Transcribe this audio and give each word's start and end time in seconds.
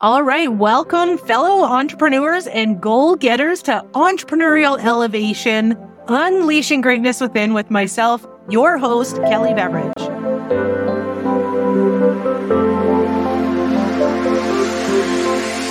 All 0.00 0.22
right. 0.22 0.46
Welcome, 0.46 1.18
fellow 1.18 1.64
entrepreneurs 1.64 2.46
and 2.46 2.80
goal 2.80 3.16
getters 3.16 3.62
to 3.62 3.84
Entrepreneurial 3.94 4.78
Elevation, 4.78 5.76
Unleashing 6.06 6.82
Greatness 6.82 7.20
Within 7.20 7.52
with 7.52 7.68
myself, 7.68 8.24
your 8.48 8.78
host, 8.78 9.16
Kelly 9.16 9.54
Beveridge. 9.54 9.92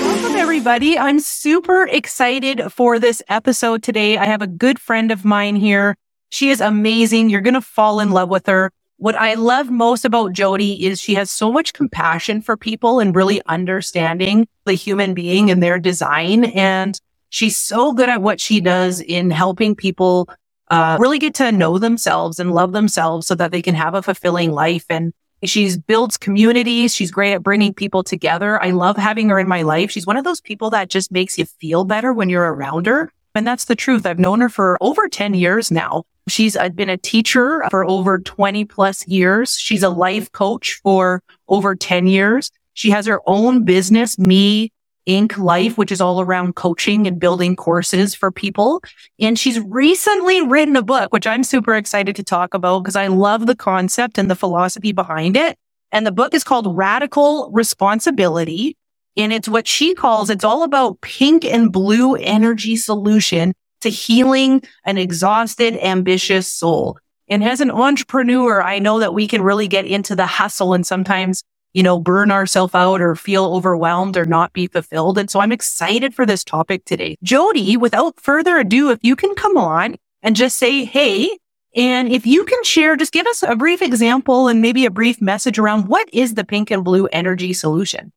Welcome, 0.02 0.36
everybody. 0.36 1.00
I'm 1.00 1.21
super 1.21 1.88
excited 1.88 2.70
for 2.70 3.00
this 3.00 3.21
episode 3.30 3.82
today. 3.82 4.18
I 4.18 4.25
have 4.25 4.41
a 4.41 4.48
good 4.48 4.78
friend 4.78 5.09
of 5.09 5.23
mine 5.23 5.55
here. 5.55 5.96
She 6.32 6.50
is 6.50 6.59
amazing. 6.59 7.30
You're 7.30 7.39
going 7.39 7.54
to 7.54 7.62
fall 7.62 8.02
in 8.02 8.12
love 8.12 8.28
with 8.28 8.48
her. 8.48 8.73
What 9.00 9.16
I 9.16 9.36
love 9.36 9.70
most 9.70 10.05
about 10.05 10.34
Jody 10.34 10.86
is 10.88 11.00
she 11.00 11.13
has 11.13 11.30
so 11.30 11.52
much 11.52 11.73
compassion 11.73 12.41
for 12.41 12.57
people 12.57 13.00
and 13.00 13.16
really 13.16 13.43
understanding 13.45 14.48
the 14.66 14.73
human 14.73 15.13
being 15.13 15.52
and 15.52 15.62
their 15.62 15.77
design. 15.77 16.45
And 16.45 16.99
she's 17.30 17.59
so 17.59 17.94
good 17.94 18.09
at 18.09 18.23
what 18.23 18.41
she 18.41 18.59
does 18.59 18.99
in 18.99 19.30
helping 19.30 19.75
people 19.75 20.27
uh, 20.70 20.98
really 20.99 21.20
get 21.20 21.36
to 21.36 21.52
know 21.52 21.77
themselves 21.77 22.39
and 22.39 22.52
love 22.52 22.72
themselves 22.72 23.27
so 23.27 23.36
that 23.36 23.52
they 23.52 23.62
can 23.62 23.75
have 23.75 23.94
a 23.94 24.02
fulfilling 24.02 24.52
life. 24.52 24.86
And 24.89 25.14
she's 25.44 25.77
builds 25.77 26.17
communities. 26.17 26.95
She's 26.95 27.11
great 27.11 27.34
at 27.34 27.44
bringing 27.44 27.75
people 27.75 28.03
together. 28.03 28.61
I 28.64 28.72
love 28.72 28.98
having 28.98 29.30
her 29.30 29.38
in 29.38 29.48
my 29.48 29.61
life. 29.61 29.91
She's 29.91 30.08
one 30.08 30.17
of 30.17 30.23
those 30.23 30.41
people 30.41 30.72
that 30.72 30.89
just 30.89 31.11
makes 31.11 31.38
you 31.38 31.45
feel 31.45 31.86
better 31.86 32.14
when 32.14 32.30
you're 32.30 32.52
around 32.52 32.88
her. 32.88 33.11
And 33.36 33.45
that's 33.45 33.66
the 33.66 33.75
truth. 33.75 34.08
I've 34.08 34.17
known 34.17 34.41
her 34.41 34.50
for 34.50 34.75
over 34.81 35.08
10 35.08 35.36
years 35.36 35.70
now. 35.70 36.05
She's 36.27 36.58
been 36.76 36.90
a 36.90 36.98
teacher 36.98 37.63
for 37.70 37.86
over 37.86 38.20
20 38.20 38.66
plus 38.66 39.08
years. 39.08 39.58
She's 39.58 39.84
a 39.84 39.90
life 39.90 40.31
coach 40.31 40.80
for 40.84 41.23
over 41.48 41.76
10 41.76 42.08
years. 42.08 42.52
She 42.73 42.90
has 42.91 43.05
her 43.05 43.22
own 43.26 43.63
business, 43.63 44.20
Me 44.20 44.72
Inc. 45.08 45.38
Life, 45.38 45.77
which 45.77 45.91
is 45.91 46.02
all 46.02 46.20
around 46.22 46.55
coaching 46.55 47.08
and 47.08 47.20
building 47.20 47.55
courses 47.55 48.13
for 48.13 48.30
people. 48.30 48.83
And 49.20 49.39
she's 49.39 49.59
recently 49.61 50.45
written 50.45 50.75
a 50.75 50.81
book, 50.81 51.14
which 51.14 51.25
I'm 51.25 51.44
super 51.44 51.75
excited 51.75 52.16
to 52.17 52.23
talk 52.23 52.53
about 52.53 52.83
because 52.83 52.98
I 52.98 53.08
love 53.08 53.45
the 53.45 53.55
concept 53.55 54.17
and 54.17 54.30
the 54.30 54.36
philosophy 54.36 54.92
behind 54.92 55.38
it. 55.38 55.58
And 55.92 56.05
the 56.05 56.11
book 56.11 56.33
is 56.33 56.44
called 56.44 56.75
Radical 56.75 57.50
Responsibility. 57.52 58.75
And 59.16 59.33
it's 59.33 59.48
what 59.48 59.67
she 59.67 59.95
calls, 59.95 60.30
it's 60.30 60.44
all 60.44 60.61
about 60.61 61.02
pink 61.02 61.44
and 61.44 61.72
blue 61.72 62.16
energy 62.16 62.75
solution 62.75 63.53
to 63.88 63.95
healing 63.95 64.61
an 64.85 64.97
exhausted, 64.97 65.77
ambitious 65.83 66.47
soul. 66.47 66.97
And 67.30 67.43
as 67.43 67.61
an 67.61 67.71
entrepreneur, 67.71 68.61
I 68.61 68.80
know 68.80 68.99
that 68.99 69.13
we 69.13 69.27
can 69.27 69.41
really 69.41 69.67
get 69.67 69.85
into 69.85 70.16
the 70.16 70.25
hustle 70.25 70.73
and 70.73 70.85
sometimes, 70.85 71.43
you 71.73 71.83
know, 71.83 71.99
burn 71.99 72.31
ourselves 72.31 72.73
out 72.73 73.02
or 73.02 73.15
feel 73.15 73.45
overwhelmed 73.45 74.15
or 74.15 74.25
not 74.25 74.53
be 74.53 74.67
fulfilled. 74.67 75.17
And 75.17 75.30
so 75.30 75.39
I'm 75.39 75.52
excited 75.52 76.13
for 76.13 76.25
this 76.25 76.43
topic 76.43 76.85
today. 76.85 77.17
Jody, 77.23 77.75
without 77.75 78.19
further 78.19 78.58
ado, 78.58 78.91
if 78.91 78.99
you 79.02 79.15
can 79.15 79.35
come 79.35 79.58
on 79.58 79.95
and 80.21 80.35
just 80.35 80.58
say, 80.58 80.85
Hey, 80.85 81.38
and 81.75 82.09
if 82.09 82.25
you 82.25 82.45
can 82.45 82.63
share, 82.63 82.95
just 82.95 83.13
give 83.13 83.27
us 83.27 83.43
a 83.43 83.55
brief 83.55 83.81
example 83.81 84.47
and 84.47 84.61
maybe 84.61 84.85
a 84.85 84.91
brief 84.91 85.21
message 85.21 85.59
around 85.59 85.88
what 85.88 86.09
is 86.13 86.33
the 86.33 86.45
pink 86.45 86.71
and 86.71 86.83
blue 86.83 87.08
energy 87.08 87.53
solution? 87.53 88.11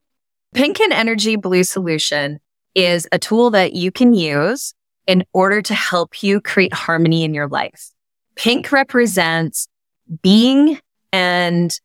Pink 0.55 0.81
and 0.81 0.93
energy 0.93 1.37
blue 1.37 1.65
solution 1.65 2.41
is 2.75 3.09
a 3.13 3.19
tool 3.19 3.51
that 3.51 3.73
you 3.73 3.91
can 3.91 4.15
use 4.15 4.75
in 5.11 5.25
order 5.33 5.61
to 5.61 5.75
help 5.75 6.23
you 6.23 6.41
create 6.41 6.73
harmony 6.73 7.25
in 7.25 7.35
your 7.35 7.49
life. 7.49 7.91
Pink 8.37 8.71
represents 8.71 9.67
being 10.23 10.79
and 11.13 11.81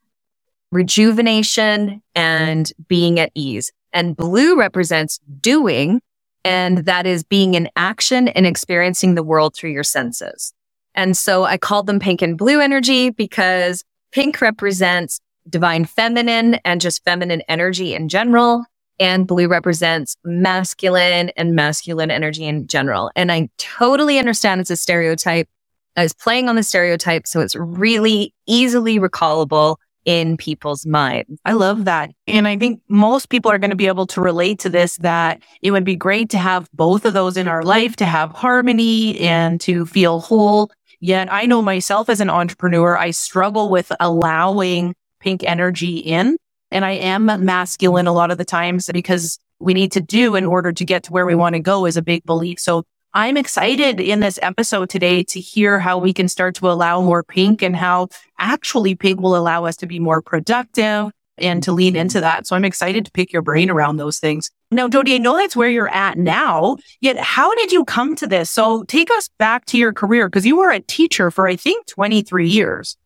rejuvenation 0.72 2.04
and 2.14 2.72
being 2.88 3.20
at 3.20 3.32
ease. 3.34 3.72
And 3.94 4.16
blue 4.16 4.60
represents 4.60 5.20
doing. 5.42 6.02
And 6.44 6.86
that 6.86 7.08
is 7.08 7.24
being 7.24 7.56
in 7.56 7.68
action 7.76 8.28
and 8.28 8.46
experiencing 8.46 9.16
the 9.16 9.24
world 9.24 9.56
through 9.56 9.72
your 9.72 9.84
senses. 9.84 10.54
And 10.94 11.18
so 11.18 11.46
I 11.46 11.58
called 11.58 11.88
them 11.88 12.00
pink 12.00 12.22
and 12.22 12.38
blue 12.38 12.62
energy 12.62 13.10
because 13.10 13.84
pink 14.12 14.40
represents 14.40 15.20
divine 15.50 15.86
feminine 15.86 16.60
and 16.64 16.80
just 16.80 17.04
feminine 17.04 17.42
energy 17.48 17.96
in 17.96 18.08
general 18.08 18.66
and 19.00 19.28
blue 19.28 19.48
represents 19.48 20.16
masculine 20.24 21.30
and 21.36 21.56
masculine 21.56 22.12
energy 22.12 22.46
in 22.46 22.68
general. 22.68 23.12
And 23.16 23.32
I 23.32 23.50
totally 23.58 24.20
understand 24.20 24.62
it's 24.62 24.70
a 24.70 24.78
stereotype. 24.78 25.48
I 25.96 26.04
was 26.04 26.14
playing 26.14 26.50
on 26.50 26.56
the 26.56 26.64
stereotype, 26.64 27.28
so 27.28 27.40
it's 27.40 27.56
really 27.56 28.34
easily 28.46 29.00
recallable 29.00 29.78
in 30.06 30.38
people's 30.38 30.86
minds. 30.86 31.40
I 31.46 31.54
love 31.54 31.86
that. 31.86 32.12
And 32.28 32.48
I 32.48 32.58
think 32.58 32.82
most 32.88 33.30
people 33.30 33.52
are 33.52 33.58
going 33.58 33.72
to 33.72 33.76
be 33.76 33.88
able 33.88 34.06
to 34.08 34.22
relate 34.22 34.60
to 34.60 34.70
this 34.70 34.98
that 34.98 35.42
it 35.62 35.72
would 35.72 35.84
be 35.84 35.96
great 35.96 36.30
to 36.30 36.38
have 36.38 36.70
both 36.74 37.06
of 37.06 37.14
those 37.14 37.38
in 37.38 37.48
our 37.48 37.64
life, 37.64 37.96
to 37.98 38.06
have 38.06 38.32
harmony 38.32 39.20
and 39.20 39.60
to 39.62 39.86
feel 39.86 40.20
whole. 40.20 40.72
Yet 41.00 41.32
I 41.32 41.46
know 41.48 41.62
myself 41.62 42.08
as 42.10 42.22
an 42.22 42.30
entrepreneur, 42.30 42.98
I 42.98 43.12
struggle 43.12 43.70
with 43.70 43.92
allowing 44.00 44.96
pink 45.20 45.44
energy 45.44 45.98
in. 45.98 46.38
And 46.76 46.84
I 46.84 46.92
am 46.92 47.28
masculine 47.46 48.06
a 48.06 48.12
lot 48.12 48.32
of 48.32 48.38
the 48.38 48.44
times 48.44 48.90
because 48.92 49.40
we 49.60 49.74
need 49.74 49.94
to 49.94 50.02
do 50.02 50.36
in 50.36 50.46
order 50.46 50.74
to 50.74 50.84
get 50.84 51.04
to 51.04 51.14
where 51.14 51.26
we 51.26 51.34
want 51.34 51.54
to 51.54 51.62
go 51.62 51.86
is 51.86 51.96
a 51.96 52.02
big 52.02 52.26
belief. 52.26 52.60
So 52.60 52.84
I'm 53.14 53.38
excited 53.38 54.02
in 54.02 54.20
this 54.20 54.38
episode 54.42 54.90
today 54.90 55.24
to 55.24 55.40
hear 55.40 55.80
how 55.80 55.98
we 55.98 56.12
can 56.12 56.28
start 56.28 56.54
to 56.56 56.70
allow 56.70 57.00
more 57.00 57.24
pink 57.24 57.62
and 57.62 57.78
how 57.78 58.10
actually 58.40 58.94
pink 58.94 59.22
will 59.22 59.38
allow 59.38 59.64
us 59.64 59.78
to 59.78 59.88
be 59.88 60.00
more 60.00 60.22
productive 60.22 61.12
and 61.38 61.64
to 61.64 61.72
lean 61.72 61.96
into 61.96 62.20
that. 62.20 62.46
So 62.46 62.58
I'm 62.58 62.66
excited 62.66 63.06
to 63.06 63.12
pick 63.12 63.32
your 63.32 63.42
brain 63.42 63.70
around 63.70 63.96
those 63.96 64.20
things. 64.20 64.52
Now, 64.70 64.90
Jody, 64.90 65.16
I 65.16 65.20
know 65.20 65.38
that's 65.38 65.56
where 65.56 65.70
you're 65.70 65.88
at 65.88 66.18
now, 66.18 66.76
yet 67.00 67.18
how 67.18 67.56
did 67.56 67.72
you 67.72 67.86
come 67.86 68.18
to 68.18 68.28
this? 68.28 68.52
So 68.52 68.84
take 68.84 69.10
us 69.12 69.30
back 69.40 69.64
to 69.68 69.78
your 69.78 69.94
career 69.94 70.28
because 70.28 70.46
you 70.46 70.58
were 70.58 70.72
a 70.72 70.82
teacher 70.82 71.32
for, 71.32 71.48
I 71.48 71.56
think, 71.56 71.88
23 71.88 72.50
years. 72.50 72.98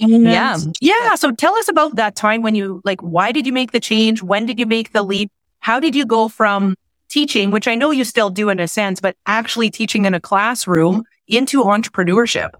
And 0.00 0.14
um, 0.14 0.22
yeah. 0.22 0.58
Yeah. 0.80 1.14
So 1.16 1.32
tell 1.32 1.54
us 1.56 1.68
about 1.68 1.96
that 1.96 2.14
time 2.14 2.42
when 2.42 2.54
you 2.54 2.80
like, 2.84 3.00
why 3.00 3.32
did 3.32 3.46
you 3.46 3.52
make 3.52 3.72
the 3.72 3.80
change? 3.80 4.22
When 4.22 4.46
did 4.46 4.58
you 4.58 4.66
make 4.66 4.92
the 4.92 5.02
leap? 5.02 5.30
How 5.60 5.80
did 5.80 5.94
you 5.94 6.06
go 6.06 6.28
from 6.28 6.76
teaching, 7.08 7.50
which 7.50 7.66
I 7.66 7.74
know 7.74 7.90
you 7.90 8.04
still 8.04 8.30
do 8.30 8.48
in 8.48 8.60
a 8.60 8.68
sense, 8.68 9.00
but 9.00 9.16
actually 9.26 9.70
teaching 9.70 10.04
in 10.04 10.14
a 10.14 10.20
classroom 10.20 11.04
into 11.26 11.62
entrepreneurship? 11.64 12.50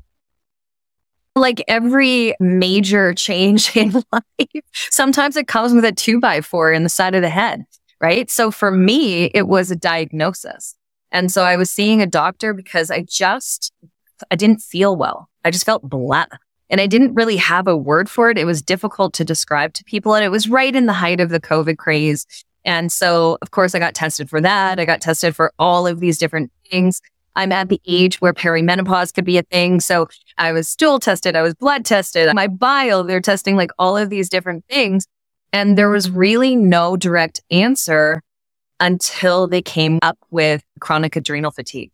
Like 1.37 1.63
every 1.69 2.35
major 2.41 3.15
change 3.15 3.77
in 3.77 4.03
life, 4.13 4.65
sometimes 4.91 5.37
it 5.37 5.47
comes 5.47 5.73
with 5.73 5.85
a 5.85 5.93
two 5.93 6.19
by 6.19 6.41
four 6.41 6.73
in 6.73 6.83
the 6.83 6.89
side 6.89 7.15
of 7.15 7.23
the 7.23 7.29
head, 7.29 7.65
right? 8.01 8.29
So 8.31 8.51
for 8.51 8.73
me, 8.73 9.27
it 9.27 9.47
was 9.47 9.71
a 9.71 9.77
diagnosis. 9.77 10.75
And 11.13 11.31
so 11.31 11.45
I 11.45 11.57
was 11.57 11.71
seeing 11.71 12.03
a 12.03 12.07
doctor 12.07 12.53
because 12.53 12.91
I 12.91 13.03
just, 13.03 13.73
I 14.31 14.37
didn't 14.37 14.61
feel 14.61 14.97
well. 14.97 15.29
I 15.45 15.51
just 15.51 15.65
felt 15.65 15.89
blah. 15.89 16.27
And 16.71 16.81
I 16.81 16.87
didn't 16.87 17.15
really 17.15 17.37
have 17.37 17.67
a 17.67 17.77
word 17.77 18.11
for 18.11 18.31
it. 18.31 18.39
It 18.39 18.45
was 18.45 18.61
difficult 18.61 19.15
to 19.15 19.25
describe 19.25 19.73
to 19.75 19.85
people. 19.85 20.15
And 20.15 20.25
it 20.25 20.29
was 20.29 20.49
right 20.49 20.75
in 20.75 20.87
the 20.87 20.93
height 20.93 21.21
of 21.21 21.31
the 21.31 21.41
COVID 21.41 21.79
craze. 21.79 22.27
And 22.65 22.93
so, 22.93 23.39
of 23.41 23.51
course, 23.51 23.75
I 23.75 23.79
got 23.79 23.95
tested 23.95 24.29
for 24.29 24.41
that. 24.41 24.79
I 24.79 24.85
got 24.85 25.01
tested 25.01 25.35
for 25.35 25.53
all 25.59 25.87
of 25.87 26.01
these 26.01 26.19
different 26.19 26.53
things. 26.71 27.01
I'm 27.35 27.53
at 27.53 27.69
the 27.69 27.81
age 27.87 28.21
where 28.21 28.35
perimenopause 28.35 29.15
could 29.15 29.25
be 29.25 29.39
a 29.39 29.43
thing. 29.43 29.81
So 29.81 30.09
I 30.37 30.53
was 30.53 30.69
stool 30.69 30.99
tested. 30.99 31.37
I 31.37 31.43
was 31.43 31.55
blood 31.55 31.85
tested. 31.85 32.35
My 32.35 32.49
bile, 32.49 33.05
they're 33.05 33.21
testing 33.21 33.57
like 33.57 33.71
all 33.79 33.97
of 33.97 34.11
these 34.11 34.29
different 34.29 34.65
things. 34.69 35.07
And 35.53 35.79
there 35.79 35.89
was 35.89 36.11
really 36.11 36.57
no 36.57 36.97
direct 36.97 37.41
answer 37.51 38.23
until 38.81 39.47
they 39.47 39.63
came 39.63 39.99
up 40.03 40.19
with 40.31 40.63
chronic 40.81 41.17
adrenal 41.17 41.51
fatigue. 41.51 41.91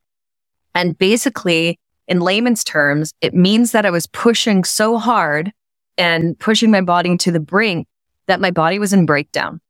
And 0.75 0.99
basically 0.99 1.79
in 2.09 2.21
layman's 2.21 2.65
terms, 2.65 3.13
it 3.21 3.35
means 3.35 3.73
that 3.73 3.87
I 3.87 3.91
was 3.91 4.07
pushing 4.07 4.65
so 4.65 4.99
hard 4.99 5.53
and 5.97 6.39
pushing 6.39 6.71
my 6.71 6.81
body 6.81 7.17
to 7.17 7.31
the 7.31 7.41
brink 7.41 7.87
that 8.27 8.41
my 8.41 8.51
body 8.51 8.79
was 8.79 8.93
in 8.93 9.07
breakdown. 9.07 9.61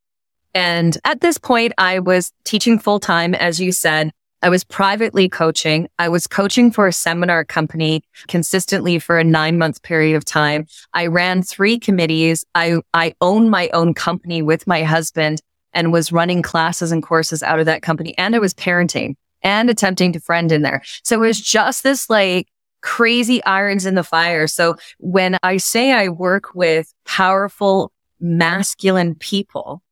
And 0.55 0.97
at 1.05 1.21
this 1.21 1.39
point, 1.39 1.72
I 1.78 1.99
was 1.99 2.33
teaching 2.45 2.78
full 2.78 3.01
time, 3.01 3.34
as 3.34 3.60
you 3.60 3.72
said. 3.72 4.13
I 4.41 4.51
was 4.51 4.63
privately 4.63 5.28
coaching. 5.28 5.89
I 5.98 6.10
was 6.10 6.27
coaching 6.27 6.71
for 6.71 6.86
a 6.86 6.92
seminar 6.92 7.45
company 7.45 8.03
consistently 8.28 8.98
for 8.98 9.19
a 9.19 9.25
nine 9.25 9.57
month 9.57 9.83
period 9.83 10.16
of 10.16 10.25
time. 10.25 10.66
I 10.92 11.07
ran 11.07 11.42
three 11.42 11.78
committees. 11.78 12.45
I, 12.54 12.80
I 12.92 13.15
owned 13.22 13.51
my 13.51 13.71
own 13.72 13.95
company 13.95 14.42
with 14.42 14.66
my 14.66 14.83
husband 14.83 15.41
and 15.72 15.92
was 15.92 16.13
running 16.13 16.42
classes 16.42 16.92
and 16.92 17.03
courses 17.03 17.42
out 17.42 17.59
of 17.59 17.66
that 17.66 17.83
company. 17.83 18.16
And 18.19 18.37
I 18.37 18.39
was 18.39 18.53
parenting 18.54 19.15
and 19.44 19.70
attempting 19.70 20.12
to 20.14 20.20
friend 20.20 20.50
in 20.50 20.62
there. 20.62 20.82
So 21.04 21.16
it 21.22 21.26
was 21.26 21.41
just 21.41 21.84
this 21.84 22.10
like 22.10 22.48
crazy 22.80 23.44
irons 23.44 23.86
in 23.86 23.94
the 23.94 24.02
fire. 24.02 24.46
So 24.46 24.76
when 24.98 25.36
I 25.42 25.58
say 25.58 25.92
I 25.92 26.08
work 26.08 26.54
with 26.54 26.92
powerful 27.04 27.92
masculine 28.20 29.14
people, 29.14 29.82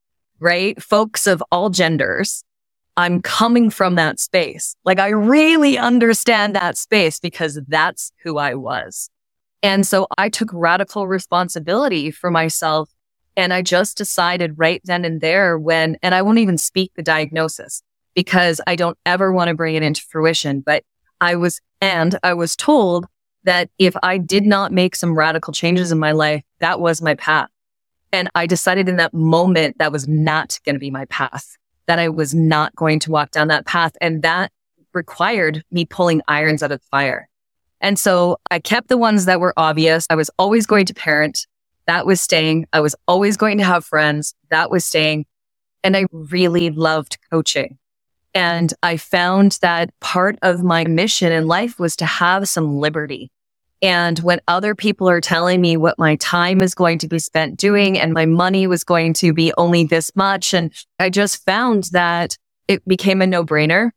right? 0.40 0.82
Folks 0.82 1.26
of 1.26 1.42
all 1.52 1.70
genders, 1.70 2.42
I'm 2.96 3.22
coming 3.22 3.70
from 3.70 3.94
that 3.94 4.18
space. 4.18 4.74
Like 4.84 4.98
I 4.98 5.08
really 5.08 5.78
understand 5.78 6.54
that 6.56 6.76
space 6.76 7.20
because 7.20 7.60
that's 7.68 8.12
who 8.22 8.38
I 8.38 8.54
was. 8.54 9.08
And 9.62 9.86
so 9.86 10.06
I 10.18 10.28
took 10.28 10.50
radical 10.52 11.06
responsibility 11.06 12.10
for 12.10 12.30
myself 12.30 12.90
And 13.36 13.52
I 13.52 13.62
just 13.62 13.96
decided 13.96 14.58
right 14.58 14.80
then 14.84 15.04
and 15.04 15.20
there 15.20 15.58
when, 15.58 15.96
and 16.02 16.14
I 16.14 16.22
won't 16.22 16.38
even 16.38 16.58
speak 16.58 16.92
the 16.94 17.02
diagnosis 17.02 17.82
because 18.14 18.60
I 18.66 18.76
don't 18.76 18.98
ever 19.06 19.32
want 19.32 19.48
to 19.48 19.54
bring 19.54 19.74
it 19.74 19.82
into 19.82 20.02
fruition. 20.02 20.60
But 20.60 20.84
I 21.20 21.36
was, 21.36 21.60
and 21.80 22.18
I 22.22 22.34
was 22.34 22.56
told 22.56 23.06
that 23.44 23.70
if 23.78 23.94
I 24.02 24.18
did 24.18 24.44
not 24.44 24.72
make 24.72 24.94
some 24.96 25.16
radical 25.16 25.52
changes 25.52 25.92
in 25.92 25.98
my 25.98 26.12
life, 26.12 26.42
that 26.60 26.80
was 26.80 27.02
my 27.02 27.14
path. 27.14 27.48
And 28.12 28.28
I 28.34 28.46
decided 28.46 28.88
in 28.88 28.96
that 28.96 29.14
moment 29.14 29.78
that 29.78 29.92
was 29.92 30.06
not 30.06 30.58
going 30.64 30.74
to 30.74 30.80
be 30.80 30.90
my 30.90 31.06
path, 31.06 31.56
that 31.86 31.98
I 31.98 32.08
was 32.08 32.34
not 32.34 32.74
going 32.76 32.98
to 33.00 33.10
walk 33.10 33.30
down 33.30 33.48
that 33.48 33.66
path. 33.66 33.92
And 34.00 34.22
that 34.22 34.52
required 34.92 35.64
me 35.70 35.86
pulling 35.86 36.20
irons 36.28 36.62
out 36.62 36.72
of 36.72 36.80
the 36.80 36.86
fire. 36.90 37.28
And 37.80 37.98
so 37.98 38.38
I 38.50 38.60
kept 38.60 38.88
the 38.88 38.98
ones 38.98 39.24
that 39.24 39.40
were 39.40 39.54
obvious. 39.56 40.06
I 40.08 40.14
was 40.14 40.30
always 40.38 40.66
going 40.66 40.86
to 40.86 40.94
parent. 40.94 41.46
That 41.86 42.06
was 42.06 42.20
staying. 42.20 42.66
I 42.72 42.80
was 42.80 42.94
always 43.08 43.36
going 43.36 43.58
to 43.58 43.64
have 43.64 43.84
friends. 43.84 44.34
That 44.50 44.70
was 44.70 44.84
staying. 44.84 45.26
And 45.82 45.96
I 45.96 46.04
really 46.12 46.70
loved 46.70 47.18
coaching. 47.30 47.78
And 48.34 48.72
I 48.82 48.96
found 48.96 49.58
that 49.60 49.90
part 50.00 50.38
of 50.42 50.62
my 50.62 50.84
mission 50.84 51.32
in 51.32 51.46
life 51.46 51.78
was 51.78 51.96
to 51.96 52.06
have 52.06 52.48
some 52.48 52.78
liberty. 52.78 53.30
And 53.82 54.18
when 54.20 54.40
other 54.46 54.74
people 54.74 55.08
are 55.08 55.20
telling 55.20 55.60
me 55.60 55.76
what 55.76 55.98
my 55.98 56.16
time 56.16 56.62
is 56.62 56.74
going 56.74 56.98
to 56.98 57.08
be 57.08 57.18
spent 57.18 57.58
doing 57.58 57.98
and 57.98 58.12
my 58.12 58.26
money 58.26 58.66
was 58.66 58.84
going 58.84 59.12
to 59.14 59.32
be 59.32 59.52
only 59.58 59.84
this 59.84 60.14
much, 60.14 60.54
and 60.54 60.72
I 61.00 61.10
just 61.10 61.44
found 61.44 61.84
that 61.92 62.38
it 62.68 62.86
became 62.86 63.20
a 63.20 63.26
no 63.26 63.44
brainer 63.44 63.90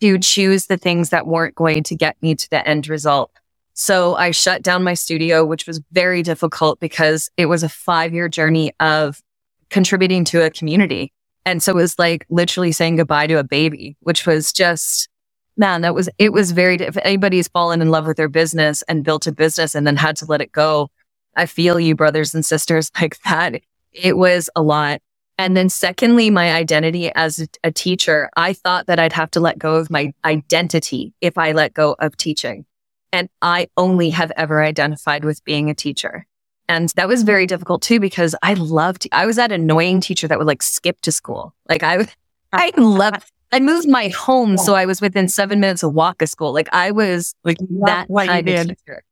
to 0.00 0.18
choose 0.18 0.66
the 0.66 0.78
things 0.78 1.10
that 1.10 1.26
weren't 1.26 1.54
going 1.54 1.82
to 1.84 1.94
get 1.94 2.16
me 2.22 2.34
to 2.34 2.50
the 2.50 2.66
end 2.66 2.88
result. 2.88 3.30
So 3.74 4.14
I 4.14 4.30
shut 4.30 4.62
down 4.62 4.82
my 4.82 4.94
studio, 4.94 5.44
which 5.44 5.66
was 5.66 5.82
very 5.92 6.22
difficult 6.22 6.80
because 6.80 7.30
it 7.36 7.46
was 7.46 7.62
a 7.62 7.68
five 7.68 8.14
year 8.14 8.28
journey 8.28 8.72
of 8.80 9.20
contributing 9.68 10.24
to 10.26 10.42
a 10.42 10.50
community. 10.50 11.12
And 11.46 11.62
so 11.62 11.72
it 11.72 11.76
was 11.76 11.96
like 11.96 12.26
literally 12.28 12.72
saying 12.72 12.96
goodbye 12.96 13.28
to 13.28 13.38
a 13.38 13.44
baby, 13.44 13.96
which 14.00 14.26
was 14.26 14.52
just, 14.52 15.08
man, 15.56 15.82
that 15.82 15.94
was, 15.94 16.08
it 16.18 16.32
was 16.32 16.50
very, 16.50 16.74
if 16.74 16.96
anybody's 16.98 17.46
fallen 17.46 17.80
in 17.80 17.88
love 17.88 18.04
with 18.04 18.16
their 18.16 18.28
business 18.28 18.82
and 18.82 19.04
built 19.04 19.28
a 19.28 19.32
business 19.32 19.76
and 19.76 19.86
then 19.86 19.96
had 19.96 20.16
to 20.16 20.26
let 20.26 20.42
it 20.42 20.50
go, 20.50 20.88
I 21.36 21.46
feel 21.46 21.78
you 21.78 21.94
brothers 21.94 22.34
and 22.34 22.44
sisters 22.44 22.90
like 23.00 23.18
that. 23.22 23.62
It 23.92 24.16
was 24.16 24.50
a 24.56 24.62
lot. 24.62 25.00
And 25.38 25.56
then 25.56 25.68
secondly, 25.68 26.30
my 26.30 26.52
identity 26.52 27.12
as 27.14 27.46
a 27.62 27.70
teacher, 27.70 28.28
I 28.36 28.52
thought 28.52 28.86
that 28.86 28.98
I'd 28.98 29.12
have 29.12 29.30
to 29.32 29.40
let 29.40 29.58
go 29.58 29.76
of 29.76 29.88
my 29.88 30.12
identity 30.24 31.12
if 31.20 31.38
I 31.38 31.52
let 31.52 31.74
go 31.74 31.94
of 32.00 32.16
teaching. 32.16 32.64
And 33.12 33.28
I 33.40 33.68
only 33.76 34.10
have 34.10 34.32
ever 34.36 34.64
identified 34.64 35.24
with 35.24 35.44
being 35.44 35.70
a 35.70 35.74
teacher. 35.74 36.26
And 36.68 36.88
that 36.96 37.08
was 37.08 37.22
very 37.22 37.46
difficult 37.46 37.82
too, 37.82 38.00
because 38.00 38.34
I 38.42 38.54
loved, 38.54 39.06
I 39.12 39.26
was 39.26 39.36
that 39.36 39.52
annoying 39.52 40.00
teacher 40.00 40.26
that 40.28 40.38
would 40.38 40.46
like 40.46 40.62
skip 40.62 41.00
to 41.02 41.12
school. 41.12 41.54
Like 41.68 41.82
I, 41.82 42.08
I 42.52 42.72
loved, 42.76 43.30
I 43.52 43.60
moved 43.60 43.88
my 43.88 44.08
home. 44.08 44.56
So 44.56 44.74
I 44.74 44.86
was 44.86 45.00
within 45.00 45.28
seven 45.28 45.60
minutes 45.60 45.82
of 45.82 45.94
walk 45.94 46.22
of 46.22 46.28
school. 46.28 46.52
Like 46.52 46.68
I 46.72 46.90
was 46.90 47.34
like 47.44 47.58
that 47.84 48.08
kind 48.08 48.48
of 48.48 48.68
teacher. 48.68 49.02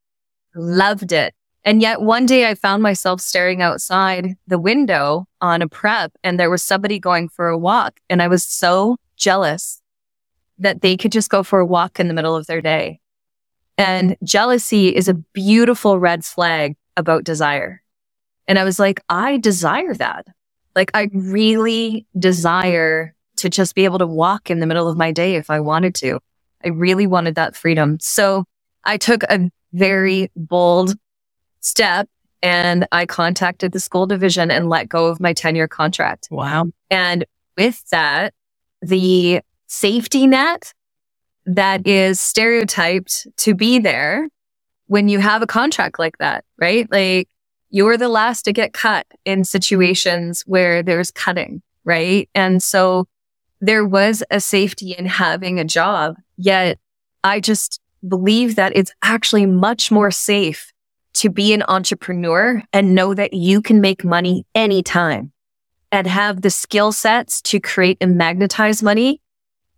Loved 0.56 1.12
it. 1.12 1.34
And 1.64 1.80
yet 1.80 2.02
one 2.02 2.26
day 2.26 2.48
I 2.48 2.54
found 2.54 2.82
myself 2.82 3.20
staring 3.20 3.62
outside 3.62 4.36
the 4.46 4.58
window 4.58 5.26
on 5.40 5.62
a 5.62 5.68
prep 5.68 6.12
and 6.22 6.38
there 6.38 6.50
was 6.50 6.62
somebody 6.62 6.98
going 6.98 7.28
for 7.28 7.48
a 7.48 7.56
walk. 7.56 8.00
And 8.10 8.20
I 8.20 8.28
was 8.28 8.46
so 8.46 8.96
jealous 9.16 9.80
that 10.58 10.82
they 10.82 10.96
could 10.96 11.12
just 11.12 11.30
go 11.30 11.42
for 11.42 11.60
a 11.60 11.66
walk 11.66 11.98
in 11.98 12.08
the 12.08 12.14
middle 12.14 12.36
of 12.36 12.46
their 12.46 12.60
day. 12.60 13.00
And 13.78 14.16
jealousy 14.22 14.94
is 14.94 15.08
a 15.08 15.14
beautiful 15.14 15.98
red 15.98 16.24
flag 16.24 16.76
about 16.96 17.24
desire. 17.24 17.82
And 18.46 18.58
I 18.58 18.64
was 18.64 18.78
like, 18.78 19.02
I 19.08 19.38
desire 19.38 19.94
that. 19.94 20.26
Like 20.74 20.90
I 20.94 21.08
really 21.12 22.06
desire 22.18 23.14
to 23.36 23.48
just 23.48 23.74
be 23.74 23.84
able 23.84 23.98
to 23.98 24.06
walk 24.06 24.50
in 24.50 24.60
the 24.60 24.66
middle 24.66 24.88
of 24.88 24.96
my 24.96 25.12
day 25.12 25.36
if 25.36 25.50
I 25.50 25.60
wanted 25.60 25.94
to. 25.96 26.20
I 26.64 26.68
really 26.68 27.06
wanted 27.06 27.34
that 27.34 27.56
freedom. 27.56 27.98
So 28.00 28.44
I 28.84 28.96
took 28.96 29.22
a 29.24 29.50
very 29.72 30.30
bold 30.36 30.94
step 31.60 32.08
and 32.42 32.86
I 32.92 33.06
contacted 33.06 33.72
the 33.72 33.80
school 33.80 34.06
division 34.06 34.50
and 34.50 34.68
let 34.68 34.88
go 34.88 35.06
of 35.06 35.20
my 35.20 35.32
10 35.32 35.56
year 35.56 35.68
contract. 35.68 36.28
Wow. 36.30 36.66
And 36.90 37.24
with 37.56 37.82
that, 37.90 38.34
the 38.82 39.40
safety 39.66 40.26
net 40.26 40.72
that 41.46 41.86
is 41.86 42.20
stereotyped 42.20 43.26
to 43.38 43.54
be 43.54 43.78
there 43.78 44.28
when 44.86 45.08
you 45.08 45.18
have 45.18 45.42
a 45.42 45.46
contract 45.46 45.98
like 45.98 46.18
that, 46.18 46.44
right? 46.60 46.90
Like 46.90 47.28
you're 47.70 47.96
the 47.96 48.08
last 48.08 48.42
to 48.42 48.52
get 48.52 48.72
cut 48.72 49.06
in 49.24 49.44
situations 49.44 50.42
where 50.46 50.82
there's 50.82 51.10
cutting, 51.10 51.62
right? 51.84 52.28
And 52.34 52.62
so 52.62 53.06
there 53.60 53.84
was 53.84 54.22
a 54.30 54.40
safety 54.40 54.92
in 54.92 55.06
having 55.06 55.58
a 55.58 55.64
job, 55.64 56.16
yet 56.36 56.78
I 57.22 57.40
just 57.40 57.80
believe 58.06 58.56
that 58.56 58.76
it's 58.76 58.92
actually 59.02 59.46
much 59.46 59.90
more 59.90 60.10
safe 60.10 60.70
to 61.14 61.30
be 61.30 61.52
an 61.52 61.62
entrepreneur 61.68 62.62
and 62.72 62.94
know 62.94 63.14
that 63.14 63.32
you 63.32 63.62
can 63.62 63.80
make 63.80 64.04
money 64.04 64.44
anytime 64.54 65.32
and 65.90 66.06
have 66.06 66.42
the 66.42 66.50
skill 66.50 66.92
sets 66.92 67.40
to 67.40 67.60
create 67.60 67.96
and 68.00 68.18
magnetize 68.18 68.82
money 68.82 69.20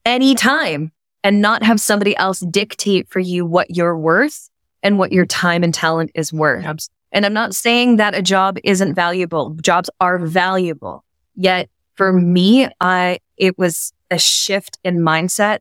anytime 0.04 0.90
and 1.22 1.40
not 1.40 1.62
have 1.62 1.78
somebody 1.78 2.16
else 2.16 2.40
dictate 2.40 3.08
for 3.08 3.20
you 3.20 3.44
what 3.44 3.76
you're 3.76 3.98
worth 3.98 4.48
and 4.86 5.00
what 5.00 5.10
your 5.10 5.26
time 5.26 5.64
and 5.64 5.74
talent 5.74 6.12
is 6.14 6.32
worth. 6.32 6.64
And 7.10 7.26
I'm 7.26 7.32
not 7.32 7.56
saying 7.56 7.96
that 7.96 8.14
a 8.14 8.22
job 8.22 8.56
isn't 8.62 8.94
valuable. 8.94 9.56
Jobs 9.60 9.90
are 10.00 10.16
valuable. 10.16 11.04
Yet 11.34 11.68
for 11.96 12.12
me, 12.12 12.68
I, 12.80 13.18
it 13.36 13.58
was 13.58 13.92
a 14.12 14.18
shift 14.20 14.78
in 14.84 14.98
mindset 14.98 15.58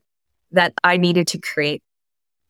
that 0.52 0.74
I 0.84 0.96
needed 0.96 1.26
to 1.28 1.38
create 1.38 1.82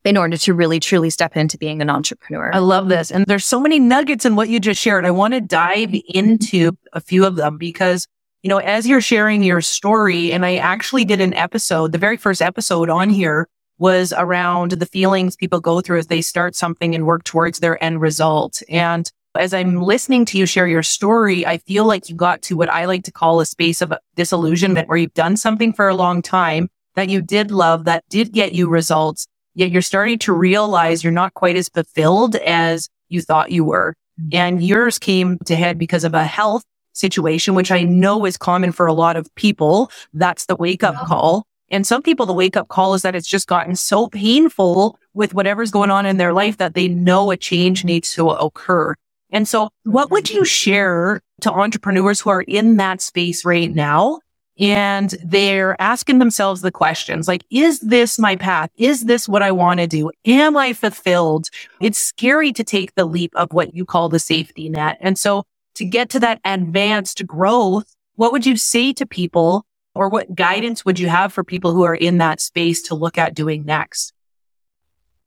in 0.05 0.17
order 0.17 0.37
to 0.37 0.53
really 0.53 0.79
truly 0.79 1.09
step 1.09 1.35
into 1.35 1.57
being 1.57 1.81
an 1.81 1.89
entrepreneur. 1.89 2.51
I 2.53 2.59
love 2.59 2.89
this. 2.89 3.09
And 3.09 3.25
there's 3.25 3.45
so 3.45 3.59
many 3.59 3.79
nuggets 3.79 4.23
in 4.23 4.35
what 4.35 4.47
you 4.47 4.59
just 4.59 4.79
shared. 4.79 5.03
I 5.03 5.09
want 5.09 5.33
to 5.33 5.41
dive 5.41 5.95
into 6.09 6.77
a 6.93 7.01
few 7.01 7.25
of 7.25 7.37
them 7.37 7.57
because, 7.57 8.07
you 8.43 8.49
know, 8.49 8.59
as 8.59 8.87
you're 8.87 9.01
sharing 9.01 9.41
your 9.41 9.61
story, 9.61 10.31
and 10.31 10.45
I 10.45 10.57
actually 10.57 11.05
did 11.05 11.21
an 11.21 11.33
episode, 11.33 11.91
the 11.91 11.97
very 11.97 12.17
first 12.17 12.39
episode 12.39 12.91
on 12.91 13.09
here 13.09 13.47
was 13.79 14.13
around 14.17 14.71
the 14.71 14.85
feelings 14.85 15.35
people 15.35 15.59
go 15.59 15.81
through 15.81 15.99
as 15.99 16.07
they 16.07 16.21
start 16.21 16.55
something 16.55 16.95
and 16.95 17.05
work 17.05 17.23
towards 17.23 17.59
their 17.59 17.81
end 17.83 18.01
result. 18.01 18.61
And 18.69 19.09
as 19.35 19.53
I'm 19.53 19.81
listening 19.81 20.25
to 20.25 20.37
you 20.37 20.45
share 20.45 20.67
your 20.67 20.83
story, 20.83 21.45
I 21.45 21.59
feel 21.59 21.85
like 21.85 22.09
you 22.09 22.15
got 22.15 22.41
to 22.43 22.57
what 22.57 22.69
I 22.69 22.85
like 22.85 23.03
to 23.03 23.11
call 23.11 23.39
a 23.39 23.45
space 23.45 23.81
of 23.81 23.93
disillusionment 24.15 24.87
where 24.87 24.97
you've 24.97 25.13
done 25.13 25.37
something 25.37 25.73
for 25.73 25.87
a 25.87 25.95
long 25.95 26.21
time 26.21 26.69
that 26.95 27.09
you 27.09 27.21
did 27.21 27.51
love, 27.51 27.85
that 27.85 28.03
did 28.09 28.31
get 28.31 28.53
you 28.53 28.67
results 28.67 29.27
yet 29.57 29.71
you're 29.71 29.81
starting 29.81 30.19
to 30.19 30.31
realize 30.31 31.03
you're 31.03 31.11
not 31.11 31.33
quite 31.33 31.55
as 31.55 31.67
fulfilled 31.67 32.35
as 32.35 32.89
you 33.09 33.21
thought 33.21 33.51
you 33.51 33.65
were. 33.65 33.95
Mm-hmm. 34.21 34.29
And 34.33 34.63
yours 34.63 34.99
came 34.99 35.39
to 35.45 35.55
head 35.55 35.79
because 35.79 36.03
of 36.03 36.13
a 36.13 36.23
health 36.23 36.63
situation, 36.93 37.55
which 37.55 37.71
I 37.71 37.81
know 37.81 38.25
is 38.25 38.37
common 38.37 38.71
for 38.71 38.85
a 38.85 38.93
lot 38.93 39.17
of 39.17 39.33
people. 39.35 39.91
That's 40.13 40.45
the 40.45 40.55
wake 40.55 40.83
up 40.83 40.95
call. 41.07 41.45
And 41.69 41.85
some 41.85 42.01
people, 42.01 42.25
the 42.25 42.33
wake 42.33 42.55
up 42.55 42.69
call 42.69 42.93
is 42.93 43.01
that 43.01 43.15
it's 43.15 43.27
just 43.27 43.47
gotten 43.47 43.75
so 43.75 44.07
painful 44.07 44.99
with 45.13 45.33
whatever's 45.33 45.71
going 45.71 45.91
on 45.91 46.05
in 46.05 46.17
their 46.17 46.33
life 46.33 46.57
that 46.57 46.73
they 46.73 46.87
know 46.87 47.31
a 47.31 47.37
change 47.37 47.83
needs 47.83 48.13
to 48.13 48.29
occur. 48.29 48.95
And 49.29 49.47
so 49.47 49.69
what 49.83 50.09
would 50.11 50.29
you 50.29 50.45
share 50.45 51.21
to 51.41 51.51
entrepreneurs 51.51 52.21
who 52.21 52.29
are 52.29 52.41
in 52.41 52.77
that 52.77 53.01
space 53.01 53.43
right 53.43 53.73
now 53.73 54.21
and 54.59 55.13
they're 55.23 55.79
asking 55.79 56.19
themselves 56.19 56.61
the 56.61 56.71
questions 56.71 57.27
like, 57.27 57.45
is 57.51 57.79
this 57.81 58.17
my 58.17 58.35
path? 58.35 58.71
Is 58.77 59.05
this 59.05 59.27
what 59.27 59.43
I 59.43 59.51
want 59.51 59.79
to 59.79 59.87
do? 59.87 60.09
Am 60.25 60.57
I 60.57 60.73
fulfilled? 60.73 61.49
It's 61.81 61.99
scary 61.99 62.51
to 62.53 62.63
take 62.63 62.95
the 62.95 63.05
leap 63.05 63.35
of 63.35 63.53
what 63.53 63.75
you 63.75 63.85
call 63.85 64.09
the 64.09 64.19
safety 64.19 64.69
net. 64.69 64.97
And 65.01 65.17
so 65.17 65.43
to 65.75 65.85
get 65.85 66.09
to 66.11 66.19
that 66.21 66.39
advanced 66.43 67.27
growth, 67.27 67.93
what 68.15 68.31
would 68.31 68.45
you 68.47 68.57
say 68.57 68.93
to 68.93 69.05
people 69.05 69.65
or 69.97 70.09
what 70.09 70.33
guidance 70.33 70.85
would 70.85 70.99
you 70.99 71.09
have 71.09 71.33
for 71.33 71.43
people 71.43 71.73
who 71.73 71.83
are 71.83 71.95
in 71.95 72.19
that 72.19 72.39
space 72.39 72.83
to 72.83 72.95
look 72.95 73.17
at 73.17 73.33
doing 73.33 73.65
next? 73.65 74.13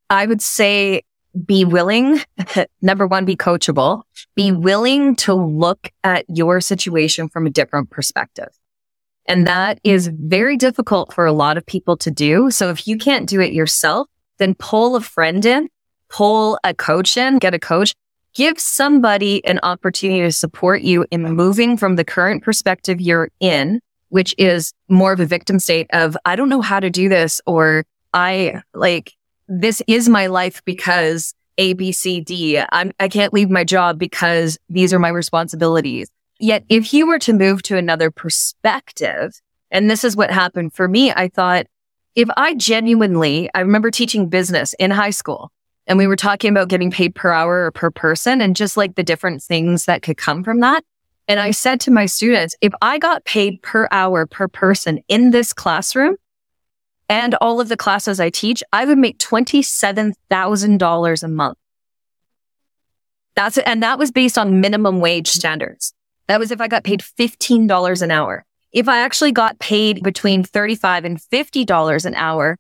I 0.09 0.27
would 0.27 0.43
say 0.43 1.03
be 1.47 1.65
willing. 1.65 2.21
Number 2.83 3.07
one, 3.07 3.25
be 3.25 3.37
coachable. 3.37 4.03
Be 4.35 4.53
willing 4.53 5.17
to 5.17 5.35
look 5.35 5.91
at 6.03 6.25
your 6.29 6.61
situation 6.61 7.29
from 7.29 7.47
a 7.47 7.51
different 7.51 7.91
perspective. 7.91 8.49
And 9.27 9.47
that 9.47 9.79
is 9.85 10.09
very 10.09 10.57
difficult 10.57 11.13
for 11.13 11.27
a 11.27 11.33
lot 11.33 11.57
of 11.57 11.65
people 11.65 11.97
to 11.99 12.11
do. 12.11 12.51
So 12.51 12.71
if 12.71 12.89
you 12.89 12.99
can't 12.99 13.29
do 13.29 13.41
it 13.41 13.53
yourself, 13.53 14.09
then 14.39 14.55
pull 14.55 14.97
a 14.97 15.01
friend 15.01 15.45
in, 15.45 15.69
pull 16.09 16.59
a 16.65 16.75
coach 16.75 17.17
in, 17.17 17.39
get 17.39 17.55
a 17.55 17.59
coach, 17.59 17.95
give 18.35 18.59
somebody 18.59 19.45
an 19.45 19.61
opportunity 19.63 20.23
to 20.23 20.33
support 20.33 20.83
you 20.83 21.07
in 21.11 21.23
moving 21.23 21.77
from 21.77 21.97
the 21.97 22.05
current 22.05 22.43
perspective 22.43 23.01
you're 23.01 23.31
in, 23.39 23.81
which 24.11 24.35
is 24.39 24.73
more 24.89 25.13
of 25.13 25.21
a 25.21 25.27
victim 25.27 25.59
state 25.59 25.87
of, 25.93 26.17
I 26.25 26.37
don't 26.37 26.49
know 26.49 26.61
how 26.61 26.79
to 26.79 26.91
do 26.91 27.09
this, 27.09 27.41
or 27.47 27.85
I 28.13 28.63
like, 28.75 29.17
this 29.49 29.83
is 29.87 30.09
my 30.09 30.27
life 30.27 30.63
because 30.65 31.35
A, 31.59 31.73
B, 31.73 31.91
C, 31.91 32.21
D. 32.21 32.61
I'm, 32.71 32.93
I 33.01 33.09
can't 33.09 33.33
leave 33.33 33.51
my 33.51 33.65
job 33.65 33.99
because 33.99 34.59
these 34.69 34.93
are 34.93 34.99
my 34.99 35.09
responsibilities. 35.09 36.11
Yet 36.39 36.65
if 36.69 36.93
you 36.93 37.07
were 37.07 37.19
to 37.21 37.33
move 37.33 37.63
to 37.65 37.77
another 37.77 38.11
perspective, 38.11 39.41
and 39.71 39.91
this 39.91 40.05
is 40.05 40.17
what 40.17 40.31
happened 40.31 40.73
for 40.75 40.89
me, 40.89 41.13
I 41.13 41.29
thought, 41.29 41.67
if 42.17 42.29
I 42.37 42.55
genuinely, 42.55 43.49
I 43.55 43.61
remember 43.61 43.91
teaching 43.91 44.29
business 44.29 44.75
in 44.79 44.91
high 44.91 45.11
school 45.11 45.53
and 45.87 45.99
we 45.99 46.07
were 46.07 46.17
talking 46.17 46.51
about 46.51 46.69
getting 46.69 46.91
paid 46.91 47.15
per 47.15 47.31
hour 47.31 47.67
or 47.67 47.71
per 47.71 47.91
person 47.91 48.41
and 48.41 48.57
just 48.57 48.77
like 48.77 48.97
the 48.97 49.03
different 49.03 49.43
things 49.43 49.85
that 49.85 50.03
could 50.03 50.17
come 50.17 50.43
from 50.43 50.61
that. 50.61 50.85
And 51.31 51.39
I 51.39 51.53
said 51.53 51.79
to 51.83 51.93
my 51.93 52.07
students, 52.07 52.57
if 52.61 52.73
I 52.83 52.99
got 52.99 53.25
paid 53.25 53.63
per 53.63 53.87
hour 53.93 54.27
per 54.27 54.49
person 54.49 54.99
in 55.07 55.31
this 55.31 55.53
classroom 55.53 56.17
and 57.09 57.37
all 57.37 57.61
of 57.61 57.69
the 57.69 57.77
classes 57.77 58.19
I 58.19 58.31
teach, 58.31 58.65
I 58.73 58.85
would 58.85 58.99
make 58.99 59.19
$27,000 59.19 61.23
a 61.23 61.29
month. 61.29 61.57
That's 63.37 63.59
it. 63.59 63.65
And 63.65 63.81
that 63.81 63.97
was 63.97 64.11
based 64.11 64.39
on 64.39 64.61
minimum 64.61 64.99
wage 64.99 65.29
standards. 65.29 65.95
That 66.27 66.41
was 66.41 66.51
if 66.51 66.61
I 66.61 66.67
got 66.67 66.83
paid 66.83 67.01
$15 67.01 68.03
an 68.03 68.11
hour. 68.11 68.45
If 68.73 68.89
I 68.89 68.99
actually 68.99 69.31
got 69.31 69.61
paid 69.61 70.03
between 70.03 70.43
35 70.43 71.05
and 71.05 71.21
$50 71.21 72.07
an 72.07 72.17
hour, 72.17 72.59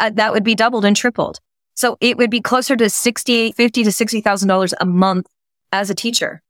uh, 0.00 0.10
that 0.10 0.32
would 0.32 0.42
be 0.42 0.56
doubled 0.56 0.84
and 0.84 0.96
tripled. 0.96 1.38
So 1.74 1.98
it 2.00 2.16
would 2.16 2.30
be 2.30 2.40
closer 2.40 2.74
to 2.74 2.90
60, 2.90 3.52
50 3.52 3.84
to 3.84 3.90
$60,000 3.90 4.72
a 4.80 4.86
month 4.86 5.28
as 5.70 5.88
a 5.88 5.94
teacher 5.94 6.42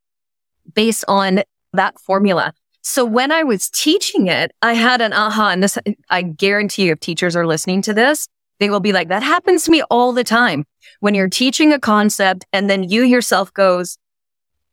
based 0.74 1.04
on 1.08 1.42
that 1.72 1.98
formula. 2.00 2.52
So 2.82 3.04
when 3.04 3.30
I 3.30 3.44
was 3.44 3.70
teaching 3.70 4.26
it, 4.26 4.52
I 4.60 4.74
had 4.74 5.00
an 5.00 5.12
aha 5.12 5.50
and 5.50 5.62
this, 5.62 5.78
I 6.10 6.22
guarantee 6.22 6.86
you 6.86 6.92
if 6.92 7.00
teachers 7.00 7.36
are 7.36 7.46
listening 7.46 7.82
to 7.82 7.94
this, 7.94 8.26
they 8.58 8.70
will 8.70 8.80
be 8.80 8.92
like, 8.92 9.08
that 9.08 9.22
happens 9.22 9.64
to 9.64 9.70
me 9.70 9.82
all 9.90 10.12
the 10.12 10.24
time. 10.24 10.64
When 11.00 11.14
you're 11.14 11.28
teaching 11.28 11.72
a 11.72 11.78
concept 11.78 12.44
and 12.52 12.68
then 12.68 12.84
you 12.84 13.02
yourself 13.02 13.52
goes, 13.54 13.98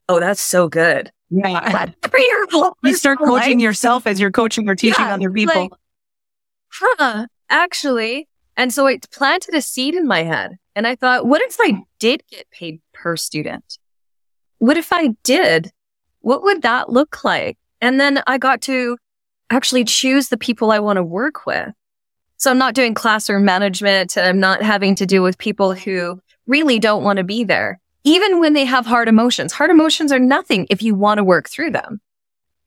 Oh, 0.08 0.20
that's 0.20 0.42
so 0.42 0.68
good. 0.68 1.12
Yeah. 1.30 1.92
you 2.84 2.96
start 2.96 3.20
coaching 3.20 3.60
yourself 3.60 4.08
as 4.08 4.20
you're 4.20 4.32
coaching 4.32 4.68
or 4.68 4.76
teaching 4.76 5.06
yeah, 5.06 5.14
other 5.14 5.30
people. 5.30 5.62
Like, 5.62 5.72
huh, 6.72 7.28
actually. 7.50 8.28
And 8.58 8.74
so 8.74 8.88
it 8.88 9.08
planted 9.12 9.54
a 9.54 9.62
seed 9.62 9.94
in 9.94 10.08
my 10.08 10.24
head. 10.24 10.58
And 10.76 10.88
I 10.88 10.96
thought, 10.96 11.28
what 11.28 11.42
if 11.42 11.58
I 11.60 11.84
did 12.00 12.24
get 12.30 12.50
paid 12.50 12.82
per 12.94 13.16
student? 13.16 13.78
What 14.58 14.78
if 14.78 14.92
I 14.92 15.10
did? 15.24 15.72
What 16.22 16.44
would 16.44 16.62
that 16.64 16.90
look 16.90 17.24
like? 17.24 17.58
And 17.82 18.00
then 18.00 18.22
I 18.28 18.38
got 18.38 18.62
to 18.64 18.98
actually 19.50 19.86
choose 19.86 20.30
the 20.30 20.38
people 20.38 20.72
I 20.72 20.80
want 20.80 20.98
to 20.98 21.04
work 21.04 21.46
with. 21.46 21.70
So 22.38 22.52
I'm 22.52 22.58
not 22.58 22.74
doing 22.74 22.94
classroom 22.94 23.46
management 23.46 24.16
and 24.16 24.26
I'm 24.26 24.40
not 24.40 24.62
having 24.62 24.96
to 24.96 25.06
deal 25.06 25.24
with 25.24 25.38
people 25.38 25.74
who 25.74 26.22
really 26.48 26.80
don't 26.80 27.04
want 27.04 27.18
to 27.18 27.24
be 27.24 27.44
there 27.44 27.80
even 28.04 28.40
when 28.40 28.54
they 28.54 28.66
have 28.66 28.86
hard 28.86 29.08
emotions. 29.08 29.54
Hard 29.54 29.70
emotions 29.70 30.12
are 30.12 30.20
nothing 30.20 30.68
if 30.70 30.82
you 30.82 30.96
want 30.96 31.18
to 31.18 31.24
work 31.24 31.50
through 31.50 31.72
them. 31.72 32.00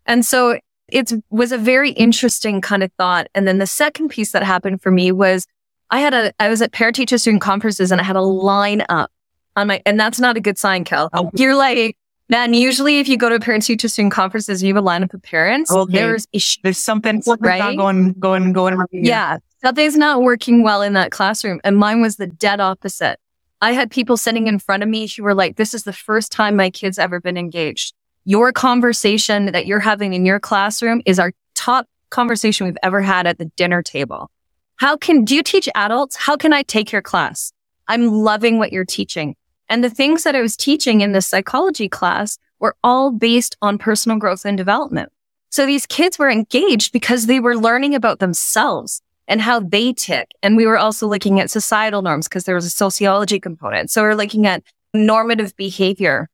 And 0.07 0.25
so 0.25 0.59
it 0.89 1.13
was 1.31 1.53
a 1.53 1.59
very 1.59 1.91
interesting 1.91 2.61
kind 2.61 2.83
of 2.83 2.93
thought. 2.99 3.29
And 3.35 3.49
then 3.49 3.59
the 3.59 3.67
second 3.67 4.09
piece 4.09 4.33
that 4.33 4.43
happened 4.43 4.83
for 4.83 4.91
me 4.91 5.11
was 5.11 5.47
I 5.91 6.01
had 6.01 6.13
a, 6.13 6.33
I 6.39 6.49
was 6.49 6.61
at 6.61 6.73
parent 6.73 6.97
teacher 6.97 7.19
student 7.19 7.43
conferences 7.43 7.91
and 7.91 8.01
I 8.01 8.05
had 8.05 8.17
a 8.17 8.23
line 8.23 8.85
up 8.89 9.11
on 9.57 9.69
my, 9.69 9.83
and 9.87 9.99
that's 9.99 10.21
not 10.21 10.37
a 10.37 10.41
good 10.41 10.59
sign, 10.59 10.85
Kel. 10.85 11.09
Oh. 11.13 11.31
You're 11.35 11.57
like, 11.57 11.97
man, 12.33 12.55
usually 12.55 12.99
if 12.99 13.09
you 13.09 13.19
go 13.19 13.29
to 13.29 13.39
parent 13.39 13.63
teacher 13.63 13.89
student 13.89 14.13
conferences, 14.13 14.63
you 14.63 14.75
have 14.75 14.83
a 14.83 14.87
lineup 14.87 15.13
of 15.13 15.23
parents. 15.23 15.71
Okay. 15.71 15.93
There's 15.93 16.27
issues. 16.33 16.59
There's 16.63 16.79
something 16.79 17.23
right? 17.41 17.59
not 17.59 17.77
going, 17.77 18.15
going, 18.15 18.55
going. 18.55 18.79
Yeah. 18.91 19.37
Something's 19.63 19.99
not 19.99 20.23
working 20.23 20.63
well 20.63 20.81
in 20.81 20.95
that 20.95 21.13
classroom. 21.13 21.61
And 21.63 21.77
mine 21.77 22.01
was 22.01 22.17
the 22.17 22.27
dead 22.27 22.59
opposite. 22.59 23.21
I 23.61 23.73
had 23.73 23.91
people 23.91 24.17
sitting 24.17 24.47
in 24.47 24.59
front 24.59 24.83
of 24.83 24.89
me 24.89 25.07
who 25.07 25.23
were 25.23 25.35
like, 25.35 25.57
this 25.57 25.75
is 25.75 25.85
the 25.85 25.93
first 25.93 26.33
time 26.33 26.57
my 26.57 26.71
kid's 26.71 26.99
ever 26.99 27.21
been 27.21 27.37
engaged. 27.37 27.95
Your 28.25 28.51
conversation 28.51 29.53
that 29.53 29.67
you're 29.67 29.81
having 29.81 30.15
in 30.15 30.25
your 30.25 30.41
classroom 30.41 31.03
is 31.05 31.19
our 31.19 31.33
top 31.55 31.87
conversation 32.09 32.67
we've 32.67 32.79
ever 32.83 33.03
had 33.03 33.27
at 33.27 33.37
the 33.37 33.45
dinner 33.57 33.83
table. 33.83 34.31
How 34.77 34.97
can, 34.97 35.25
do 35.25 35.37
you 35.37 35.43
teach 35.43 35.69
adults? 35.75 36.17
How 36.17 36.37
can 36.37 36.55
I 36.55 36.63
take 36.63 36.93
your 36.93 37.03
class? 37.03 37.53
I'm 37.89 38.09
loving 38.09 38.59
what 38.59 38.73
you're 38.73 38.87
teaching. 38.87 39.37
And 39.73 39.83
the 39.83 39.89
things 39.89 40.25
that 40.25 40.37
I 40.37 40.43
was 40.43 40.55
teaching 40.55 41.01
in 41.01 41.13
the 41.13 41.23
psychology 41.23 41.89
class 41.89 42.37
were 42.61 42.77
all 42.85 43.11
based 43.11 43.57
on 43.63 43.79
personal 43.79 44.19
growth 44.19 44.45
and 44.45 44.55
development. 44.55 45.11
So 45.49 45.65
these 45.65 45.87
kids 45.87 46.19
were 46.19 46.31
engaged 46.31 46.93
because 46.93 47.25
they 47.25 47.41
were 47.41 47.57
learning 47.57 47.95
about 47.95 48.19
themselves 48.19 49.01
and 49.27 49.41
how 49.41 49.61
they 49.61 49.95
tick. 49.95 50.33
And 50.43 50.59
we 50.59 50.67
were 50.67 50.77
also 50.77 51.07
looking 51.07 51.41
at 51.41 51.51
societal 51.51 52.03
norms 52.03 52.29
because 52.29 52.45
there 52.45 52.55
was 52.55 52.67
a 52.67 52.71
sociology 52.71 53.41
component. 53.41 53.91
So 53.91 54.03
we're 54.03 54.15
looking 54.15 54.47
at 54.47 54.63
normative 54.93 55.57
behavior 55.57 56.29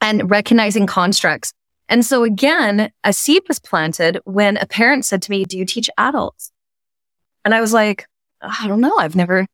and 0.00 0.30
recognizing 0.30 0.86
constructs. 0.86 1.52
And 1.88 2.06
so 2.06 2.22
again, 2.22 2.92
a 3.02 3.12
seed 3.12 3.42
was 3.48 3.58
planted 3.58 4.20
when 4.26 4.58
a 4.58 4.66
parent 4.66 5.04
said 5.04 5.22
to 5.22 5.32
me, 5.32 5.44
do 5.44 5.58
you 5.58 5.64
teach 5.64 5.90
adults? 5.98 6.52
And 7.44 7.52
I 7.52 7.60
was 7.60 7.72
like, 7.72 8.06
I 8.40 8.68
don't 8.68 8.80
know. 8.80 8.96
I've 8.96 9.16
never, 9.16 9.44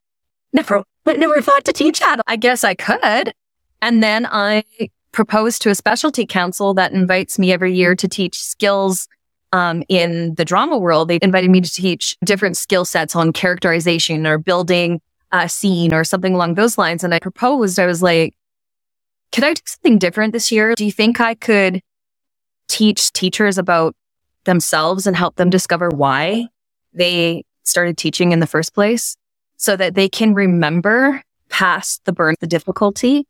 never, 0.53 0.83
never 1.05 1.41
thought 1.41 1.65
to 1.65 1.73
teach 1.73 1.99
that. 1.99 2.21
I 2.27 2.35
guess 2.35 2.63
I 2.63 2.75
could. 2.75 3.33
And 3.81 4.01
then 4.01 4.25
I 4.25 4.63
proposed 5.11 5.61
to 5.61 5.69
a 5.69 5.75
specialty 5.75 6.25
council 6.25 6.73
that 6.73 6.91
invites 6.91 7.37
me 7.37 7.51
every 7.51 7.73
year 7.73 7.95
to 7.95 8.07
teach 8.07 8.41
skills 8.41 9.07
um, 9.53 9.83
in 9.87 10.33
the 10.33 10.43
drama 10.43 10.77
world, 10.77 11.07
they 11.07 11.19
invited 11.21 11.51
me 11.51 11.61
to 11.61 11.71
teach 11.71 12.17
different 12.25 12.57
skill 12.57 12.83
sets 12.85 13.15
on 13.15 13.31
characterization 13.31 14.25
or 14.25 14.39
building 14.39 14.99
a 15.31 15.47
scene 15.47 15.93
or 15.93 16.03
something 16.03 16.33
along 16.33 16.55
those 16.55 16.77
lines. 16.77 17.03
And 17.03 17.13
I 17.13 17.19
proposed, 17.19 17.79
I 17.79 17.85
was 17.85 18.01
like, 18.01 18.35
could 19.31 19.43
I 19.43 19.53
do 19.53 19.61
something 19.65 19.99
different 19.99 20.33
this 20.33 20.51
year? 20.51 20.73
Do 20.75 20.83
you 20.83 20.91
think 20.91 21.21
I 21.21 21.35
could 21.35 21.81
teach 22.67 23.13
teachers 23.13 23.59
about 23.59 23.95
themselves 24.45 25.05
and 25.05 25.15
help 25.15 25.35
them 25.35 25.51
discover 25.51 25.89
why 25.89 26.47
they 26.91 27.45
started 27.63 27.95
teaching 27.95 28.31
in 28.31 28.39
the 28.39 28.47
first 28.47 28.73
place 28.73 29.15
so 29.63 29.77
that 29.77 29.95
they 29.95 30.09
can 30.09 30.33
remember 30.33 31.23
past 31.47 32.03
the 32.03 32.11
burn, 32.11 32.35
the 32.41 32.47
difficulty? 32.47 33.25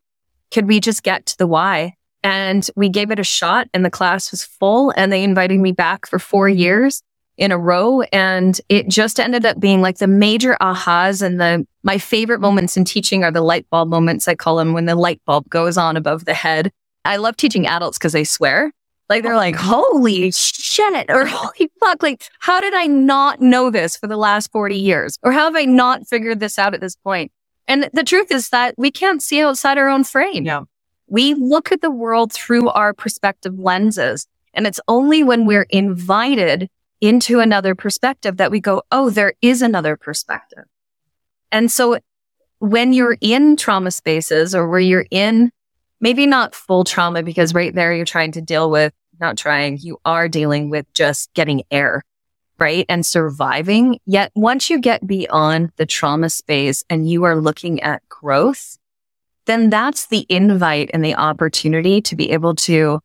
Could 0.49 0.67
we 0.67 0.79
just 0.79 1.03
get 1.03 1.27
to 1.27 1.37
the 1.37 1.45
why? 1.45 1.93
And 2.23 2.67
we 2.75 2.89
gave 2.89 3.11
it 3.11 3.19
a 3.19 3.23
shot 3.23 3.67
and 3.71 3.85
the 3.85 3.91
class 3.91 4.31
was 4.31 4.43
full 4.43 4.91
and 4.97 5.13
they 5.13 5.23
invited 5.23 5.59
me 5.59 5.73
back 5.73 6.07
for 6.07 6.17
four 6.17 6.49
years 6.49 7.03
in 7.37 7.51
a 7.51 7.57
row. 7.57 8.01
And 8.01 8.59
it 8.67 8.87
just 8.87 9.19
ended 9.19 9.45
up 9.45 9.59
being 9.59 9.81
like 9.81 9.99
the 9.99 10.07
major 10.07 10.57
ahas 10.59 11.21
and 11.21 11.39
the, 11.39 11.67
my 11.83 11.99
favorite 11.99 12.41
moments 12.41 12.77
in 12.77 12.83
teaching 12.83 13.23
are 13.23 13.31
the 13.31 13.41
light 13.41 13.69
bulb 13.69 13.89
moments. 13.89 14.27
I 14.27 14.33
call 14.33 14.55
them 14.55 14.73
when 14.73 14.85
the 14.85 14.95
light 14.95 15.21
bulb 15.27 15.47
goes 15.49 15.77
on 15.77 15.95
above 15.97 16.25
the 16.25 16.33
head. 16.33 16.71
I 17.05 17.17
love 17.17 17.37
teaching 17.37 17.67
adults 17.67 17.99
because 17.99 18.13
they 18.13 18.23
swear. 18.23 18.71
Like 19.09 19.23
they're 19.23 19.35
like, 19.35 19.55
holy 19.55 20.31
shit, 20.31 21.09
or 21.09 21.25
holy 21.29 21.69
fuck. 21.79 22.01
Like, 22.01 22.23
how 22.39 22.59
did 22.59 22.73
I 22.73 22.85
not 22.85 23.41
know 23.41 23.69
this 23.69 23.97
for 23.97 24.07
the 24.07 24.17
last 24.17 24.51
40 24.51 24.75
years? 24.75 25.17
Or 25.23 25.31
how 25.31 25.45
have 25.45 25.55
I 25.55 25.65
not 25.65 26.07
figured 26.07 26.39
this 26.39 26.57
out 26.57 26.73
at 26.73 26.81
this 26.81 26.95
point? 26.95 27.31
And 27.67 27.89
the 27.93 28.03
truth 28.03 28.31
is 28.31 28.49
that 28.49 28.75
we 28.77 28.91
can't 28.91 29.21
see 29.21 29.41
outside 29.41 29.77
our 29.77 29.87
own 29.87 30.03
frame. 30.03 30.45
Yeah. 30.45 30.63
We 31.07 31.33
look 31.33 31.71
at 31.71 31.81
the 31.81 31.91
world 31.91 32.33
through 32.33 32.69
our 32.69 32.93
perspective 32.93 33.57
lenses. 33.57 34.27
And 34.53 34.67
it's 34.67 34.79
only 34.87 35.23
when 35.23 35.45
we're 35.45 35.67
invited 35.69 36.69
into 37.01 37.39
another 37.39 37.75
perspective 37.75 38.37
that 38.37 38.51
we 38.51 38.59
go, 38.59 38.83
Oh, 38.91 39.09
there 39.09 39.33
is 39.41 39.61
another 39.61 39.97
perspective. 39.97 40.65
And 41.51 41.71
so 41.71 41.99
when 42.59 42.93
you're 42.93 43.17
in 43.19 43.57
trauma 43.57 43.91
spaces 43.91 44.55
or 44.55 44.67
where 44.67 44.79
you're 44.79 45.05
in 45.11 45.51
maybe 46.03 46.27
not 46.27 46.53
full 46.53 46.83
trauma, 46.83 47.23
because 47.23 47.53
right 47.53 47.73
there 47.73 47.95
you're 47.95 48.05
trying 48.05 48.33
to 48.33 48.41
deal 48.41 48.69
with, 48.69 48.93
not 49.21 49.37
trying, 49.37 49.77
you 49.77 49.97
are 50.03 50.27
dealing 50.27 50.69
with 50.69 50.85
just 50.93 51.33
getting 51.33 51.63
air, 51.71 52.03
right? 52.59 52.85
And 52.89 53.05
surviving. 53.05 53.99
Yet 54.05 54.31
once 54.35 54.69
you 54.69 54.81
get 54.81 55.07
beyond 55.07 55.71
the 55.77 55.85
trauma 55.85 56.29
space 56.29 56.83
and 56.89 57.09
you 57.09 57.23
are 57.23 57.37
looking 57.37 57.81
at 57.81 58.07
growth, 58.09 58.77
then 59.45 59.69
that's 59.69 60.07
the 60.07 60.25
invite 60.27 60.91
and 60.93 61.05
the 61.05 61.15
opportunity 61.15 62.01
to 62.01 62.15
be 62.17 62.31
able 62.31 62.55
to 62.55 62.99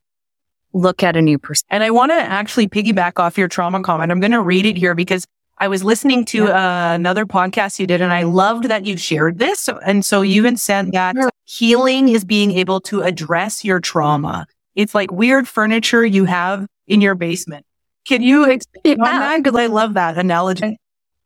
look 0.73 1.05
at 1.05 1.17
a 1.17 1.23
new 1.23 1.39
person. 1.39 1.67
And 1.71 1.85
I 1.85 1.91
want 1.91 2.11
to 2.11 2.17
actually 2.17 2.69
piggyback 2.69 3.21
off 3.21 3.39
your 3.39 3.49
trauma 3.49 3.81
comment. 3.81 4.11
I'm 4.11 4.21
going 4.21 4.33
to 4.33 4.43
read 4.43 4.67
it 4.67 4.77
here 4.77 4.97
because 4.97 5.25
I 5.57 5.69
was 5.69 5.85
listening 5.85 6.25
to 6.27 6.45
yeah. 6.45 6.91
uh, 6.91 6.95
another 6.95 7.27
podcast 7.27 7.79
you 7.79 7.87
did 7.87 8.01
and 8.01 8.13
I 8.13 8.25
loved 8.25 8.65
that 8.65 8.87
you 8.87 8.97
shared 8.97 9.39
this. 9.39 9.69
And 9.87 10.05
so 10.05 10.23
you 10.23 10.35
even 10.35 10.57
said 10.57 10.91
that 10.93 11.17
healing 11.49 12.11
is 12.11 12.25
being 12.25 12.53
able 12.53 12.81
to 12.83 13.01
address 13.01 13.65
your 13.65 13.81
trauma. 13.81 14.47
It's 14.75 14.95
like 14.95 15.11
weird 15.11 15.49
furniture 15.49 16.05
you 16.05 16.27
have 16.27 16.67
in 16.87 17.01
your 17.01 17.15
basement. 17.15 17.65
Can 18.07 18.23
you 18.23 18.49
expand 18.49 19.01
on 19.01 19.21
that? 19.21 19.43
Because 19.43 19.59
I 19.59 19.67
love 19.67 19.95
that 19.95 20.19
analogy. 20.19 20.79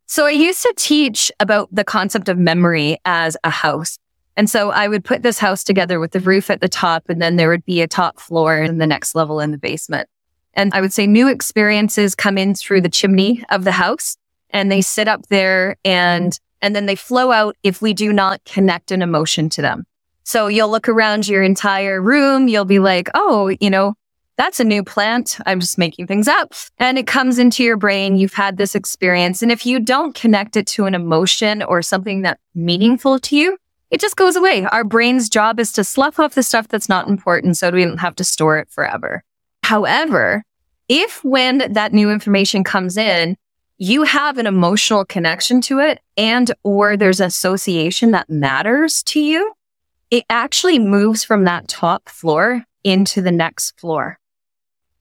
So 0.06 0.26
I 0.26 0.30
used 0.30 0.62
to 0.62 0.72
teach 0.76 1.32
about 1.40 1.68
the 1.74 1.84
concept 1.84 2.28
of 2.28 2.38
memory 2.38 2.98
as 3.04 3.36
a 3.42 3.50
house. 3.50 3.98
And 4.36 4.48
so 4.48 4.70
I 4.70 4.86
would 4.88 5.04
put 5.04 5.22
this 5.22 5.38
house 5.38 5.64
together 5.64 5.98
with 5.98 6.12
the 6.12 6.20
roof 6.20 6.50
at 6.50 6.60
the 6.60 6.68
top, 6.68 7.08
and 7.08 7.20
then 7.20 7.36
there 7.36 7.48
would 7.48 7.64
be 7.64 7.82
a 7.82 7.88
top 7.88 8.18
floor 8.18 8.56
and 8.56 8.80
the 8.80 8.86
next 8.86 9.14
level 9.14 9.40
in 9.40 9.50
the 9.50 9.58
basement. 9.58 10.08
And 10.54 10.72
I 10.72 10.80
would 10.80 10.92
say 10.92 11.06
new 11.06 11.28
experiences 11.28 12.14
come 12.14 12.38
in 12.38 12.54
through 12.54 12.82
the 12.82 12.88
chimney 12.88 13.44
of 13.50 13.64
the 13.64 13.72
house 13.72 14.16
and 14.50 14.70
they 14.70 14.82
sit 14.82 15.08
up 15.08 15.26
there 15.28 15.76
and, 15.84 16.38
and 16.60 16.76
then 16.76 16.86
they 16.86 16.96
flow 16.96 17.32
out 17.32 17.56
if 17.62 17.82
we 17.82 17.92
do 17.92 18.12
not 18.12 18.44
connect 18.44 18.92
an 18.92 19.02
emotion 19.02 19.48
to 19.50 19.62
them. 19.62 19.84
So 20.24 20.46
you'll 20.46 20.70
look 20.70 20.88
around 20.88 21.28
your 21.28 21.42
entire 21.42 22.00
room. 22.00 22.48
You'll 22.48 22.64
be 22.64 22.78
like, 22.78 23.08
oh, 23.14 23.54
you 23.60 23.70
know, 23.70 23.94
that's 24.36 24.60
a 24.60 24.64
new 24.64 24.82
plant. 24.82 25.38
I'm 25.46 25.60
just 25.60 25.78
making 25.78 26.06
things 26.06 26.26
up. 26.28 26.54
And 26.78 26.98
it 26.98 27.06
comes 27.06 27.38
into 27.38 27.62
your 27.62 27.76
brain. 27.76 28.16
You've 28.16 28.34
had 28.34 28.56
this 28.56 28.74
experience. 28.74 29.42
And 29.42 29.52
if 29.52 29.66
you 29.66 29.78
don't 29.78 30.14
connect 30.14 30.56
it 30.56 30.66
to 30.68 30.86
an 30.86 30.94
emotion 30.94 31.62
or 31.62 31.82
something 31.82 32.22
that's 32.22 32.40
meaningful 32.54 33.18
to 33.20 33.36
you, 33.36 33.58
it 33.90 34.00
just 34.00 34.16
goes 34.16 34.36
away. 34.36 34.64
Our 34.64 34.84
brain's 34.84 35.28
job 35.28 35.60
is 35.60 35.70
to 35.72 35.84
slough 35.84 36.18
off 36.18 36.34
the 36.34 36.42
stuff 36.42 36.68
that's 36.68 36.88
not 36.88 37.08
important 37.08 37.58
so 37.58 37.70
we 37.70 37.84
don't 37.84 37.98
have 37.98 38.16
to 38.16 38.24
store 38.24 38.56
it 38.58 38.70
forever. 38.70 39.22
However, 39.64 40.44
if 40.88 41.22
when 41.22 41.72
that 41.72 41.92
new 41.92 42.10
information 42.10 42.64
comes 42.64 42.96
in, 42.96 43.36
you 43.76 44.04
have 44.04 44.38
an 44.38 44.46
emotional 44.46 45.04
connection 45.04 45.60
to 45.62 45.78
it 45.78 46.00
and 46.16 46.52
or 46.62 46.96
there's 46.96 47.20
association 47.20 48.12
that 48.12 48.30
matters 48.30 49.02
to 49.04 49.20
you, 49.20 49.52
it 50.12 50.24
actually 50.28 50.78
moves 50.78 51.24
from 51.24 51.44
that 51.44 51.66
top 51.68 52.06
floor 52.06 52.62
into 52.84 53.22
the 53.22 53.32
next 53.32 53.80
floor. 53.80 54.18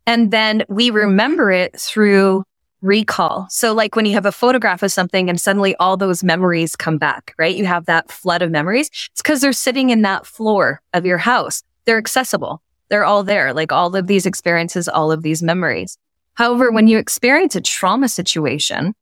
And 0.07 0.31
then 0.31 0.63
we 0.69 0.89
remember 0.89 1.51
it 1.51 1.77
through 1.77 2.45
recall. 2.81 3.45
So 3.49 3.73
like 3.73 3.95
when 3.97 4.05
you 4.05 4.13
have 4.13 4.25
a 4.25 4.31
photograph 4.31 4.81
of 4.83 4.91
something 4.91 5.29
and 5.29 5.39
suddenly 5.39 5.75
all 5.75 5.97
those 5.97 6.23
memories 6.23 6.77
come 6.77 6.97
back, 6.97 7.35
right? 7.37 7.53
You 7.53 7.65
have 7.65 7.87
that 7.87 8.09
flood 8.09 8.41
of 8.41 8.51
memories. 8.51 8.87
It's 9.11 9.21
because 9.21 9.41
they're 9.41 9.51
sitting 9.51 9.89
in 9.89 10.01
that 10.03 10.25
floor 10.25 10.81
of 10.93 11.05
your 11.05 11.17
house. 11.17 11.61
They're 11.83 11.97
accessible. 11.97 12.61
They're 12.89 13.03
all 13.03 13.23
there, 13.23 13.53
like 13.53 13.73
all 13.73 13.93
of 13.97 14.07
these 14.07 14.25
experiences, 14.25 14.87
all 14.87 15.11
of 15.11 15.23
these 15.23 15.43
memories. 15.43 15.97
However, 16.35 16.71
when 16.71 16.87
you 16.87 16.97
experience 16.97 17.57
a 17.57 17.61
trauma 17.61 18.07
situation, 18.07 18.93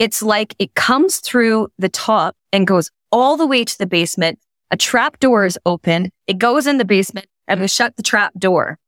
it's 0.00 0.22
like 0.22 0.56
it 0.58 0.74
comes 0.74 1.18
through 1.18 1.68
the 1.78 1.88
top 1.88 2.36
and 2.52 2.66
goes 2.66 2.90
all 3.12 3.36
the 3.36 3.46
way 3.46 3.64
to 3.64 3.78
the 3.78 3.86
basement. 3.86 4.40
A 4.72 4.76
trap 4.76 5.20
door 5.20 5.44
is 5.44 5.58
open. 5.66 6.10
It 6.26 6.38
goes 6.38 6.66
in 6.66 6.78
the 6.78 6.86
basement 6.86 7.26
and 7.46 7.60
we 7.60 7.68
shut 7.68 7.96
the 7.96 8.02
trap 8.02 8.32
door. 8.38 8.78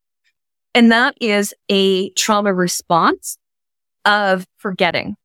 And 0.75 0.91
that 0.91 1.15
is 1.21 1.53
a 1.69 2.09
trauma 2.11 2.55
response 2.55 3.37
of 4.07 4.47
forgetting 4.57 5.17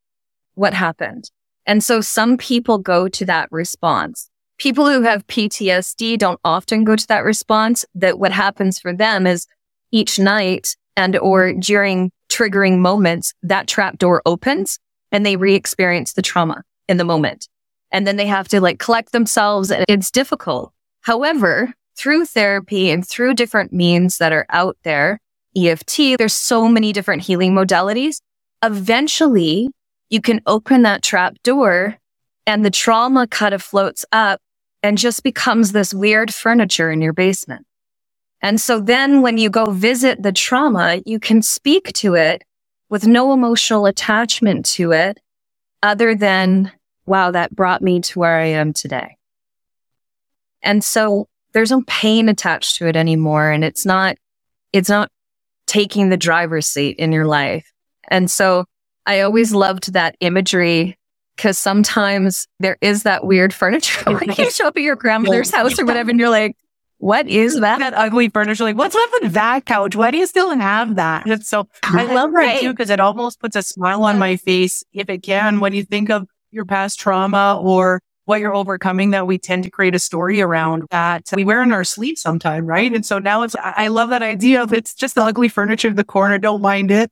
what 0.56 0.74
happened. 0.74 1.32
And 1.66 1.82
so 1.82 2.02
some 2.02 2.36
people 2.36 2.78
go 2.78 3.08
to 3.08 3.26
that 3.26 3.48
response. 3.52 4.30
People 4.58 4.90
who 4.90 5.04
have 5.04 5.26
PTSD 5.28 6.18
don't 6.18 6.42
often 6.44 6.84
go 6.84 6.98
to 6.98 7.08
that 7.08 7.24
response 7.24 7.86
that 7.96 8.20
what 8.20 8.34
happens 8.34 8.80
for 8.80 8.94
them 8.94 9.26
is 9.26 9.48
each 9.92 10.20
night 10.20 10.76
and 10.98 11.18
or 11.18 11.54
during 11.54 12.12
triggering 12.30 12.80
moments, 12.80 13.34
that 13.42 13.68
trap 13.68 13.98
door 13.98 14.22
opens 14.26 14.78
and 15.10 15.26
they 15.26 15.38
re-experience 15.38 16.14
the 16.14 16.22
trauma 16.22 16.64
in 16.90 16.98
the 16.98 17.06
moment. 17.06 17.48
And 17.92 18.06
then 18.06 18.18
they 18.18 18.28
have 18.28 18.48
to 18.50 18.62
like 18.62 18.80
collect 18.80 19.12
themselves 19.12 19.72
and 19.72 19.86
it's 19.88 20.12
difficult. 20.12 20.72
However, 21.02 21.74
through 21.96 22.26
therapy 22.26 22.92
and 22.92 23.08
through 23.08 23.34
different 23.34 23.74
means 23.74 24.18
that 24.18 24.32
are 24.32 24.46
out 24.50 24.78
there, 24.84 25.20
EFT, 25.58 26.18
there's 26.18 26.34
so 26.34 26.68
many 26.68 26.94
different 26.94 27.24
healing 27.24 27.54
modalities. 27.54 28.22
Eventually 28.64 29.70
you 30.10 30.22
can 30.22 30.42
open 30.46 30.84
that 30.84 31.04
trap 31.04 31.36
door 31.44 31.98
and 32.46 32.64
the 32.64 32.72
trauma 32.72 33.28
kind 33.28 33.54
of 33.54 33.62
floats 33.62 34.06
up 34.12 34.42
and 34.82 34.98
just 34.98 35.24
becomes 35.24 35.72
this 35.72 35.94
weird 35.94 36.34
furniture 36.34 36.92
in 36.92 37.02
your 37.02 37.14
basement. 37.14 37.66
And 38.42 38.60
so 38.62 38.80
then 38.80 39.22
when 39.22 39.38
you 39.38 39.50
go 39.50 39.72
visit 39.72 40.24
the 40.24 40.32
trauma, 40.32 41.02
you 41.06 41.20
can 41.20 41.42
speak 41.42 41.92
to 41.94 42.16
it 42.16 42.44
with 42.90 43.06
no 43.06 43.34
emotional 43.34 43.86
attachment 43.86 44.66
to 44.66 44.92
it 44.92 45.20
other 45.84 46.16
than, 46.16 46.72
wow, 47.10 47.32
that 47.32 47.56
brought 47.56 47.82
me 47.82 48.00
to 48.02 48.20
where 48.20 48.38
I 48.38 48.46
am 48.46 48.72
today. 48.72 49.18
And 50.62 50.84
so 50.84 51.28
there's 51.54 51.72
no 51.72 51.84
pain 51.88 52.30
attached 52.30 52.78
to 52.78 52.88
it 52.88 52.96
anymore. 52.96 53.50
And 53.50 53.64
it's 53.64 53.86
not, 53.86 54.18
it's 54.72 54.90
not 54.90 55.10
taking 55.68 56.10
the 56.10 56.18
driver's 56.18 56.68
seat 56.68 56.98
in 56.98 57.12
your 57.12 57.26
life. 57.26 57.72
And 58.10 58.30
so 58.30 58.66
I 59.06 59.22
always 59.22 59.54
loved 59.54 59.94
that 59.94 60.16
imagery 60.20 60.98
because 61.36 61.58
sometimes 61.58 62.48
there 62.60 62.78
is 62.82 63.04
that 63.04 63.26
weird 63.26 63.54
furniture 63.54 64.04
when 64.12 64.32
you 64.38 64.52
show 64.52 64.68
up 64.68 64.78
at 64.78 64.84
your 64.84 64.96
grandmother's 64.96 65.52
house 65.52 65.80
or 65.80 65.86
whatever, 65.86 66.10
and 66.12 66.20
you're 66.20 66.30
like, 66.30 66.56
what 66.98 67.30
is 67.30 67.62
that? 67.62 67.80
That 67.80 67.94
ugly 67.94 68.28
furniture. 68.28 68.66
Like, 68.66 68.76
what's 68.76 68.96
up 68.96 69.10
with 69.22 69.32
that 69.34 69.66
couch? 69.66 69.96
Why 69.96 70.12
do 70.12 70.18
you 70.18 70.28
still 70.28 70.54
have 70.54 70.96
that? 70.96 71.26
It's 71.28 71.48
so, 71.48 71.70
I 71.84 72.04
love 72.14 72.32
right. 72.34 72.56
that 72.56 72.62
too, 72.62 72.72
because 72.72 72.90
it 72.90 73.00
almost 73.00 73.40
puts 73.40 73.56
a 73.56 73.62
smile 73.62 74.04
on 74.04 74.20
my 74.20 74.36
face, 74.36 74.84
if 74.92 75.10
it 75.10 75.24
can, 75.24 75.62
when 75.62 75.72
you 75.72 75.84
think 75.84 76.10
of 76.10 76.28
your 76.52 76.66
past 76.66 77.00
trauma 77.00 77.60
or 77.62 78.02
what 78.30 78.40
you're 78.40 78.54
overcoming 78.54 79.10
that 79.10 79.26
we 79.26 79.40
tend 79.40 79.64
to 79.64 79.72
create 79.72 79.96
a 79.96 80.00
story 80.00 80.40
around 80.40 80.84
that 80.92 81.24
we 81.36 81.44
wear 81.44 81.64
in 81.64 81.72
our 81.72 81.84
sleeve 81.84 82.16
sometime, 82.18 82.68
right? 82.68 82.94
And 82.94 83.04
so 83.04 83.18
now 83.18 83.42
it's, 83.42 83.56
I 83.60 83.88
love 83.88 84.12
that 84.12 84.22
idea 84.22 84.62
of 84.62 84.72
it's 84.72 84.94
just 84.94 85.16
the 85.16 85.24
ugly 85.24 85.48
furniture 85.48 85.88
in 85.88 85.96
the 85.96 86.04
corner. 86.04 86.38
Don't 86.38 86.62
mind 86.62 86.92
it. 86.92 87.12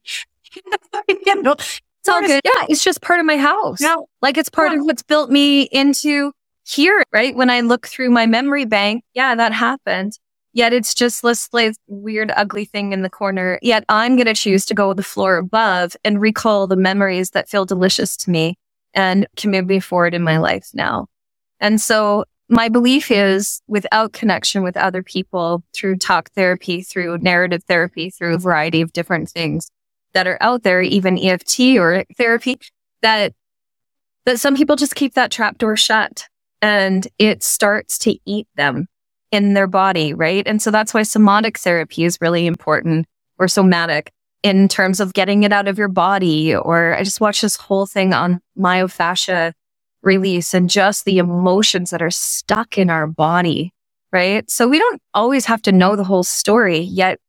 you 1.07 1.41
know, 1.41 1.53
it's 1.53 1.81
all 2.07 2.21
good. 2.21 2.41
Yeah, 2.45 2.65
it's 2.69 2.83
just 2.83 3.01
part 3.01 3.19
of 3.19 3.25
my 3.25 3.37
house. 3.37 3.81
Yeah. 3.81 3.95
Like 4.21 4.37
it's 4.37 4.49
part 4.49 4.71
yeah. 4.71 4.77
of 4.77 4.85
what's 4.85 5.01
built 5.01 5.31
me 5.31 5.63
into 5.63 6.31
here, 6.67 7.03
right? 7.11 7.35
When 7.35 7.49
I 7.49 7.61
look 7.61 7.87
through 7.87 8.11
my 8.11 8.27
memory 8.27 8.65
bank, 8.65 9.03
yeah, 9.15 9.33
that 9.33 9.53
happened. 9.53 10.19
Yet 10.53 10.71
it's 10.71 10.93
just 10.93 11.23
this 11.23 11.49
like, 11.51 11.75
weird, 11.87 12.31
ugly 12.35 12.65
thing 12.65 12.93
in 12.93 13.01
the 13.01 13.09
corner. 13.09 13.57
Yet 13.63 13.85
I'm 13.89 14.17
going 14.17 14.27
to 14.27 14.35
choose 14.35 14.65
to 14.67 14.75
go 14.75 14.89
with 14.89 14.97
the 14.97 15.03
floor 15.03 15.37
above 15.37 15.95
and 16.03 16.21
recall 16.21 16.67
the 16.67 16.75
memories 16.75 17.31
that 17.31 17.49
feel 17.49 17.65
delicious 17.65 18.15
to 18.17 18.29
me 18.29 18.55
and 18.97 19.27
can 19.37 19.51
move 19.51 19.67
me 19.67 19.79
forward 19.79 20.15
in 20.15 20.23
my 20.23 20.39
life 20.39 20.71
now. 20.73 21.05
And 21.59 21.79
so 21.79 22.25
my 22.49 22.67
belief 22.67 23.11
is 23.11 23.61
without 23.67 24.11
connection 24.11 24.63
with 24.63 24.75
other 24.75 25.03
people 25.03 25.63
through 25.73 25.97
talk 25.97 26.31
therapy, 26.31 26.81
through 26.81 27.19
narrative 27.19 27.63
therapy, 27.65 28.09
through 28.09 28.33
a 28.33 28.39
variety 28.39 28.81
of 28.81 28.91
different 28.91 29.29
things 29.29 29.69
that 30.13 30.27
are 30.27 30.39
out 30.41 30.63
there, 30.63 30.81
even 30.81 31.19
EFT 31.19 31.77
or 31.77 32.05
therapy, 32.17 32.57
that 33.01 33.33
that 34.25 34.39
some 34.39 34.57
people 34.57 34.75
just 34.75 34.95
keep 34.95 35.13
that 35.13 35.31
trap 35.31 35.57
door 35.57 35.77
shut 35.77 36.27
and 36.61 37.07
it 37.19 37.43
starts 37.43 37.97
to 37.99 38.17
eat 38.25 38.47
them 38.55 38.87
in 39.31 39.53
their 39.53 39.67
body, 39.67 40.13
right? 40.13 40.45
And 40.45 40.61
so 40.61 40.71
that's 40.71 40.93
why 40.93 41.03
somatic 41.03 41.59
therapy 41.59 42.03
is 42.03 42.17
really 42.19 42.45
important 42.45 43.05
or 43.37 43.47
somatic 43.47 44.11
in 44.43 44.67
terms 44.67 44.99
of 44.99 45.13
getting 45.13 45.43
it 45.43 45.51
out 45.51 45.67
of 45.67 45.77
your 45.77 45.87
body. 45.87 46.55
Or 46.55 46.95
I 46.95 47.03
just 47.03 47.21
watched 47.21 47.41
this 47.41 47.55
whole 47.55 47.85
thing 47.85 48.13
on 48.13 48.39
myofascia 48.57 49.53
release 50.03 50.53
and 50.53 50.69
just 50.69 51.05
the 51.05 51.17
emotions 51.17 51.89
that 51.89 52.01
are 52.01 52.11
stuck 52.11 52.77
in 52.77 52.89
our 52.89 53.07
body, 53.07 53.73
right? 54.11 54.49
So 54.49 54.67
we 54.67 54.79
don't 54.79 55.01
always 55.13 55.45
have 55.45 55.61
to 55.63 55.71
know 55.71 55.95
the 55.95 56.03
whole 56.03 56.23
story, 56.23 56.79
yet 56.79 57.19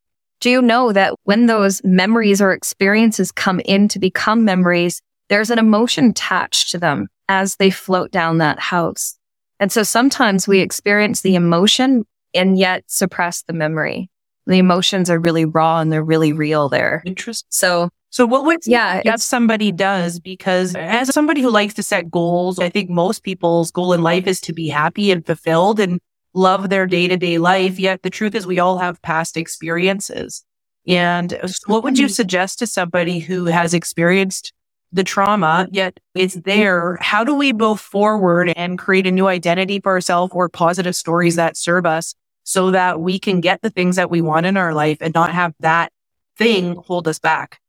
do 0.41 0.51
you 0.51 0.63
know 0.63 0.93
that 0.93 1.15
when 1.25 1.47
those 1.47 1.83
memories 1.83 2.41
or 2.41 2.53
experiences 2.53 3.33
come 3.33 3.61
in 3.61 3.89
to 3.89 3.99
become 3.99 4.45
memories, 4.45 5.03
there's 5.29 5.51
an 5.51 5.59
emotion 5.59 6.11
attached 6.11 6.71
to 6.71 6.79
them 6.79 7.09
as 7.29 7.57
they 7.57 7.71
float 7.71 8.13
down 8.13 8.39
that 8.39 8.61
house. 8.61 9.19
And 9.59 9.73
so 9.73 9.83
sometimes 9.83 10.47
we 10.47 10.61
experience 10.61 11.23
the 11.23 11.35
emotion 11.35 12.05
and 12.35 12.57
yet 12.57 12.85
suppress 12.87 13.43
the 13.43 13.53
memory. 13.53 14.11
The 14.49 14.59
emotions 14.59 15.11
are 15.11 15.19
really 15.19 15.45
raw 15.45 15.79
and 15.79 15.93
they're 15.93 16.03
really 16.03 16.33
real 16.33 16.69
there. 16.69 17.03
Interesting. 17.05 17.47
So, 17.51 17.91
so 18.11 18.25
what 18.25 18.45
would, 18.47 18.61
yeah, 18.67 19.03
if 19.05 19.21
somebody 19.21 19.71
does, 19.71 20.19
because 20.19 20.75
as 20.75 21.13
somebody 21.15 21.43
who 21.43 21.51
likes 21.51 21.75
to 21.75 21.83
set 21.83 22.11
goals, 22.11 22.59
I 22.59 22.71
think 22.71 22.89
most 22.89 23.23
people's 23.23 23.71
goal 23.71 23.93
in 23.93 24.03
life 24.03 24.27
is 24.27 24.41
to 24.43 24.55
be 24.55 24.69
happy 24.69 25.13
and 25.13 25.25
fulfilled 25.25 25.79
and 25.79 26.01
love 26.33 26.71
their 26.71 26.87
day 26.87 27.07
to 27.09 27.19
day 27.19 27.37
life. 27.37 27.79
Yet 27.79 28.03
the 28.03 28.11
truth 28.11 28.35
is 28.35 28.47
we 28.47 28.59
all 28.59 28.79
have 28.79 29.03
past 29.03 29.37
experiences. 29.37 30.45
And 30.87 31.39
what 31.67 31.85
would 31.85 31.99
you 31.99 32.07
mm-hmm. 32.07 32.13
suggest 32.13 32.59
to 32.61 32.67
somebody 32.67 33.19
who 33.19 33.45
has 33.45 33.75
experienced 33.75 34.55
the 34.93 35.05
trauma, 35.05 35.69
yet 35.71 36.01
it's 36.15 36.35
there. 36.35 36.97
How 37.01 37.25
do 37.25 37.35
we 37.35 37.53
move 37.53 37.81
forward 37.81 38.51
and 38.57 38.79
create 38.79 39.07
a 39.07 39.11
new 39.11 39.27
identity 39.27 39.81
for 39.81 39.93
ourselves 39.93 40.33
or 40.35 40.49
positive 40.49 40.97
stories 40.97 41.37
that 41.37 41.59
serve 41.59 41.85
us 41.85 42.15
so 42.49 42.71
that 42.71 42.99
we 42.99 43.19
can 43.19 43.43
get 43.43 43.61
the 43.61 43.69
things 43.69 43.97
that 43.97 44.11
we 44.11 44.23
want 44.23 44.47
in 44.47 44.57
our 44.57 44.73
life 44.73 44.97
and 45.03 45.13
not 45.13 45.35
have 45.35 45.53
that 45.61 45.93
thing 46.39 46.77
hold 46.77 47.07
us 47.07 47.19
back? 47.19 47.61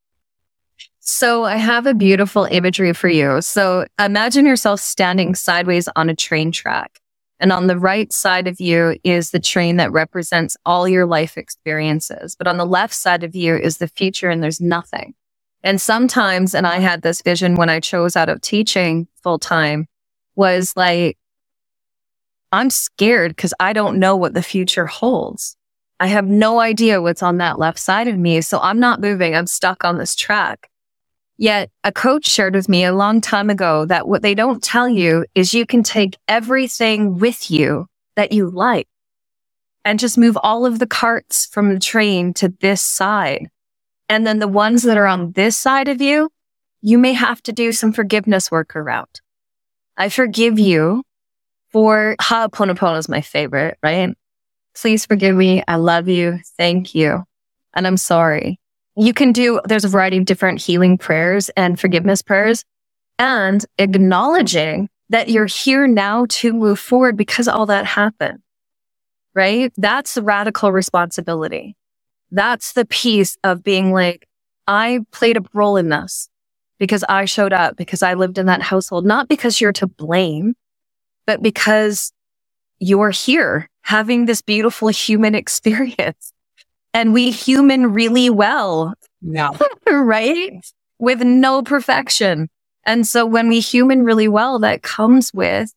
So 1.01 1.43
I 1.43 1.57
have 1.57 1.85
a 1.85 1.93
beautiful 1.93 2.45
imagery 2.45 2.93
for 2.93 3.09
you. 3.09 3.41
So 3.41 3.87
imagine 3.99 4.45
yourself 4.45 4.79
standing 4.79 5.35
sideways 5.35 5.89
on 5.97 6.09
a 6.09 6.15
train 6.15 6.53
track. 6.53 7.01
And 7.41 7.51
on 7.51 7.67
the 7.67 7.77
right 7.77 8.13
side 8.13 8.47
of 8.47 8.61
you 8.61 8.95
is 9.03 9.31
the 9.31 9.39
train 9.41 9.75
that 9.77 9.91
represents 9.91 10.55
all 10.65 10.87
your 10.87 11.05
life 11.05 11.37
experiences. 11.37 12.37
But 12.37 12.47
on 12.47 12.55
the 12.55 12.65
left 12.65 12.93
side 12.93 13.25
of 13.25 13.35
you 13.35 13.57
is 13.57 13.79
the 13.79 13.87
future 13.89 14.29
and 14.29 14.41
there's 14.41 14.61
nothing. 14.61 15.13
And 15.61 15.81
sometimes, 15.81 16.55
and 16.55 16.65
I 16.65 16.79
had 16.79 17.01
this 17.01 17.21
vision 17.21 17.55
when 17.55 17.67
I 17.67 17.81
chose 17.81 18.15
out 18.15 18.29
of 18.29 18.39
teaching 18.39 19.09
full 19.21 19.39
time 19.39 19.87
was 20.37 20.71
like, 20.77 21.17
I'm 22.51 22.69
scared 22.69 23.35
because 23.35 23.53
I 23.59 23.73
don't 23.73 23.99
know 23.99 24.15
what 24.15 24.33
the 24.33 24.43
future 24.43 24.87
holds. 24.87 25.55
I 25.99 26.07
have 26.07 26.27
no 26.27 26.59
idea 26.59 27.01
what's 27.01 27.21
on 27.23 27.37
that 27.37 27.59
left 27.59 27.77
side 27.79 28.07
of 28.07 28.17
me. 28.17 28.41
So 28.41 28.59
I'm 28.59 28.79
not 28.79 29.01
moving. 29.01 29.35
I'm 29.35 29.47
stuck 29.47 29.83
on 29.83 29.97
this 29.97 30.15
track. 30.15 30.69
Yet 31.37 31.69
a 31.83 31.91
coach 31.91 32.25
shared 32.27 32.55
with 32.55 32.67
me 32.67 32.83
a 32.83 32.93
long 32.93 33.21
time 33.21 33.49
ago 33.49 33.85
that 33.85 34.07
what 34.07 34.21
they 34.21 34.35
don't 34.35 34.63
tell 34.63 34.89
you 34.89 35.25
is 35.35 35.53
you 35.53 35.65
can 35.65 35.83
take 35.83 36.17
everything 36.27 37.17
with 37.17 37.49
you 37.51 37.87
that 38.15 38.31
you 38.31 38.49
like. 38.49 38.87
and 39.85 39.99
just 39.99 40.17
move 40.17 40.37
all 40.43 40.65
of 40.65 40.79
the 40.79 40.87
carts 40.87 41.45
from 41.47 41.73
the 41.73 41.79
train 41.79 42.33
to 42.35 42.53
this 42.59 42.81
side. 42.81 43.47
And 44.07 44.25
then 44.27 44.39
the 44.39 44.47
ones 44.47 44.83
that 44.83 44.97
are 44.97 45.07
on 45.07 45.31
this 45.31 45.57
side 45.57 45.87
of 45.87 46.01
you, 46.01 46.29
you 46.81 46.97
may 46.97 47.13
have 47.13 47.41
to 47.43 47.53
do 47.53 47.71
some 47.71 47.93
forgiveness 47.93 48.51
work 48.51 48.75
around. 48.75 49.21
I 49.97 50.09
forgive 50.09 50.59
you 50.59 51.03
for 51.71 52.15
Ho'oponopono 52.21 52.97
is 52.97 53.09
my 53.09 53.21
favorite, 53.21 53.77
right? 53.83 54.15
Please 54.75 55.05
forgive 55.05 55.35
me. 55.35 55.63
I 55.67 55.75
love 55.75 56.07
you. 56.07 56.39
Thank 56.57 56.95
you. 56.95 57.23
And 57.73 57.85
I'm 57.85 57.97
sorry. 57.97 58.59
You 58.95 59.13
can 59.13 59.31
do, 59.31 59.61
there's 59.65 59.85
a 59.85 59.89
variety 59.89 60.17
of 60.17 60.25
different 60.25 60.61
healing 60.61 60.97
prayers 60.97 61.49
and 61.49 61.79
forgiveness 61.79 62.21
prayers 62.21 62.65
and 63.17 63.65
acknowledging 63.77 64.89
that 65.09 65.29
you're 65.29 65.45
here 65.45 65.87
now 65.87 66.25
to 66.29 66.53
move 66.53 66.79
forward 66.79 67.17
because 67.17 67.47
all 67.47 67.65
that 67.65 67.85
happened, 67.85 68.39
right? 69.33 69.71
That's 69.77 70.17
radical 70.17 70.71
responsibility. 70.71 71.75
That's 72.31 72.73
the 72.73 72.85
piece 72.85 73.37
of 73.43 73.63
being 73.63 73.91
like, 73.91 74.27
I 74.67 74.99
played 75.11 75.37
a 75.37 75.43
role 75.53 75.77
in 75.77 75.89
this 75.89 76.29
because 76.77 77.03
I 77.09 77.25
showed 77.25 77.53
up, 77.53 77.75
because 77.75 78.03
I 78.03 78.13
lived 78.13 78.37
in 78.37 78.45
that 78.45 78.61
household, 78.61 79.05
not 79.05 79.27
because 79.27 79.59
you're 79.59 79.73
to 79.73 79.87
blame, 79.87 80.55
but 81.29 81.43
because 81.43 82.11
you're 82.79 83.11
here 83.11 83.69
having 83.83 84.25
this 84.25 84.41
beautiful 84.41 84.87
human 84.87 85.35
experience 85.43 86.33
and 86.91 87.13
we 87.13 87.29
human 87.29 87.93
really 87.93 88.31
well. 88.31 88.95
Yeah. 89.21 89.51
right? 89.87 90.59
With 90.97 91.21
no 91.21 91.61
perfection. 91.61 92.49
And 92.83 93.05
so 93.05 93.27
when 93.27 93.47
we 93.47 93.59
human 93.59 94.01
really 94.01 94.27
well, 94.27 94.57
that 94.57 94.81
comes 94.81 95.31
with 95.31 95.71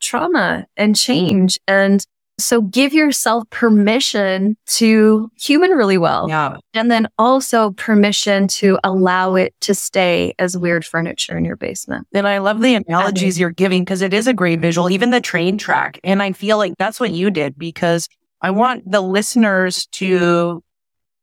trauma 0.00 0.66
and 0.76 0.94
change. 0.94 1.58
And 1.66 2.06
so 2.38 2.62
give 2.62 2.92
yourself 2.92 3.48
permission 3.50 4.56
to 4.66 5.30
human 5.38 5.70
really 5.70 5.98
well. 5.98 6.28
Yeah. 6.28 6.56
And 6.74 6.90
then 6.90 7.08
also 7.18 7.72
permission 7.72 8.48
to 8.48 8.78
allow 8.84 9.34
it 9.34 9.54
to 9.62 9.74
stay 9.74 10.34
as 10.38 10.56
weird 10.56 10.84
furniture 10.84 11.36
in 11.36 11.44
your 11.44 11.56
basement. 11.56 12.06
And 12.12 12.26
I 12.26 12.38
love 12.38 12.60
the 12.60 12.74
analogies 12.74 13.38
you're 13.38 13.50
giving 13.50 13.82
because 13.82 14.02
it 14.02 14.14
is 14.14 14.26
a 14.26 14.32
great 14.32 14.60
visual, 14.60 14.90
even 14.90 15.10
the 15.10 15.20
train 15.20 15.58
track. 15.58 16.00
And 16.02 16.22
I 16.22 16.32
feel 16.32 16.58
like 16.58 16.74
that's 16.78 16.98
what 16.98 17.10
you 17.10 17.30
did 17.30 17.58
because 17.58 18.08
I 18.40 18.50
want 18.50 18.90
the 18.90 19.00
listeners 19.00 19.86
to 19.92 20.62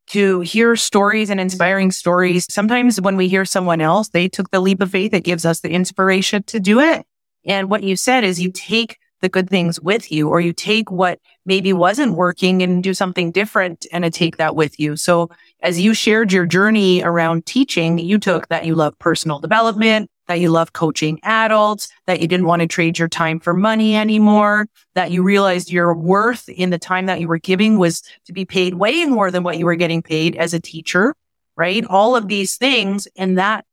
to 0.08 0.40
hear 0.40 0.74
stories 0.74 1.30
and 1.30 1.38
inspiring 1.38 1.92
stories. 1.92 2.44
Sometimes 2.50 3.00
when 3.00 3.16
we 3.16 3.28
hear 3.28 3.44
someone 3.44 3.80
else, 3.80 4.08
they 4.08 4.28
took 4.28 4.50
the 4.50 4.58
leap 4.58 4.80
of 4.80 4.90
faith. 4.90 5.14
It 5.14 5.22
gives 5.22 5.46
us 5.46 5.60
the 5.60 5.70
inspiration 5.70 6.42
to 6.44 6.58
do 6.58 6.80
it. 6.80 7.06
And 7.46 7.70
what 7.70 7.84
you 7.84 7.94
said 7.94 8.24
is 8.24 8.40
you 8.40 8.50
take 8.50 8.98
the 9.20 9.28
good 9.28 9.48
things 9.48 9.80
with 9.80 10.10
you, 10.10 10.28
or 10.28 10.40
you 10.40 10.52
take 10.52 10.90
what 10.90 11.18
maybe 11.44 11.72
wasn't 11.72 12.14
working 12.14 12.62
and 12.62 12.82
do 12.82 12.94
something 12.94 13.30
different 13.30 13.86
and 13.92 14.12
take 14.12 14.36
that 14.36 14.56
with 14.56 14.78
you. 14.80 14.96
So 14.96 15.30
as 15.62 15.80
you 15.80 15.94
shared 15.94 16.32
your 16.32 16.46
journey 16.46 17.02
around 17.02 17.46
teaching, 17.46 17.98
you 17.98 18.18
took 18.18 18.48
that 18.48 18.64
you 18.64 18.74
love 18.74 18.98
personal 18.98 19.38
development, 19.38 20.10
that 20.26 20.40
you 20.40 20.48
love 20.48 20.72
coaching 20.72 21.18
adults, 21.24 21.88
that 22.06 22.20
you 22.20 22.28
didn't 22.28 22.46
want 22.46 22.60
to 22.60 22.68
trade 22.68 22.98
your 22.98 23.08
time 23.08 23.40
for 23.40 23.52
money 23.52 23.96
anymore, 23.96 24.68
that 24.94 25.10
you 25.10 25.22
realized 25.22 25.72
your 25.72 25.92
worth 25.92 26.48
in 26.48 26.70
the 26.70 26.78
time 26.78 27.06
that 27.06 27.20
you 27.20 27.26
were 27.26 27.38
giving 27.38 27.78
was 27.78 28.02
to 28.26 28.32
be 28.32 28.44
paid 28.44 28.74
way 28.74 29.04
more 29.06 29.30
than 29.30 29.42
what 29.42 29.58
you 29.58 29.64
were 29.66 29.74
getting 29.74 30.02
paid 30.02 30.36
as 30.36 30.54
a 30.54 30.60
teacher, 30.60 31.14
right? 31.56 31.84
All 31.84 32.14
of 32.14 32.28
these 32.28 32.56
things. 32.56 33.08
And 33.16 33.38
that 33.38 33.64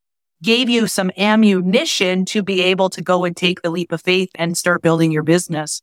gave 0.43 0.69
you 0.69 0.87
some 0.87 1.11
ammunition 1.17 2.25
to 2.25 2.43
be 2.43 2.61
able 2.61 2.89
to 2.91 3.01
go 3.01 3.25
and 3.25 3.35
take 3.35 3.61
the 3.61 3.69
leap 3.69 3.91
of 3.91 4.01
faith 4.01 4.29
and 4.35 4.57
start 4.57 4.81
building 4.81 5.11
your 5.11 5.23
business. 5.23 5.81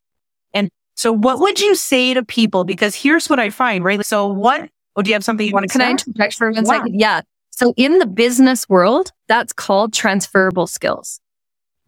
And 0.52 0.70
so 0.94 1.12
what 1.12 1.40
would 1.40 1.60
you 1.60 1.74
say 1.74 2.14
to 2.14 2.24
people? 2.24 2.64
Because 2.64 2.94
here's 2.94 3.28
what 3.28 3.40
I 3.40 3.50
find, 3.50 3.84
right? 3.84 4.04
So 4.06 4.28
what, 4.28 4.70
oh, 4.96 5.02
do 5.02 5.10
you 5.10 5.14
have 5.14 5.24
something 5.24 5.46
you 5.46 5.52
want 5.52 5.68
to 5.68 5.72
Can 5.72 5.82
I 5.82 5.90
interject 5.90 6.34
for 6.34 6.52
one 6.52 6.64
second? 6.64 6.98
Yeah. 6.98 7.22
So 7.50 7.72
in 7.76 7.98
the 7.98 8.06
business 8.06 8.68
world, 8.68 9.12
that's 9.28 9.52
called 9.52 9.92
transferable 9.92 10.66
skills, 10.66 11.20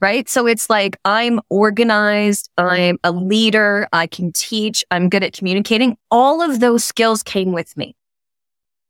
right? 0.01 0.29
So 0.29 0.47
it's 0.47 0.71
like 0.71 0.97
I'm 1.05 1.41
organized. 1.51 2.51
I'm 2.57 2.99
a 3.03 3.11
leader. 3.11 3.89
I 3.93 4.07
can 4.07 4.33
teach. 4.33 4.85
I'm 4.91 5.09
good 5.09 5.25
at 5.25 5.33
communicating. 5.33 5.97
All 6.11 6.41
of 6.41 6.61
those 6.61 6.85
skills 6.85 7.23
came 7.23 7.53
with 7.53 7.77
me. 7.77 7.97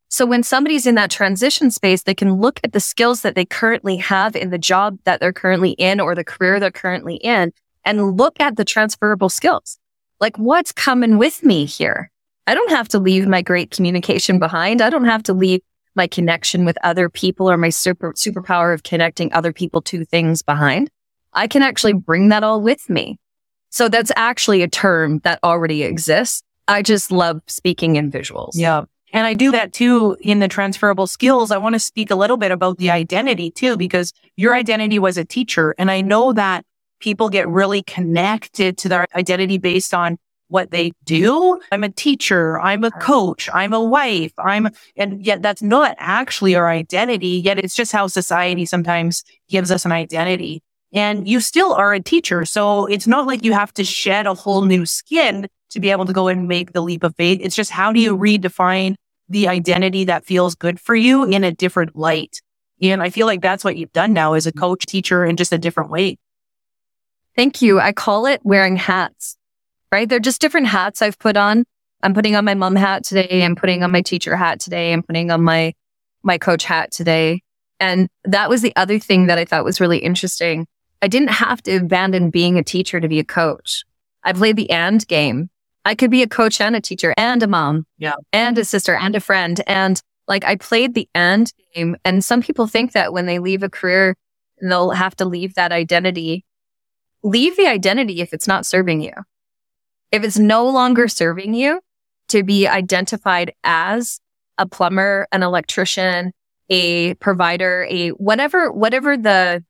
So 0.09 0.25
when 0.25 0.43
somebody's 0.43 0.87
in 0.87 0.95
that 0.95 1.11
transition 1.11 1.71
space, 1.71 2.03
they 2.03 2.15
can 2.15 2.35
look 2.35 2.61
at 2.63 2.73
the 2.73 2.81
skills 2.81 3.23
that 3.23 3.35
they 3.35 3.45
currently 3.45 3.97
have 3.97 4.37
in 4.37 4.51
the 4.51 4.59
job 4.59 4.99
that 5.05 5.21
they're 5.21 5.33
currently 5.33 5.71
in 5.73 6.01
or 6.01 6.15
the 6.15 6.25
career 6.25 6.61
they're 6.61 6.71
currently 6.71 7.17
in 7.17 7.53
and 7.85 8.17
look 8.17 8.41
at 8.41 8.57
the 8.57 8.65
transferable 8.65 9.29
skills. 9.29 9.79
Like 10.21 10.39
what's 10.39 10.73
coming 10.73 11.19
with 11.19 11.43
me 11.43 11.65
here? 11.65 12.11
I 12.47 12.55
don't 12.55 12.71
have 12.71 12.89
to 12.89 12.99
leave 12.99 13.27
my 13.27 13.43
great 13.43 13.71
communication 13.71 14.39
behind. 14.39 14.81
I 14.81 14.91
don't 14.91 15.05
have 15.05 15.25
to 15.25 15.33
leave 15.33 15.61
my 15.97 16.07
connection 16.07 16.65
with 16.65 16.77
other 16.85 17.09
people 17.09 17.51
or 17.51 17.57
my 17.57 17.71
super 17.71 18.13
superpower 18.13 18.73
of 18.73 18.83
connecting 18.83 19.33
other 19.33 19.53
people 19.53 19.81
to 19.83 20.05
things 20.05 20.43
behind, 20.43 20.91
I 21.33 21.49
can 21.49 21.63
actually 21.63 21.95
bring 21.95 22.29
that 22.29 22.45
all 22.45 22.61
with 22.61 22.89
me. 22.89 23.19
So 23.71 23.89
that's 23.89 24.13
actually 24.15 24.63
a 24.63 24.69
term 24.69 25.21
that 25.25 25.41
already 25.43 25.83
exists. 25.83 26.43
I 26.69 26.83
just 26.83 27.11
love 27.11 27.41
speaking 27.47 27.97
in 27.97 28.11
visuals. 28.11 28.53
Yeah. 28.55 28.85
And 29.17 29.27
I 29.27 29.33
do 29.33 29.51
that 29.53 29.73
too 29.73 30.15
in 30.21 30.41
the 30.41 30.47
transferable 30.47 31.07
skills. 31.07 31.51
I 31.51 31.57
want 31.57 31.75
to 31.75 31.79
speak 31.79 32.11
a 32.11 32.15
little 32.15 32.37
bit 32.37 32.51
about 32.51 32.77
the 32.77 32.91
identity 32.91 33.51
too, 33.51 33.79
because 33.79 34.13
your 34.37 34.55
identity 34.55 34.99
was 34.99 35.17
a 35.17 35.25
teacher. 35.25 35.75
And 35.79 35.91
I 35.91 36.03
know 36.03 36.35
that 36.35 36.67
people 37.01 37.31
get 37.31 37.49
really 37.49 37.83
connected 37.83 38.77
to 38.77 38.91
their 38.91 39.07
identity 39.15 39.57
based 39.57 39.95
on 39.95 40.19
what 40.49 40.71
they 40.71 40.93
do. 41.05 41.59
I'm 41.73 41.83
a 41.83 41.89
teacher. 41.89 42.61
I'm 42.61 42.85
a 42.85 42.91
coach. 42.91 43.49
I'm 43.55 43.73
a 43.73 43.83
wife. 43.83 44.35
I'm, 44.39 44.69
and 44.99 45.25
yet 45.25 45.41
that's 45.41 45.63
not 45.63 45.97
actually 45.99 46.55
our 46.55 46.69
identity. 46.69 47.41
Yet 47.43 47.59
it's 47.59 47.75
just 47.75 47.93
how 47.93 48.09
society 48.09 48.67
sometimes 48.67 49.25
gives 49.49 49.71
us 49.71 49.87
an 49.87 49.93
identity. 49.93 50.63
And 50.93 51.27
you 51.27 51.41
still 51.41 51.73
are 51.73 51.95
a 51.95 52.03
teacher. 52.03 52.45
So 52.45 52.85
it's 52.85 53.07
not 53.07 53.27
like 53.27 53.45
you 53.45 53.55
have 53.55 53.73
to 53.75 53.85
shed 53.85 54.27
a 54.27 54.35
whole 54.35 54.67
new 54.67 54.85
skin 54.85 55.49
to 55.71 55.81
be 55.81 55.91
able 55.91 56.05
to 56.05 56.13
go 56.13 56.29
and 56.29 56.47
make 56.47 56.75
the 56.75 56.83
leap 56.83 57.03
of 57.03 57.17
faith. 57.17 57.41
It's 57.43 57.57
just 57.57 57.71
how 57.71 57.95
do 57.95 57.99
you 57.99 58.15
redefine 58.15 58.95
the 59.29 59.49
identity 59.49 60.05
that 60.05 60.25
feels 60.25 60.55
good 60.55 60.81
for 60.81 60.95
you 60.95 61.25
in 61.25 61.45
a 61.45 61.53
different 61.53 61.97
light? 61.97 62.41
And 62.83 63.03
I 63.03 63.11
feel 63.11 63.27
like 63.27 63.41
that's 63.41 63.65
what 63.65 63.77
you've 63.77 63.93
done 63.93 64.13
now 64.13 64.35
as 64.35 64.47
a 64.47 64.53
coach, 64.53 64.87
teacher 64.87 65.25
in 65.25 65.37
just 65.37 65.53
a 65.53 65.59
different 65.59 65.91
way. 65.91 66.19
Thank 67.35 67.63
you. 67.63 67.81
I 67.81 67.93
call 67.93 68.27
it 68.27 68.41
wearing 68.45 68.77
hats 68.77 69.37
right? 69.93 70.09
They're 70.09 70.21
just 70.21 70.41
different 70.41 70.67
hats 70.67 71.03
I've 71.03 71.19
put 71.19 71.37
on. 71.37 71.65
I'm 72.03 72.15
putting 72.15 72.37
on 72.37 72.45
my 72.45 72.55
mom 72.55 72.77
hat 72.77 73.05
today. 73.05 73.43
I'm 73.43 73.57
putting 73.57 73.83
on 73.83 73.91
my 73.91 74.03
teacher 74.03 74.37
hat 74.37 74.61
today. 74.61 74.93
I'm 74.93 75.03
putting 75.03 75.31
on 75.31 75.43
my, 75.43 75.73
my 76.23 76.39
coach 76.39 76.65
hat 76.65 76.91
today. 76.93 77.41
And 77.81 78.09
that 78.25 78.49
was 78.49 78.63
the 78.63 78.75
other 78.77 78.99
thing 78.99 79.27
that 79.27 79.39
I 79.39 79.45
thought 79.45 79.65
was 79.65 79.81
really 79.81 79.99
interesting. 79.99 80.67
I 81.03 81.09
didn't 81.09 81.31
have 81.31 81.63
to 81.63 81.77
abandon 81.77 82.31
being 82.31 82.59
a 82.59 82.63
teacher 82.63 83.01
to 83.01 83.09
be 83.09 83.19
a 83.19 83.25
coach. 83.25 83.85
I 84.23 84.33
played 84.33 84.57
the 84.57 84.71
and 84.71 85.07
game. 85.07 85.51
I 85.87 85.95
could 85.95 86.11
be 86.11 86.23
a 86.25 86.29
coach 86.29 86.61
and 86.61 86.75
a 86.75 86.81
teacher 86.81 87.15
and 87.17 87.41
a 87.45 87.47
mom. 87.47 87.87
Yeah. 87.97 88.17
And 88.33 88.59
a 88.59 88.65
sister 88.65 88.97
and 88.97 89.15
a 89.15 89.21
friend. 89.21 89.63
And 89.69 90.03
like 90.27 90.45
I 90.45 90.57
played 90.57 90.95
the 90.95 91.09
end 91.15 91.53
game. 91.75 91.97
And 92.05 92.25
some 92.25 92.43
people 92.43 92.67
think 92.67 92.91
that 92.93 93.13
when 93.13 93.27
they 93.27 93.39
leave 93.39 93.63
a 93.63 93.71
career, 93.71 94.17
they'll 94.61 94.91
have 94.91 95.15
to 95.17 95.25
leave 95.25 95.55
that 95.55 95.71
identity. 95.71 96.45
Leave 97.23 97.57
the 97.57 97.69
identity 97.69 98.21
if 98.21 98.33
it's 98.33 98.49
not 98.49 98.67
serving 98.67 99.01
you. 99.01 99.13
If 100.11 100.25
it's 100.25 100.41
no 100.41 100.69
longer 100.69 101.07
serving 101.07 101.55
you 101.55 101.81
to 102.29 102.43
be 102.43 102.67
identified 102.67 103.53
as 103.63 104.19
a 104.59 104.67
plumber, 104.67 105.29
an 105.31 105.45
electrician, 105.45 106.33
a 106.69 107.15
provider, 107.15 107.87
a 107.89 108.09
whatever, 108.09 108.73
whatever 108.73 109.17
the 109.17 109.63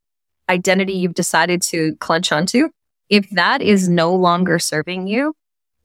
identity 0.48 0.94
you've 0.94 1.12
decided 1.12 1.60
to 1.60 1.94
clench 1.96 2.32
onto, 2.32 2.70
if 3.10 3.28
that 3.30 3.60
is 3.60 3.86
no 3.86 4.14
longer 4.14 4.58
serving 4.58 5.08
you, 5.08 5.34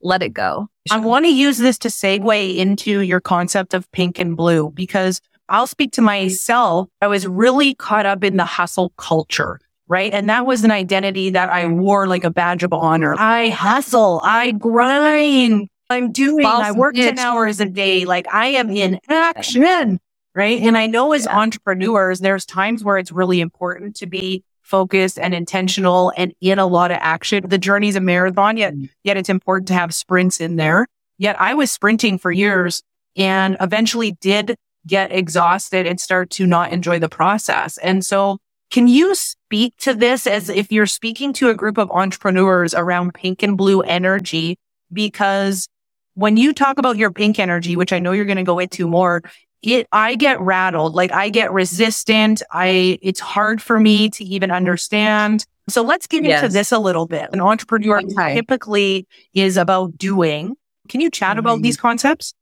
let 0.02 0.22
it 0.22 0.32
go. 0.32 0.68
I 0.90 0.98
want 0.98 1.24
to 1.24 1.34
use 1.34 1.58
this 1.58 1.78
to 1.78 1.88
segue 1.88 2.56
into 2.56 3.00
your 3.00 3.20
concept 3.20 3.74
of 3.74 3.90
pink 3.92 4.18
and 4.18 4.36
blue 4.36 4.70
because 4.70 5.20
I'll 5.48 5.66
speak 5.66 5.92
to 5.92 6.02
myself. 6.02 6.88
I 7.00 7.06
was 7.06 7.26
really 7.26 7.74
caught 7.74 8.06
up 8.06 8.24
in 8.24 8.36
the 8.36 8.44
hustle 8.44 8.92
culture 8.96 9.60
right? 9.88 10.14
And 10.14 10.30
that 10.30 10.46
was 10.46 10.64
an 10.64 10.70
identity 10.70 11.28
that 11.30 11.50
I 11.50 11.66
wore 11.66 12.06
like 12.06 12.24
a 12.24 12.30
badge 12.30 12.62
of 12.62 12.72
honor. 12.72 13.14
I 13.18 13.50
hustle, 13.50 14.22
I 14.24 14.52
grind, 14.52 15.68
I'm 15.90 16.12
doing, 16.12 16.46
I 16.46 16.72
work 16.72 16.94
10 16.94 17.18
hours 17.18 17.60
a 17.60 17.66
day. 17.66 18.06
Like 18.06 18.26
I 18.32 18.46
am 18.46 18.70
in 18.70 18.98
action, 19.08 20.00
right? 20.34 20.60
And 20.62 20.78
I 20.78 20.86
know 20.86 21.12
as 21.12 21.26
yeah. 21.26 21.38
entrepreneurs, 21.38 22.20
there's 22.20 22.46
times 22.46 22.82
where 22.82 22.96
it's 22.96 23.12
really 23.12 23.40
important 23.40 23.96
to 23.96 24.06
be 24.06 24.42
focused 24.72 25.18
and 25.18 25.34
intentional 25.34 26.14
and 26.16 26.32
in 26.40 26.58
a 26.58 26.66
lot 26.66 26.90
of 26.90 26.96
action. 27.02 27.46
The 27.46 27.58
journey's 27.58 27.94
a 27.94 28.00
marathon, 28.00 28.56
yet, 28.56 28.72
mm. 28.72 28.88
yet 29.04 29.18
it's 29.18 29.28
important 29.28 29.68
to 29.68 29.74
have 29.74 29.94
sprints 29.94 30.40
in 30.40 30.56
there. 30.56 30.86
Yet 31.18 31.38
I 31.38 31.52
was 31.52 31.70
sprinting 31.70 32.16
for 32.16 32.32
years 32.32 32.82
and 33.14 33.58
eventually 33.60 34.12
did 34.22 34.56
get 34.86 35.12
exhausted 35.12 35.86
and 35.86 36.00
start 36.00 36.30
to 36.30 36.46
not 36.46 36.72
enjoy 36.72 36.98
the 36.98 37.10
process. 37.10 37.76
And 37.78 38.02
so 38.02 38.38
can 38.70 38.88
you 38.88 39.14
speak 39.14 39.76
to 39.80 39.92
this 39.92 40.26
as 40.26 40.48
if 40.48 40.72
you're 40.72 40.86
speaking 40.86 41.34
to 41.34 41.50
a 41.50 41.54
group 41.54 41.76
of 41.76 41.90
entrepreneurs 41.90 42.72
around 42.72 43.12
pink 43.12 43.42
and 43.42 43.58
blue 43.58 43.82
energy? 43.82 44.56
Because 44.90 45.68
when 46.14 46.38
you 46.38 46.54
talk 46.54 46.78
about 46.78 46.96
your 46.96 47.10
pink 47.10 47.38
energy, 47.38 47.76
which 47.76 47.92
I 47.92 47.98
know 47.98 48.12
you're 48.12 48.24
going 48.24 48.38
to 48.38 48.42
go 48.42 48.58
into 48.58 48.88
more, 48.88 49.20
it, 49.62 49.86
I 49.92 50.16
get 50.16 50.40
rattled. 50.40 50.94
Like 50.94 51.12
I 51.12 51.28
get 51.28 51.52
resistant. 51.52 52.42
I, 52.50 52.98
it's 53.00 53.20
hard 53.20 53.62
for 53.62 53.78
me 53.78 54.10
to 54.10 54.24
even 54.24 54.50
understand. 54.50 55.46
So 55.68 55.82
let's 55.82 56.06
get 56.06 56.24
yes. 56.24 56.42
into 56.42 56.52
this 56.52 56.72
a 56.72 56.78
little 56.78 57.06
bit. 57.06 57.30
An 57.32 57.40
entrepreneur 57.40 58.00
okay. 58.00 58.34
typically 58.34 59.06
is 59.32 59.56
about 59.56 59.96
doing. 59.96 60.56
Can 60.88 61.00
you 61.00 61.10
chat 61.10 61.30
mm-hmm. 61.30 61.38
about 61.38 61.62
these 61.62 61.76
concepts? 61.76 62.34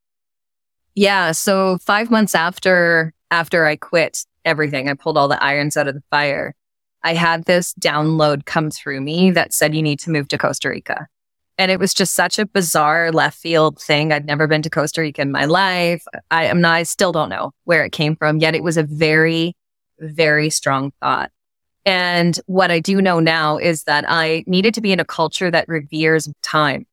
Yeah. 0.95 1.33
So 1.33 1.79
five 1.79 2.11
months 2.11 2.35
after, 2.35 3.13
after 3.31 3.67
I 3.67 3.77
quit 3.77 4.25
everything, 4.45 4.89
I 4.89 4.95
pulled 4.95 5.19
all 5.19 5.29
the 5.29 5.43
irons 5.43 5.77
out 5.77 5.87
of 5.87 5.95
the 5.95 6.03
fire. 6.11 6.55
I 7.03 7.15
had 7.15 7.45
this 7.45 7.75
download 7.75 8.47
come 8.47 8.71
through 8.71 9.01
me 9.03 9.31
that 9.31 9.53
said, 9.53 9.75
you 9.75 9.83
need 9.83 10.01
to 10.01 10.11
move 10.11 10.29
to 10.29 10.39
Costa 10.39 10.71
Rica. 10.71 11.07
And 11.61 11.71
it 11.71 11.79
was 11.79 11.93
just 11.93 12.15
such 12.15 12.39
a 12.39 12.47
bizarre 12.47 13.13
left 13.13 13.39
field 13.39 13.79
thing. 13.79 14.13
I'd 14.13 14.25
never 14.25 14.47
been 14.47 14.63
to 14.63 14.71
Costa 14.71 15.03
Rica 15.03 15.21
in 15.21 15.31
my 15.31 15.45
life. 15.45 16.03
I 16.31 16.47
am 16.47 16.63
not, 16.63 16.73
I 16.73 16.85
still 16.85 17.13
don't 17.13 17.29
know 17.29 17.53
where 17.65 17.85
it 17.85 17.93
came 17.93 18.17
from, 18.17 18.39
yet 18.39 18.55
it 18.55 18.63
was 18.63 18.79
a 18.79 18.83
very, 18.83 19.55
very 19.99 20.49
strong 20.49 20.91
thought. 21.03 21.31
And 21.85 22.41
what 22.47 22.71
I 22.71 22.81
do 22.81 23.03
know 23.03 23.21
now 23.21 23.59
is 23.59 23.83
that 23.83 24.07
I 24.09 24.43
needed 24.47 24.73
to 24.73 24.81
be 24.81 24.91
in 24.91 25.01
a 25.01 25.05
culture 25.05 25.51
that 25.51 25.69
reveres 25.69 26.33
time. 26.41 26.87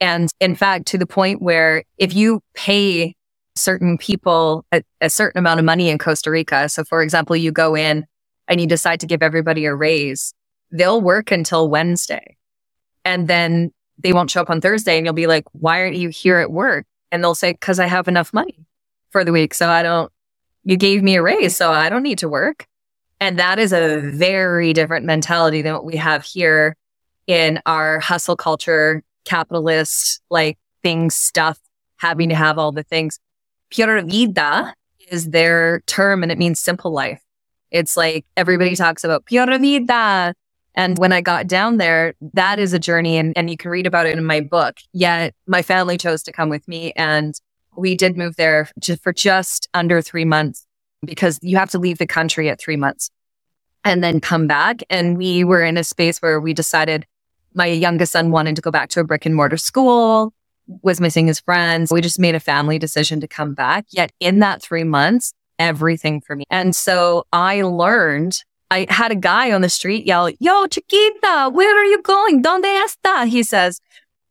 And 0.00 0.28
in 0.40 0.56
fact, 0.56 0.86
to 0.86 0.98
the 0.98 1.06
point 1.06 1.40
where 1.40 1.84
if 1.96 2.16
you 2.16 2.42
pay 2.54 3.14
certain 3.54 3.96
people 3.96 4.66
a, 4.72 4.82
a 5.00 5.08
certain 5.08 5.38
amount 5.38 5.60
of 5.60 5.66
money 5.66 5.88
in 5.88 5.98
Costa 5.98 6.32
Rica, 6.32 6.68
so 6.68 6.82
for 6.82 7.00
example, 7.00 7.36
you 7.36 7.52
go 7.52 7.76
in 7.76 8.06
and 8.48 8.60
you 8.60 8.66
decide 8.66 8.98
to 9.00 9.06
give 9.06 9.22
everybody 9.22 9.66
a 9.66 9.74
raise, 9.74 10.34
they'll 10.72 11.00
work 11.00 11.30
until 11.30 11.70
Wednesday. 11.70 12.36
And 13.04 13.28
then 13.28 13.70
they 13.98 14.12
won't 14.12 14.30
show 14.30 14.40
up 14.40 14.50
on 14.50 14.60
Thursday 14.60 14.96
and 14.96 15.06
you'll 15.06 15.14
be 15.14 15.26
like, 15.26 15.44
why 15.52 15.80
aren't 15.80 15.96
you 15.96 16.08
here 16.08 16.38
at 16.38 16.50
work? 16.50 16.86
And 17.10 17.22
they'll 17.22 17.34
say, 17.34 17.54
cause 17.54 17.78
I 17.78 17.86
have 17.86 18.08
enough 18.08 18.32
money 18.32 18.66
for 19.10 19.24
the 19.24 19.32
week. 19.32 19.54
So 19.54 19.68
I 19.68 19.82
don't, 19.82 20.10
you 20.64 20.76
gave 20.76 21.02
me 21.02 21.16
a 21.16 21.22
raise. 21.22 21.56
So 21.56 21.70
I 21.70 21.88
don't 21.88 22.02
need 22.02 22.18
to 22.18 22.28
work. 22.28 22.66
And 23.20 23.38
that 23.38 23.58
is 23.58 23.72
a 23.72 24.00
very 24.00 24.72
different 24.72 25.06
mentality 25.06 25.62
than 25.62 25.72
what 25.72 25.84
we 25.84 25.96
have 25.96 26.24
here 26.24 26.76
in 27.26 27.60
our 27.64 28.00
hustle 28.00 28.36
culture, 28.36 29.02
capitalist, 29.24 30.20
like 30.30 30.58
things, 30.82 31.14
stuff, 31.14 31.58
having 31.96 32.28
to 32.28 32.34
have 32.34 32.58
all 32.58 32.72
the 32.72 32.82
things. 32.82 33.18
Pura 33.70 34.02
vida 34.02 34.74
is 35.10 35.30
their 35.30 35.80
term 35.86 36.22
and 36.22 36.32
it 36.32 36.38
means 36.38 36.60
simple 36.60 36.92
life. 36.92 37.22
It's 37.70 37.96
like 37.96 38.26
everybody 38.36 38.76
talks 38.76 39.04
about 39.04 39.24
pura 39.26 39.58
vida, 39.58 40.34
and 40.74 40.98
when 40.98 41.12
I 41.12 41.20
got 41.20 41.46
down 41.46 41.76
there, 41.76 42.14
that 42.32 42.58
is 42.58 42.72
a 42.72 42.78
journey 42.78 43.16
and, 43.16 43.32
and 43.36 43.48
you 43.48 43.56
can 43.56 43.70
read 43.70 43.86
about 43.86 44.06
it 44.06 44.16
in 44.16 44.24
my 44.24 44.40
book. 44.40 44.78
Yet 44.92 45.34
my 45.46 45.62
family 45.62 45.96
chose 45.96 46.22
to 46.24 46.32
come 46.32 46.48
with 46.48 46.66
me 46.66 46.92
and 46.96 47.34
we 47.76 47.96
did 47.96 48.16
move 48.16 48.36
there 48.36 48.68
for 49.02 49.12
just 49.12 49.68
under 49.74 50.00
three 50.00 50.24
months 50.24 50.66
because 51.04 51.38
you 51.42 51.56
have 51.56 51.70
to 51.70 51.78
leave 51.78 51.98
the 51.98 52.06
country 52.06 52.48
at 52.48 52.60
three 52.60 52.76
months 52.76 53.10
and 53.84 54.02
then 54.02 54.20
come 54.20 54.46
back. 54.46 54.82
And 54.90 55.16
we 55.16 55.44
were 55.44 55.62
in 55.62 55.76
a 55.76 55.84
space 55.84 56.18
where 56.18 56.40
we 56.40 56.54
decided 56.54 57.06
my 57.54 57.66
youngest 57.66 58.12
son 58.12 58.30
wanted 58.30 58.56
to 58.56 58.62
go 58.62 58.70
back 58.70 58.88
to 58.90 59.00
a 59.00 59.04
brick 59.04 59.26
and 59.26 59.34
mortar 59.34 59.56
school, 59.56 60.32
was 60.82 61.00
missing 61.00 61.26
his 61.26 61.40
friends. 61.40 61.92
We 61.92 62.00
just 62.00 62.18
made 62.18 62.34
a 62.34 62.40
family 62.40 62.78
decision 62.78 63.20
to 63.20 63.28
come 63.28 63.54
back. 63.54 63.86
Yet 63.90 64.10
in 64.18 64.40
that 64.40 64.62
three 64.62 64.84
months, 64.84 65.32
everything 65.58 66.20
for 66.20 66.34
me. 66.34 66.44
And 66.50 66.74
so 66.74 67.26
I 67.32 67.62
learned 67.62 68.42
I 68.70 68.86
had 68.88 69.12
a 69.12 69.16
guy 69.16 69.52
on 69.52 69.60
the 69.60 69.68
street 69.68 70.06
yell, 70.06 70.30
Yo, 70.40 70.66
Chiquita, 70.66 71.50
where 71.52 71.76
are 71.76 71.84
you 71.84 72.02
going? 72.02 72.42
Donde 72.42 72.64
está? 72.64 73.26
He 73.28 73.42
says. 73.42 73.80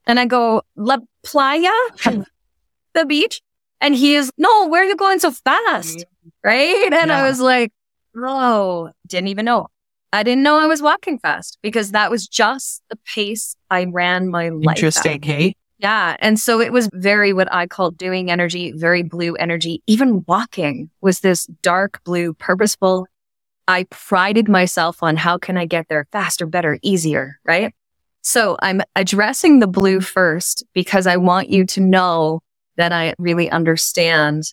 And 0.05 0.19
I 0.19 0.25
go, 0.25 0.63
La 0.75 0.97
playa? 1.23 1.71
the 2.93 3.05
beach? 3.05 3.41
And 3.79 3.95
he 3.95 4.15
is, 4.15 4.31
No, 4.37 4.67
where 4.67 4.81
are 4.81 4.85
you 4.85 4.95
going 4.95 5.19
so 5.19 5.31
fast? 5.31 5.99
Mm-hmm. 5.99 6.29
Right? 6.43 6.89
And 6.91 7.09
yeah. 7.09 7.19
I 7.19 7.27
was 7.27 7.39
like, 7.39 7.71
Bro, 8.13 8.91
didn't 9.07 9.29
even 9.29 9.45
know. 9.45 9.67
I 10.11 10.21
didn't 10.21 10.43
know 10.43 10.59
I 10.59 10.67
was 10.67 10.81
walking 10.81 11.17
fast 11.17 11.57
because 11.63 11.91
that 11.91 12.11
was 12.11 12.27
just 12.27 12.83
the 12.89 12.97
pace 12.97 13.55
I 13.71 13.85
ran 13.85 14.29
my 14.29 14.49
life. 14.49 14.77
Interesting, 14.77 15.21
Kate. 15.21 15.57
Yeah. 15.79 16.15
And 16.19 16.39
so 16.39 16.61
it 16.61 16.71
was 16.71 16.87
very 16.93 17.33
what 17.33 17.51
I 17.51 17.65
call 17.65 17.91
doing 17.91 18.29
energy, 18.29 18.71
very 18.73 19.01
blue 19.01 19.33
energy. 19.35 19.81
Even 19.87 20.23
walking 20.27 20.91
was 21.01 21.21
this 21.21 21.45
dark 21.63 22.01
blue, 22.03 22.33
purposeful 22.35 23.07
I 23.67 23.85
prided 23.89 24.49
myself 24.49 25.01
on 25.01 25.15
how 25.15 25.37
can 25.37 25.57
I 25.57 25.65
get 25.65 25.87
there 25.89 26.07
faster, 26.11 26.45
better, 26.45 26.77
easier, 26.81 27.39
right? 27.45 27.73
So 28.21 28.57
I'm 28.61 28.81
addressing 28.95 29.59
the 29.59 29.67
blue 29.67 29.99
first 29.99 30.63
because 30.73 31.07
I 31.07 31.17
want 31.17 31.49
you 31.49 31.65
to 31.67 31.81
know 31.81 32.41
that 32.77 32.91
I 32.91 33.13
really 33.17 33.49
understand 33.49 34.43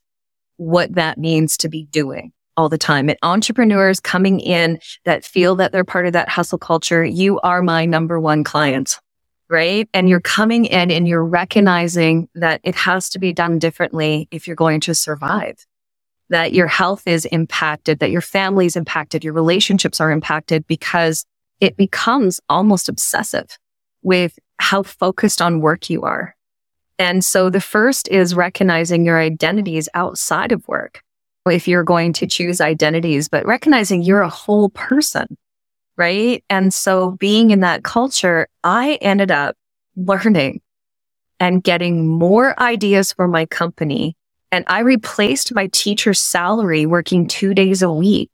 what 0.56 0.94
that 0.94 1.18
means 1.18 1.56
to 1.58 1.68
be 1.68 1.84
doing 1.84 2.32
all 2.56 2.68
the 2.68 2.78
time. 2.78 3.08
And 3.08 3.18
entrepreneurs 3.22 4.00
coming 4.00 4.40
in 4.40 4.78
that 5.04 5.24
feel 5.24 5.54
that 5.56 5.72
they're 5.72 5.84
part 5.84 6.06
of 6.06 6.12
that 6.12 6.28
hustle 6.28 6.58
culture, 6.58 7.04
you 7.04 7.40
are 7.40 7.62
my 7.62 7.86
number 7.86 8.20
one 8.20 8.44
client, 8.44 8.98
right? 9.48 9.88
And 9.94 10.08
you're 10.08 10.20
coming 10.20 10.66
in 10.66 10.90
and 10.90 11.08
you're 11.08 11.24
recognizing 11.24 12.28
that 12.34 12.60
it 12.64 12.74
has 12.74 13.08
to 13.10 13.18
be 13.18 13.32
done 13.32 13.58
differently 13.58 14.28
if 14.30 14.46
you're 14.46 14.56
going 14.56 14.80
to 14.80 14.94
survive 14.94 15.64
that 16.30 16.54
your 16.54 16.68
health 16.68 17.02
is 17.06 17.26
impacted, 17.26 17.98
that 17.98 18.10
your 18.10 18.20
family 18.20 18.66
is 18.66 18.76
impacted, 18.76 19.22
your 19.22 19.32
relationships 19.32 20.00
are 20.00 20.10
impacted 20.10 20.66
because 20.66 21.26
it 21.60 21.76
becomes 21.76 22.40
almost 22.48 22.88
obsessive 22.88 23.58
with 24.02 24.38
how 24.58 24.82
focused 24.82 25.42
on 25.42 25.60
work 25.60 25.90
you 25.90 26.02
are. 26.02 26.34
And 26.98 27.24
so 27.24 27.50
the 27.50 27.60
first 27.60 28.08
is 28.08 28.34
recognizing 28.34 29.04
your 29.04 29.18
identities 29.18 29.88
outside 29.94 30.52
of 30.52 30.66
work. 30.68 31.02
If 31.46 31.66
you're 31.66 31.84
going 31.84 32.12
to 32.14 32.26
choose 32.26 32.60
identities, 32.60 33.28
but 33.28 33.46
recognizing 33.46 34.02
you're 34.02 34.20
a 34.20 34.28
whole 34.28 34.68
person, 34.68 35.36
right? 35.96 36.44
And 36.48 36.72
so 36.72 37.12
being 37.12 37.50
in 37.50 37.60
that 37.60 37.82
culture, 37.82 38.46
I 38.62 38.98
ended 39.00 39.30
up 39.30 39.56
learning 39.96 40.60
and 41.40 41.64
getting 41.64 42.06
more 42.06 42.58
ideas 42.60 43.12
for 43.12 43.26
my 43.26 43.46
company 43.46 44.14
and 44.52 44.64
I 44.66 44.80
replaced 44.80 45.54
my 45.54 45.68
teacher's 45.72 46.20
salary 46.20 46.86
working 46.86 47.26
two 47.26 47.54
days 47.54 47.82
a 47.82 47.92
week 47.92 48.30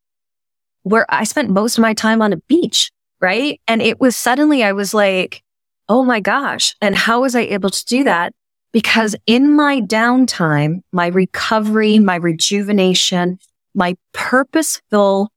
where 0.82 1.06
I 1.08 1.24
spent 1.24 1.50
most 1.50 1.78
of 1.78 1.82
my 1.82 1.94
time 1.94 2.22
on 2.22 2.32
a 2.32 2.38
beach. 2.48 2.90
Right. 3.20 3.60
And 3.66 3.82
it 3.82 3.98
was 3.98 4.14
suddenly 4.16 4.62
I 4.62 4.72
was 4.72 4.94
like, 4.94 5.42
Oh 5.88 6.04
my 6.04 6.20
gosh. 6.20 6.74
And 6.80 6.96
how 6.96 7.22
was 7.22 7.36
I 7.36 7.42
able 7.42 7.70
to 7.70 7.84
do 7.86 8.04
that? 8.04 8.32
Because 8.72 9.16
in 9.26 9.54
my 9.54 9.80
downtime, 9.80 10.82
my 10.92 11.06
recovery, 11.06 11.98
my 11.98 12.16
rejuvenation, 12.16 13.38
my 13.74 13.96
purposeful 14.12 15.30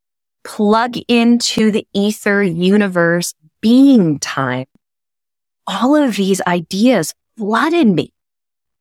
plug 0.44 0.96
into 1.08 1.70
the 1.70 1.86
ether 1.94 2.42
universe 2.42 3.32
being 3.60 4.18
time, 4.18 4.66
all 5.66 5.94
of 5.94 6.16
these 6.16 6.40
ideas 6.42 7.14
flooded 7.36 7.86
me 7.86 8.12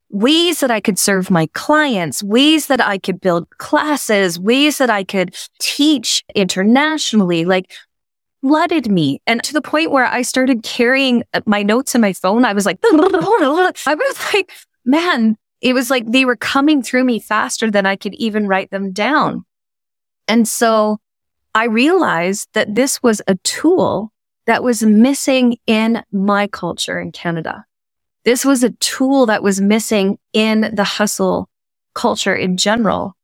ways 0.10 0.60
that 0.60 0.72
I 0.72 0.80
could 0.80 0.98
serve 0.98 1.30
my 1.30 1.48
clients, 1.54 2.24
ways 2.24 2.68
that 2.68 2.82
I 2.82 2.98
could 2.98 3.22
build 3.22 3.50
classes, 3.58 4.40
ways 4.40 4.78
that 4.80 4.90
I 4.90 5.04
could 5.04 5.36
teach 5.60 6.24
internationally, 6.36 7.46
like 7.46 7.72
flooded 8.42 8.90
me. 8.90 9.22
And 9.28 9.44
to 9.44 9.54
the 9.54 9.62
point 9.62 9.92
where 9.92 10.06
I 10.06 10.22
started 10.22 10.64
carrying 10.64 11.24
uh, 11.34 11.42
my 11.46 11.64
notes 11.64 11.94
in 11.94 12.02
my 12.02 12.14
phone, 12.14 12.46
I 12.46 12.54
was 12.54 12.66
like, 12.66 12.80
I 12.84 13.96
was 13.96 14.34
like, 14.34 14.52
man, 14.86 15.38
it 15.62 15.74
was 15.74 15.90
like 15.90 16.06
they 16.08 16.26
were 16.26 16.38
coming 16.38 16.82
through 16.82 17.04
me 17.04 17.20
faster 17.20 17.70
than 17.70 17.86
I 17.86 17.96
could 17.96 18.16
even 18.16 18.48
write 18.48 18.72
them 18.72 18.92
down. 18.92 19.46
And 20.28 20.48
so 20.48 21.00
I 21.54 21.66
realized 21.66 22.50
that 22.54 22.76
this 22.76 23.04
was 23.04 23.22
a 23.28 23.36
tool 23.44 24.12
that 24.46 24.64
was 24.64 24.82
missing 24.82 25.58
in 25.68 26.04
my 26.12 26.48
culture 26.48 27.00
in 27.00 27.12
Canada. 27.12 27.66
This 28.26 28.44
was 28.46 28.64
a 28.64 28.72
tool 28.72 29.26
that 29.28 29.44
was 29.44 29.62
missing 29.62 30.18
in 30.34 30.74
the 30.74 30.84
hustle 30.84 31.50
culture 31.94 32.36
in 32.36 32.58
general. 32.58 33.16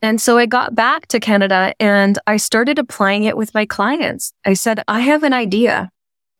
And 0.00 0.20
so 0.20 0.38
I 0.38 0.46
got 0.46 0.74
back 0.74 1.08
to 1.08 1.20
Canada 1.20 1.74
and 1.80 2.18
I 2.26 2.36
started 2.36 2.78
applying 2.78 3.24
it 3.24 3.36
with 3.36 3.52
my 3.52 3.66
clients. 3.66 4.32
I 4.44 4.54
said, 4.54 4.82
I 4.86 5.00
have 5.00 5.24
an 5.24 5.32
idea 5.32 5.90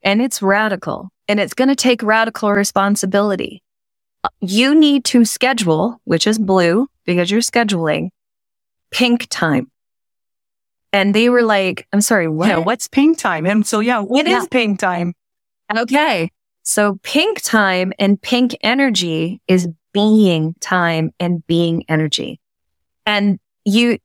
and 0.03 0.23
it's 0.23 0.41
radical 0.41 1.11
and 1.27 1.41
it's 1.41 1.55
going 1.55 1.69
to 1.69 1.77
take 1.77 2.03
radical 2.03 2.53
responsibility. 2.53 3.63
You 4.41 4.75
need 4.75 5.05
to 5.07 5.25
schedule, 5.25 6.01
which 6.05 6.27
is 6.27 6.39
blue 6.39 6.89
because 7.05 7.31
you're 7.31 7.41
scheduling 7.41 8.11
pink 8.91 9.27
time. 9.29 9.71
And 10.93 11.15
they 11.15 11.29
were 11.29 11.43
like, 11.43 11.87
I'm 11.93 12.01
sorry, 12.01 12.29
what? 12.29 12.49
Yeah, 12.49 12.59
what's 12.59 12.89
pink 12.89 13.19
time? 13.19 13.45
And 13.45 13.67
so, 13.67 13.81
yeah, 13.81 14.01
what 14.01 14.27
yeah. 14.27 14.39
is 14.39 14.49
pink 14.49 14.79
time? 14.79 15.15
Okay. 15.77 16.31
So 16.69 17.01
pink 17.03 17.41
time 17.41 17.95
and 17.99 18.21
pink 18.21 18.55
energy 18.61 19.41
is 19.49 19.71
being 19.95 20.55
time 20.61 21.13
and 21.19 21.45
being 21.47 21.83
energy. 21.89 22.41
And 23.07 23.39
you, 23.65 23.97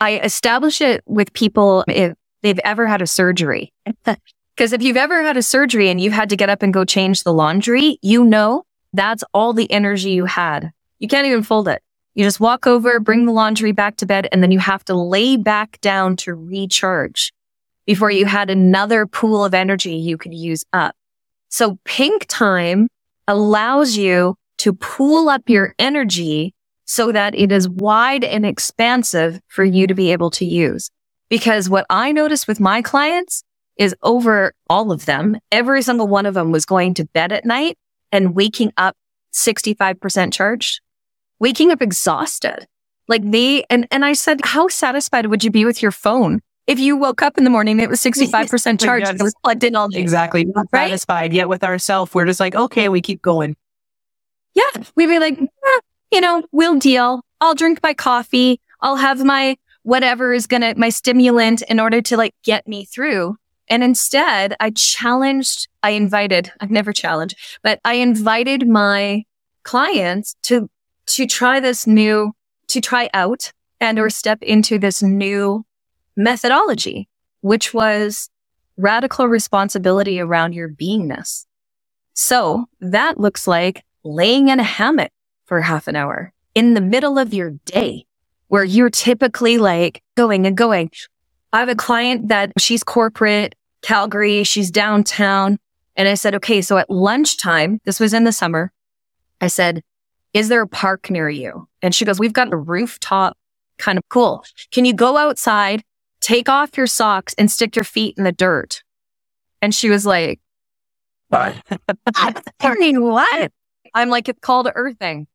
I 0.00 0.18
establish 0.20 0.80
it 0.80 1.02
with 1.04 1.34
people 1.34 1.84
if 1.86 2.14
they've 2.40 2.58
ever 2.60 2.86
had 2.86 3.02
a 3.02 3.06
surgery. 3.06 3.74
Because 4.54 4.74
if 4.74 4.82
you've 4.82 4.98
ever 4.98 5.22
had 5.22 5.38
a 5.38 5.42
surgery 5.42 5.88
and 5.88 5.98
you've 5.98 6.12
had 6.12 6.28
to 6.28 6.36
get 6.36 6.50
up 6.50 6.62
and 6.62 6.74
go 6.74 6.84
change 6.84 7.22
the 7.22 7.32
laundry, 7.32 7.98
you 8.02 8.22
know 8.22 8.64
That's 8.92 9.24
all 9.32 9.54
the 9.54 9.70
energy 9.70 10.10
you 10.10 10.26
had. 10.26 10.72
You 10.98 11.08
can't 11.08 11.26
even 11.26 11.42
fold 11.42 11.68
it. 11.68 11.82
You 12.14 12.22
just 12.22 12.38
walk 12.38 12.66
over, 12.66 13.00
bring 13.00 13.24
the 13.24 13.32
laundry 13.32 13.72
back 13.72 13.96
to 13.96 14.06
bed, 14.06 14.28
and 14.30 14.42
then 14.42 14.50
you 14.50 14.58
have 14.58 14.84
to 14.84 14.94
lay 14.94 15.38
back 15.38 15.80
down 15.80 16.16
to 16.16 16.34
recharge 16.34 17.32
before 17.86 18.10
you 18.10 18.26
had 18.26 18.50
another 18.50 19.06
pool 19.06 19.42
of 19.42 19.54
energy 19.54 19.94
you 19.94 20.18
could 20.18 20.34
use 20.34 20.64
up. 20.74 20.94
So 21.52 21.78
pink 21.84 22.24
time 22.28 22.88
allows 23.28 23.98
you 23.98 24.36
to 24.56 24.72
pool 24.72 25.28
up 25.28 25.42
your 25.48 25.74
energy 25.78 26.54
so 26.86 27.12
that 27.12 27.34
it 27.34 27.52
is 27.52 27.68
wide 27.68 28.24
and 28.24 28.46
expansive 28.46 29.38
for 29.48 29.62
you 29.62 29.86
to 29.86 29.94
be 29.94 30.12
able 30.12 30.30
to 30.30 30.46
use. 30.46 30.90
Because 31.28 31.68
what 31.68 31.84
I 31.90 32.10
noticed 32.10 32.48
with 32.48 32.58
my 32.58 32.80
clients 32.80 33.44
is 33.76 33.94
over 34.02 34.54
all 34.70 34.92
of 34.92 35.04
them, 35.04 35.36
every 35.50 35.82
single 35.82 36.08
one 36.08 36.24
of 36.24 36.32
them 36.32 36.52
was 36.52 36.64
going 36.64 36.94
to 36.94 37.04
bed 37.04 37.32
at 37.32 37.44
night 37.44 37.76
and 38.10 38.34
waking 38.34 38.72
up 38.78 38.96
65% 39.34 40.32
charged, 40.32 40.80
waking 41.38 41.70
up 41.70 41.82
exhausted. 41.82 42.66
Like 43.08 43.30
they, 43.30 43.64
and, 43.68 43.86
and 43.90 44.06
I 44.06 44.14
said, 44.14 44.40
how 44.42 44.68
satisfied 44.68 45.26
would 45.26 45.44
you 45.44 45.50
be 45.50 45.66
with 45.66 45.82
your 45.82 45.92
phone? 45.92 46.40
If 46.66 46.78
you 46.78 46.96
woke 46.96 47.22
up 47.22 47.38
in 47.38 47.44
the 47.44 47.50
morning, 47.50 47.80
it 47.80 47.88
was 47.88 48.00
65% 48.02 48.80
charged. 48.80 49.08
It 49.08 49.22
was 49.22 49.34
plugged 49.42 49.64
in 49.64 49.74
all 49.74 49.88
day. 49.88 50.00
Exactly. 50.00 50.44
Not 50.44 50.66
right? 50.72 50.88
satisfied 50.88 51.32
yet 51.32 51.48
with 51.48 51.64
ourselves. 51.64 52.14
We're 52.14 52.26
just 52.26 52.40
like, 52.40 52.54
okay, 52.54 52.88
we 52.88 53.00
keep 53.00 53.22
going. 53.22 53.56
Yeah. 54.54 54.84
We'd 54.94 55.06
be 55.06 55.18
like, 55.18 55.38
eh, 55.40 55.80
you 56.12 56.20
know, 56.20 56.42
we'll 56.52 56.78
deal. 56.78 57.22
I'll 57.40 57.54
drink 57.54 57.80
my 57.82 57.94
coffee. 57.94 58.60
I'll 58.80 58.96
have 58.96 59.24
my 59.24 59.56
whatever 59.82 60.32
is 60.32 60.46
going 60.46 60.62
to, 60.62 60.74
my 60.76 60.90
stimulant 60.90 61.62
in 61.62 61.80
order 61.80 62.00
to 62.02 62.16
like 62.16 62.34
get 62.44 62.68
me 62.68 62.84
through. 62.84 63.36
And 63.68 63.82
instead, 63.82 64.54
I 64.60 64.70
challenged, 64.70 65.68
I 65.82 65.90
invited, 65.90 66.52
I've 66.60 66.70
never 66.70 66.92
challenged, 66.92 67.36
but 67.62 67.80
I 67.84 67.94
invited 67.94 68.68
my 68.68 69.24
clients 69.62 70.36
to, 70.42 70.68
to 71.06 71.26
try 71.26 71.58
this 71.60 71.86
new, 71.86 72.32
to 72.68 72.80
try 72.80 73.08
out 73.14 73.52
and 73.80 73.98
or 73.98 74.10
step 74.10 74.42
into 74.42 74.78
this 74.78 75.02
new 75.02 75.64
methodology, 76.16 77.08
which 77.40 77.72
was 77.74 78.28
radical 78.76 79.26
responsibility 79.28 80.20
around 80.20 80.54
your 80.54 80.68
beingness. 80.68 81.46
So 82.14 82.66
that 82.80 83.18
looks 83.18 83.46
like 83.46 83.84
laying 84.04 84.48
in 84.48 84.60
a 84.60 84.64
hammock 84.64 85.10
for 85.44 85.60
half 85.60 85.88
an 85.88 85.96
hour 85.96 86.32
in 86.54 86.74
the 86.74 86.80
middle 86.80 87.18
of 87.18 87.32
your 87.32 87.50
day 87.64 88.06
where 88.48 88.64
you're 88.64 88.90
typically 88.90 89.58
like 89.58 90.02
going 90.14 90.46
and 90.46 90.56
going. 90.56 90.90
I 91.52 91.60
have 91.60 91.68
a 91.68 91.74
client 91.74 92.28
that 92.28 92.52
she's 92.58 92.84
corporate, 92.84 93.54
Calgary, 93.82 94.44
she's 94.44 94.70
downtown. 94.70 95.58
And 95.96 96.08
I 96.08 96.14
said, 96.14 96.34
okay, 96.36 96.62
so 96.62 96.78
at 96.78 96.88
lunchtime, 96.88 97.80
this 97.84 98.00
was 98.00 98.14
in 98.14 98.24
the 98.24 98.32
summer. 98.32 98.72
I 99.40 99.48
said, 99.48 99.82
is 100.32 100.48
there 100.48 100.62
a 100.62 100.68
park 100.68 101.10
near 101.10 101.28
you? 101.28 101.68
And 101.82 101.94
she 101.94 102.04
goes, 102.04 102.18
we've 102.18 102.32
got 102.32 102.52
a 102.52 102.56
rooftop 102.56 103.36
kind 103.78 103.98
of 103.98 104.04
cool. 104.08 104.44
Can 104.70 104.84
you 104.84 104.94
go 104.94 105.16
outside, 105.16 105.82
take 106.22 106.48
off 106.48 106.76
your 106.76 106.86
socks 106.86 107.34
and 107.36 107.50
stick 107.50 107.76
your 107.76 107.84
feet 107.84 108.14
in 108.16 108.24
the 108.24 108.32
dirt? 108.32 108.82
And 109.60 109.74
she 109.74 109.90
was 109.90 110.06
like, 110.06 110.40
I 112.60 112.74
mean, 112.78 113.02
what? 113.02 113.52
I'm 113.94 114.08
like, 114.08 114.28
it's 114.28 114.40
called 114.40 114.68
earthing. 114.74 115.26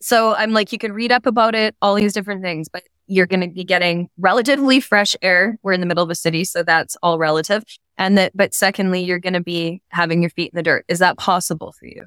So 0.00 0.34
I'm 0.34 0.52
like, 0.52 0.72
you 0.72 0.78
can 0.78 0.92
read 0.92 1.12
up 1.12 1.26
about 1.26 1.54
it, 1.54 1.76
all 1.80 1.94
these 1.94 2.12
different 2.12 2.42
things, 2.42 2.68
but 2.68 2.82
you're 3.06 3.26
going 3.26 3.40
to 3.40 3.48
be 3.48 3.64
getting 3.64 4.08
relatively 4.18 4.80
fresh 4.80 5.14
air. 5.22 5.56
We're 5.62 5.72
in 5.72 5.80
the 5.80 5.86
middle 5.86 6.04
of 6.04 6.10
a 6.10 6.14
city, 6.14 6.44
so 6.44 6.62
that's 6.62 6.96
all 7.02 7.18
relative. 7.18 7.62
And 7.98 8.16
that, 8.18 8.32
but 8.34 8.54
secondly, 8.54 9.02
you're 9.02 9.18
going 9.18 9.34
to 9.34 9.40
be 9.40 9.82
having 9.88 10.22
your 10.22 10.30
feet 10.30 10.52
in 10.52 10.56
the 10.56 10.62
dirt. 10.62 10.84
Is 10.88 10.98
that 11.00 11.18
possible 11.18 11.72
for 11.78 11.86
you? 11.86 12.06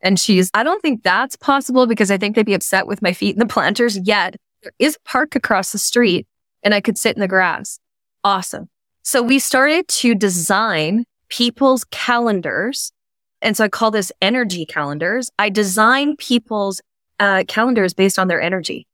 And 0.00 0.18
she's, 0.18 0.50
I 0.52 0.64
don't 0.64 0.82
think 0.82 1.02
that's 1.02 1.36
possible 1.36 1.86
because 1.86 2.10
I 2.10 2.18
think 2.18 2.34
they'd 2.34 2.44
be 2.44 2.54
upset 2.54 2.86
with 2.86 3.02
my 3.02 3.12
feet 3.12 3.36
in 3.36 3.38
the 3.38 3.46
planters. 3.46 3.98
Yet 3.98 4.36
there 4.62 4.72
is 4.78 4.96
a 4.96 5.08
park 5.08 5.36
across 5.36 5.72
the 5.72 5.78
street 5.78 6.26
and 6.62 6.74
I 6.74 6.80
could 6.80 6.98
sit 6.98 7.16
in 7.16 7.20
the 7.20 7.28
grass. 7.28 7.78
Awesome. 8.24 8.68
So 9.02 9.22
we 9.22 9.38
started 9.38 9.88
to 9.88 10.14
design 10.14 11.04
people's 11.28 11.84
calendars. 11.90 12.92
And 13.40 13.56
so 13.56 13.64
I 13.64 13.68
call 13.68 13.90
this 13.90 14.12
energy 14.20 14.64
calendars. 14.64 15.30
I 15.38 15.48
design 15.48 16.16
people's 16.16 16.80
uh, 17.18 17.44
calendars 17.48 17.94
based 17.94 18.18
on 18.18 18.28
their 18.28 18.40
energy. 18.40 18.86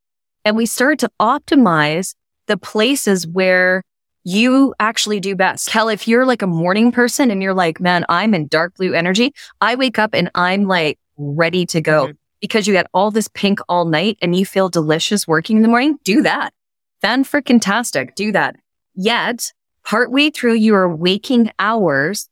And 0.45 0.57
we 0.57 0.67
started 0.67 0.99
to 1.01 1.11
optimize 1.21 2.15
the 2.47 2.57
places 2.57 3.27
where 3.27 3.83
you 4.25 4.75
actually 4.81 5.21
do 5.21 5.37
best. 5.37 5.69
Kel, 5.69 5.89
if 5.89 6.09
you're 6.09 6.27
like 6.27 6.43
a 6.43 6.47
morning 6.47 6.93
person 6.93 7.31
and 7.31 7.43
you're 7.43 7.55
like, 7.55 7.81
man, 7.81 8.05
I'm 8.09 8.35
in 8.35 8.47
dark 8.47 8.77
blue 8.77 8.95
energy, 8.95 9.33
I 9.61 9.75
wake 9.75 9.99
up 9.99 10.15
and 10.15 10.31
I'm 10.35 10.65
like 10.65 10.99
ready 11.17 11.67
to 11.67 11.81
go 11.81 12.05
mm-hmm. 12.05 12.13
because 12.41 12.67
you 12.67 12.77
had 12.77 12.87
all 12.93 13.11
this 13.11 13.29
pink 13.29 13.61
all 13.69 13.85
night 13.85 14.19
and 14.21 14.35
you 14.37 14.45
feel 14.45 14.69
delicious 14.69 15.27
working 15.27 15.57
in 15.57 15.63
the 15.63 15.69
morning. 15.69 15.99
Do 16.05 16.23
that. 16.23 16.53
Fan 17.01 17.25
freaking 17.25 17.61
tastic. 17.61 18.15
Do 18.15 18.33
that. 18.33 18.57
Yet 18.95 19.53
partway 19.85 20.31
through 20.31 20.55
your 20.55 20.95
waking 20.95 21.51
hours, 21.59 22.29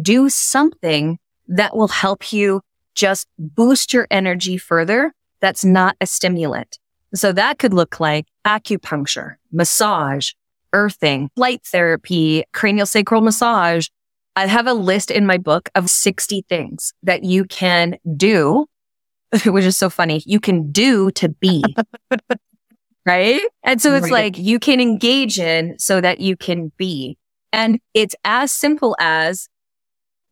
do 0.00 0.28
something 0.28 1.18
that 1.46 1.76
will 1.76 1.88
help 1.88 2.32
you 2.32 2.60
just 2.94 3.28
boost 3.38 3.92
your 3.92 4.06
energy 4.10 4.58
further 4.58 5.12
that's 5.40 5.64
not 5.64 5.96
a 6.00 6.06
stimulant. 6.06 6.78
So 7.14 7.32
that 7.32 7.58
could 7.58 7.72
look 7.72 8.00
like 8.00 8.26
acupuncture, 8.44 9.36
massage, 9.52 10.32
earthing, 10.72 11.30
light 11.36 11.62
therapy, 11.64 12.44
cranial 12.52 12.86
sacral 12.86 13.20
massage. 13.20 13.88
I 14.36 14.46
have 14.46 14.66
a 14.66 14.74
list 14.74 15.10
in 15.10 15.26
my 15.26 15.38
book 15.38 15.68
of 15.74 15.88
60 15.88 16.44
things 16.48 16.92
that 17.02 17.24
you 17.24 17.44
can 17.44 17.96
do, 18.16 18.66
which 19.46 19.64
is 19.64 19.78
so 19.78 19.88
funny. 19.88 20.22
You 20.26 20.40
can 20.40 20.70
do 20.70 21.10
to 21.12 21.28
be. 21.28 21.64
right? 23.08 23.40
And 23.62 23.80
so 23.80 23.94
it's 23.94 24.04
right. 24.04 24.34
like 24.34 24.38
you 24.38 24.58
can 24.58 24.80
engage 24.80 25.38
in 25.38 25.78
so 25.78 26.00
that 26.00 26.20
you 26.20 26.36
can 26.36 26.72
be. 26.76 27.16
And 27.52 27.80
it's 27.94 28.14
as 28.24 28.52
simple 28.52 28.94
as 29.00 29.48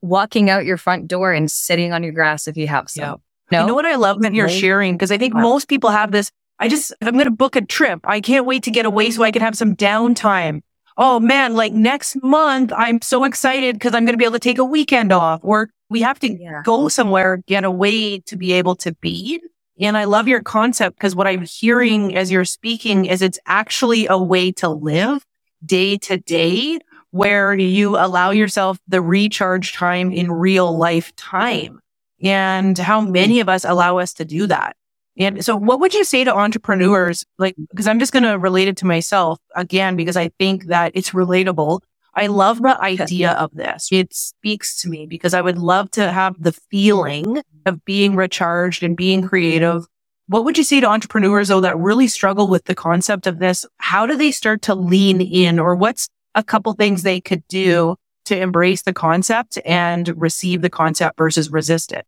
walking 0.02 0.50
out 0.50 0.66
your 0.66 0.76
front 0.76 1.08
door 1.08 1.32
and 1.32 1.50
sitting 1.50 1.92
on 1.92 2.02
your 2.02 2.12
grass 2.12 2.46
if 2.46 2.56
you 2.56 2.68
have 2.68 2.90
some. 2.90 3.22
No? 3.50 3.60
You 3.62 3.66
know 3.68 3.74
what 3.74 3.86
I 3.86 3.94
love 3.94 4.20
that 4.22 4.34
you're 4.34 4.48
sharing? 4.48 4.94
Because 4.94 5.10
I 5.10 5.18
think 5.18 5.34
wow. 5.34 5.40
most 5.40 5.68
people 5.68 5.90
have 5.90 6.12
this. 6.12 6.30
I 6.58 6.68
just, 6.68 6.92
I'm 7.00 7.14
going 7.14 7.24
to 7.24 7.30
book 7.30 7.56
a 7.56 7.64
trip. 7.64 8.00
I 8.04 8.20
can't 8.20 8.44
wait 8.44 8.64
to 8.64 8.70
get 8.70 8.86
away 8.86 9.10
so 9.10 9.22
I 9.22 9.30
can 9.30 9.42
have 9.42 9.56
some 9.56 9.74
downtime. 9.74 10.60
Oh 10.98 11.20
man, 11.20 11.54
like 11.54 11.72
next 11.72 12.22
month, 12.22 12.72
I'm 12.74 13.02
so 13.02 13.24
excited 13.24 13.74
because 13.74 13.94
I'm 13.94 14.04
going 14.04 14.14
to 14.14 14.18
be 14.18 14.24
able 14.24 14.34
to 14.34 14.38
take 14.38 14.58
a 14.58 14.64
weekend 14.64 15.12
off 15.12 15.40
or 15.42 15.68
we 15.90 16.00
have 16.00 16.18
to 16.20 16.32
yeah. 16.32 16.62
go 16.64 16.88
somewhere, 16.88 17.42
get 17.46 17.64
away 17.64 18.20
to 18.20 18.36
be 18.36 18.52
able 18.52 18.76
to 18.76 18.92
be. 18.94 19.40
And 19.78 19.96
I 19.96 20.04
love 20.04 20.26
your 20.28 20.42
concept 20.42 20.96
because 20.96 21.14
what 21.14 21.26
I'm 21.26 21.42
hearing 21.42 22.08
mm-hmm. 22.08 22.16
as 22.16 22.30
you're 22.30 22.44
speaking 22.44 23.04
is 23.06 23.22
it's 23.22 23.38
actually 23.46 24.06
a 24.06 24.18
way 24.18 24.52
to 24.52 24.68
live 24.68 25.24
day 25.64 25.98
to 25.98 26.16
day 26.18 26.78
where 27.10 27.54
you 27.54 27.96
allow 27.96 28.30
yourself 28.30 28.78
the 28.88 29.00
recharge 29.00 29.72
time 29.72 30.12
in 30.12 30.30
real 30.30 30.76
life 30.76 31.14
time 31.16 31.80
and 32.22 32.76
how 32.76 33.00
many 33.00 33.40
of 33.40 33.48
us 33.48 33.64
allow 33.64 33.98
us 33.98 34.12
to 34.14 34.24
do 34.24 34.46
that. 34.46 34.76
And 35.18 35.42
so 35.44 35.56
what 35.56 35.80
would 35.80 35.94
you 35.94 36.04
say 36.04 36.24
to 36.24 36.34
entrepreneurs? 36.34 37.24
Like, 37.38 37.56
because 37.70 37.86
I'm 37.86 37.98
just 37.98 38.12
going 38.12 38.22
to 38.22 38.38
relate 38.38 38.68
it 38.68 38.76
to 38.78 38.86
myself 38.86 39.38
again, 39.54 39.96
because 39.96 40.16
I 40.16 40.28
think 40.38 40.66
that 40.66 40.92
it's 40.94 41.10
relatable. 41.10 41.80
I 42.16 42.24
mm-hmm. 42.24 42.34
love 42.34 42.62
the 42.62 42.80
idea 42.80 43.32
of 43.32 43.54
this. 43.54 43.88
It 43.92 44.14
speaks 44.14 44.80
to 44.80 44.88
me 44.88 45.06
because 45.06 45.34
I 45.34 45.42
would 45.42 45.58
love 45.58 45.90
to 45.92 46.10
have 46.10 46.42
the 46.42 46.52
feeling 46.52 47.42
of 47.66 47.84
being 47.84 48.16
recharged 48.16 48.82
and 48.82 48.96
being 48.96 49.28
creative. 49.28 49.84
What 50.28 50.44
would 50.44 50.58
you 50.58 50.64
say 50.64 50.80
to 50.80 50.88
entrepreneurs 50.88 51.48
though 51.48 51.60
that 51.60 51.78
really 51.78 52.08
struggle 52.08 52.48
with 52.48 52.64
the 52.64 52.74
concept 52.74 53.26
of 53.26 53.38
this? 53.38 53.66
How 53.76 54.06
do 54.06 54.16
they 54.16 54.32
start 54.32 54.62
to 54.62 54.74
lean 54.74 55.20
in 55.20 55.58
or 55.58 55.76
what's 55.76 56.08
a 56.34 56.42
couple 56.42 56.72
things 56.72 57.02
they 57.02 57.20
could 57.20 57.46
do 57.48 57.96
to 58.24 58.36
embrace 58.36 58.82
the 58.82 58.92
concept 58.92 59.58
and 59.64 60.20
receive 60.20 60.62
the 60.62 60.70
concept 60.70 61.16
versus 61.18 61.50
resist 61.50 61.92
it? 61.92 62.06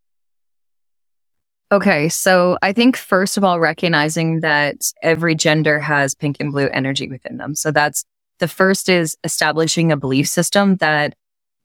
Okay, 1.70 2.08
so 2.08 2.56
I 2.62 2.72
think 2.72 2.96
first 2.96 3.36
of 3.36 3.44
all, 3.44 3.60
recognizing 3.60 4.40
that 4.40 4.76
every 5.02 5.34
gender 5.34 5.78
has 5.78 6.14
pink 6.14 6.38
and 6.40 6.50
blue 6.50 6.68
energy 6.68 7.08
within 7.08 7.36
them. 7.36 7.54
So 7.54 7.70
that's 7.70 8.04
the 8.38 8.48
first 8.48 8.88
is 8.88 9.16
establishing 9.24 9.92
a 9.92 9.96
belief 9.96 10.28
system 10.28 10.76
that 10.76 11.14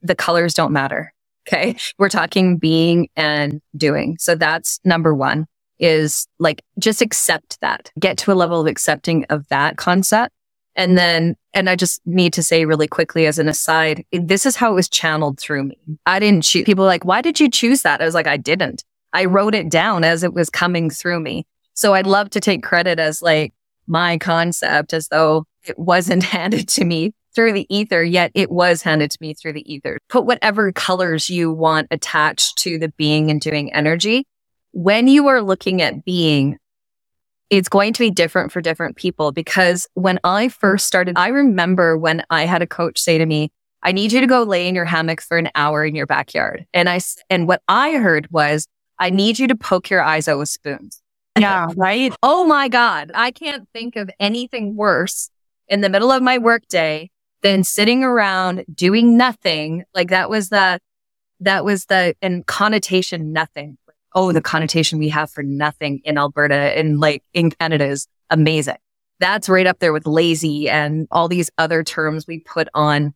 the 0.02 0.16
colors 0.16 0.54
don't 0.54 0.74
matter. 0.74 1.14
Okay. 1.46 1.76
We're 1.98 2.08
talking 2.08 2.58
being 2.58 3.10
and 3.18 3.62
doing. 3.76 4.16
So 4.18 4.34
that's 4.34 4.80
number 4.86 5.14
one 5.14 5.46
is 5.78 6.26
like 6.40 6.64
just 6.80 7.02
accept 7.02 7.60
that, 7.60 7.92
get 8.00 8.18
to 8.20 8.32
a 8.32 8.34
level 8.34 8.62
of 8.62 8.68
accepting 8.68 9.26
of 9.26 9.46
that 9.50 9.76
concept. 9.76 10.34
And 10.78 10.98
then, 10.98 11.36
and 11.54 11.70
I 11.70 11.76
just 11.76 12.00
need 12.06 12.32
to 12.34 12.44
say 12.44 12.64
really 12.64 12.88
quickly 12.88 13.26
as 13.26 13.40
an 13.40 13.50
aside, 13.50 14.06
this 14.14 14.46
is 14.46 14.56
how 14.56 14.72
it 14.72 14.76
was 14.76 14.88
channeled 14.88 15.38
through 15.38 15.66
me. 15.66 15.78
I 16.06 16.20
didn't 16.20 16.46
choose 16.46 16.64
people 16.64 16.86
like, 16.86 17.04
why 17.04 17.22
did 17.22 17.42
you 17.42 17.50
choose 17.50 17.82
that? 17.82 18.02
I 18.02 18.06
was 18.06 18.16
like, 18.16 18.28
I 18.28 18.38
didn't. 18.38 18.86
I 19.12 19.26
wrote 19.26 19.54
it 19.54 19.70
down 19.70 20.06
as 20.06 20.24
it 20.24 20.34
was 20.34 20.50
coming 20.50 20.90
through 20.90 21.20
me. 21.20 21.46
So 21.74 21.94
I'd 21.94 22.08
love 22.08 22.30
to 22.32 22.40
take 22.40 22.64
credit 22.64 23.00
as 23.00 23.22
like 23.22 23.54
my 23.86 24.18
concept 24.18 24.94
as 24.94 25.10
though 25.10 25.46
it 25.64 25.78
wasn't 25.78 26.24
handed 26.36 26.68
to 26.70 26.86
me 26.86 27.14
through 27.36 27.54
the 27.54 27.66
ether, 27.76 28.04
yet 28.04 28.32
it 28.36 28.52
was 28.52 28.84
handed 28.84 29.12
to 29.12 29.18
me 29.20 29.34
through 29.34 29.54
the 29.54 29.74
ether. 29.74 30.00
Put 30.10 30.26
whatever 30.26 30.72
colors 30.72 31.30
you 31.30 31.52
want 31.52 31.88
attached 31.92 32.58
to 32.60 32.78
the 32.78 32.90
being 32.90 33.32
and 33.32 33.42
doing 33.42 33.74
energy. 33.74 34.26
when 34.72 35.08
you 35.08 35.28
are 35.28 35.42
looking 35.42 35.84
at 35.84 36.04
being, 36.04 36.58
it's 37.52 37.70
going 37.70 37.94
to 37.94 38.00
be 38.00 38.10
different 38.10 38.52
for 38.52 38.60
different 38.60 38.96
people 38.96 39.32
because 39.32 39.88
when 39.94 40.20
I 40.24 40.50
first 40.50 40.88
started, 40.88 41.16
I 41.16 41.28
remember 41.28 41.96
when 41.96 42.24
I 42.32 42.48
had 42.48 42.64
a 42.64 42.68
coach 42.68 42.98
say 42.98 43.20
to 43.20 43.26
me, 43.28 43.52
I 43.84 43.92
need 43.92 44.12
you 44.12 44.22
to 44.22 44.28
go 44.28 44.42
lay 44.42 44.68
in 44.68 44.74
your 44.74 44.86
hammock 44.86 45.22
for 45.22 45.38
an 45.38 45.50
hour 45.54 45.86
in 45.86 45.94
your 45.94 46.08
backyard. 46.08 46.66
And 46.74 46.90
I, 46.90 47.02
and 47.30 47.48
what 47.48 47.62
I 47.68 47.92
heard 47.98 48.28
was, 48.32 48.68
I 48.98 49.12
need 49.12 49.38
you 49.38 49.48
to 49.48 49.56
poke 49.56 49.92
your 49.92 50.02
eyes 50.02 50.28
out 50.28 50.40
with 50.40 50.50
spoons. 50.50 51.04
Yeah, 51.38 51.68
right. 51.76 52.14
Oh 52.24 52.46
my 52.46 52.70
God. 52.70 53.12
I 53.14 53.32
can't 53.32 53.68
think 53.74 53.96
of 53.96 54.10
anything 54.20 54.76
worse 54.76 55.30
in 55.68 55.82
the 55.82 55.90
middle 55.90 56.12
of 56.12 56.22
my 56.22 56.38
workday 56.38 57.10
than 57.42 57.64
sitting 57.64 58.04
around 58.04 58.64
doing 58.74 59.18
nothing. 59.18 59.84
Like 59.94 60.10
that 60.10 60.30
was 60.30 60.50
the, 60.50 60.80
that 61.42 61.66
was 61.66 61.86
the, 61.86 62.16
and 62.22 62.46
connotation 62.46 63.34
nothing. 63.34 63.78
Oh, 64.16 64.32
the 64.32 64.42
connotation 64.42 65.00
we 65.00 65.10
have 65.10 65.32
for 65.32 65.44
nothing 65.44 66.02
in 66.04 66.18
Alberta 66.18 66.56
and 66.56 67.00
like 67.00 67.24
in 67.34 67.50
Canada 67.50 67.86
is 67.86 68.08
amazing. 68.30 68.78
That's 69.20 69.50
right 69.50 69.68
up 69.68 69.80
there 69.80 69.94
with 69.94 70.06
lazy 70.06 70.70
and 70.70 71.08
all 71.12 71.28
these 71.28 71.50
other 71.58 71.84
terms 71.84 72.28
we 72.28 72.40
put 72.40 72.68
on 72.74 73.14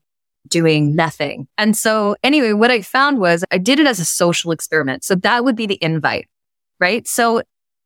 doing 0.48 0.96
nothing. 0.96 1.48
And 1.58 1.76
so 1.76 2.16
anyway, 2.24 2.54
what 2.54 2.72
I 2.72 2.82
found 2.82 3.20
was 3.20 3.44
I 3.52 3.58
did 3.58 3.80
it 3.80 3.88
as 3.88 4.00
a 4.00 4.06
social 4.06 4.52
experiment. 4.52 5.04
So 5.04 5.16
that 5.16 5.44
would 5.44 5.56
be 5.56 5.68
the 5.68 5.78
invite, 5.82 6.28
right? 6.80 7.08
So 7.08 7.42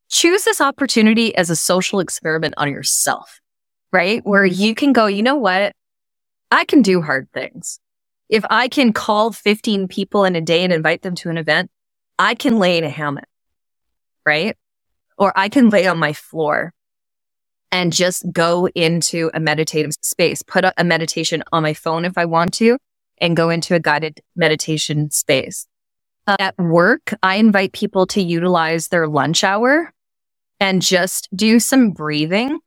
choose 0.10 0.44
this 0.44 0.62
opportunity 0.62 1.36
as 1.36 1.50
a 1.50 1.56
social 1.56 2.00
experiment 2.00 2.54
on 2.58 2.70
yourself, 2.70 3.41
right? 3.92 4.26
Where 4.26 4.46
you 4.46 4.76
can 4.76 4.94
go, 4.94 5.08
you 5.08 5.24
know 5.24 5.36
what? 5.36 5.74
I 6.52 6.66
can 6.66 6.82
do 6.82 7.02
hard 7.02 7.30
things. 7.34 7.80
If 8.30 8.46
I 8.50 8.68
can 8.68 8.94
call 8.94 9.32
15 9.32 9.88
people 9.88 10.24
in 10.24 10.36
a 10.36 10.42
day 10.42 10.64
and 10.64 10.72
invite 10.72 11.02
them 11.02 11.16
to 11.16 11.30
an 11.30 11.38
event, 11.38 11.70
I 12.18 12.36
can 12.36 12.60
lay 12.60 12.78
in 12.78 12.84
a 12.84 12.90
hammock, 12.90 13.28
right? 14.26 14.56
Or 15.18 15.34
I 15.36 15.50
can 15.50 15.70
lay 15.70 15.88
on 15.88 15.98
my 15.98 16.14
floor 16.14 16.74
and 17.72 17.94
just 17.94 18.26
go 18.32 18.68
into 18.68 19.32
a 19.34 19.40
meditative 19.40 19.94
space, 20.02 20.44
put 20.44 20.66
a, 20.66 20.84
meditation 20.84 21.44
on 21.52 21.64
my 21.64 21.74
phone 21.74 22.06
if 22.06 22.18
I 22.18 22.26
want 22.26 22.54
to, 22.56 22.78
and 23.20 23.36
go 23.36 23.50
into 23.50 23.76
a 23.76 23.80
guided 23.80 24.22
meditation 24.36 25.10
space. 25.10 25.68
Uh, 26.28 26.36
at 26.40 26.58
work, 26.58 27.14
I 27.24 27.36
invite 27.36 27.72
people 27.74 28.06
to 28.08 28.22
utilize 28.22 28.90
their 28.90 29.08
lunch 29.08 29.44
hour 29.44 29.94
and 30.60 30.82
just 30.82 31.30
do 31.36 31.60
some 31.60 31.92
breathing 31.92 32.60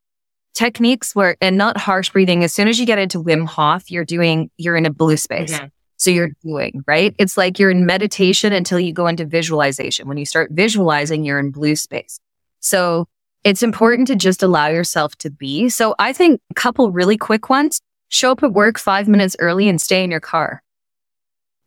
techniques 0.54 1.14
where, 1.14 1.36
and 1.40 1.58
not 1.58 1.76
harsh 1.76 2.10
breathing. 2.10 2.44
As 2.44 2.52
soon 2.52 2.68
as 2.68 2.78
you 2.78 2.86
get 2.86 2.98
into 2.98 3.22
Wim 3.22 3.46
Hof, 3.46 3.90
you're 3.90 4.04
doing, 4.04 4.50
you're 4.56 4.76
in 4.76 4.86
a 4.86 4.90
blue 4.90 5.16
space. 5.16 5.54
Mm-hmm. 5.54 5.66
So 5.96 6.10
you're 6.10 6.30
doing, 6.42 6.82
right? 6.86 7.14
It's 7.18 7.36
like 7.36 7.58
you're 7.58 7.70
in 7.70 7.86
meditation 7.86 8.52
until 8.52 8.80
you 8.80 8.92
go 8.92 9.06
into 9.06 9.24
visualization. 9.24 10.08
When 10.08 10.16
you 10.16 10.26
start 10.26 10.50
visualizing, 10.52 11.24
you're 11.24 11.38
in 11.38 11.50
blue 11.50 11.76
space. 11.76 12.18
So 12.60 13.06
it's 13.44 13.62
important 13.62 14.08
to 14.08 14.16
just 14.16 14.42
allow 14.42 14.68
yourself 14.68 15.16
to 15.16 15.30
be. 15.30 15.68
So 15.68 15.94
I 15.98 16.12
think 16.12 16.40
a 16.50 16.54
couple 16.54 16.90
really 16.90 17.16
quick 17.16 17.48
ones. 17.48 17.80
Show 18.08 18.32
up 18.32 18.42
at 18.42 18.52
work 18.52 18.78
five 18.78 19.08
minutes 19.08 19.34
early 19.38 19.68
and 19.68 19.80
stay 19.80 20.04
in 20.04 20.10
your 20.10 20.20
car 20.20 20.62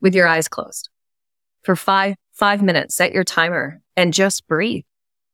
with 0.01 0.15
your 0.15 0.27
eyes 0.27 0.47
closed 0.47 0.89
for 1.63 1.75
five, 1.75 2.15
five 2.31 2.61
minutes. 2.61 2.95
Set 2.95 3.11
your 3.11 3.23
timer 3.23 3.81
and 3.95 4.13
just 4.13 4.47
breathe. 4.47 4.83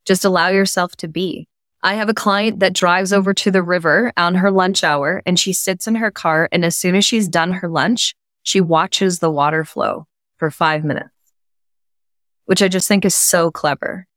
Just 0.06 0.26
allow 0.26 0.48
yourself 0.48 0.96
to 0.98 1.08
be. 1.08 1.48
I 1.86 1.96
have 1.96 2.08
a 2.08 2.14
client 2.14 2.60
that 2.60 2.74
drives 2.74 3.12
over 3.12 3.34
to 3.34 3.52
the 3.52 3.62
river 3.62 4.14
on 4.16 4.36
her 4.36 4.50
lunch 4.50 4.86
hour 4.86 5.22
and 5.26 5.38
she 5.38 5.52
sits 5.52 5.86
in 5.86 5.96
her 5.96 6.12
car. 6.12 6.48
And 6.54 6.64
as 6.64 6.78
soon 6.78 6.96
as 6.96 7.04
she's 7.04 7.28
done 7.28 7.52
her 7.52 7.68
lunch, 7.68 8.16
she 8.42 8.62
watches 8.62 9.20
the 9.20 9.30
water 9.30 9.66
flow 9.66 10.08
for 10.38 10.50
five 10.50 10.86
minutes, 10.86 11.10
which 12.46 12.62
I 12.62 12.70
just 12.70 12.88
think 12.88 13.04
is 13.04 13.16
so 13.16 13.52
clever. 13.52 14.08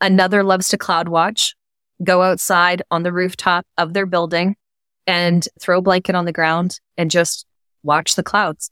Another 0.00 0.42
loves 0.42 0.70
to 0.70 0.78
cloud 0.78 1.08
watch 1.08 1.54
go 2.02 2.22
outside 2.22 2.82
on 2.90 3.02
the 3.02 3.12
rooftop 3.12 3.66
of 3.76 3.92
their 3.92 4.06
building 4.06 4.56
and 5.06 5.46
throw 5.60 5.78
a 5.78 5.82
blanket 5.82 6.14
on 6.14 6.24
the 6.24 6.32
ground 6.32 6.80
and 6.96 7.10
just 7.10 7.46
watch 7.82 8.14
the 8.14 8.22
clouds. 8.22 8.70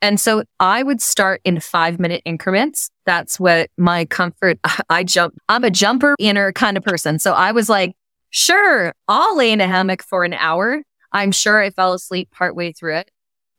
And 0.00 0.20
so 0.20 0.44
I 0.60 0.82
would 0.82 1.02
start 1.02 1.40
in 1.44 1.60
five 1.60 1.98
minute 1.98 2.22
increments. 2.24 2.90
That's 3.04 3.40
what 3.40 3.70
my 3.76 4.04
comfort, 4.04 4.58
I 4.90 5.04
jump, 5.04 5.34
I'm 5.48 5.64
a 5.64 5.70
jumper 5.70 6.14
inner 6.18 6.52
kind 6.52 6.76
of 6.76 6.84
person. 6.84 7.18
So 7.18 7.32
I 7.32 7.52
was 7.52 7.68
like, 7.68 7.94
sure, 8.30 8.92
I'll 9.08 9.36
lay 9.36 9.52
in 9.52 9.60
a 9.60 9.66
hammock 9.66 10.02
for 10.02 10.24
an 10.24 10.34
hour. 10.34 10.82
I'm 11.12 11.32
sure 11.32 11.60
I 11.60 11.70
fell 11.70 11.94
asleep 11.94 12.30
partway 12.30 12.72
through 12.72 12.96
it. 12.96 13.10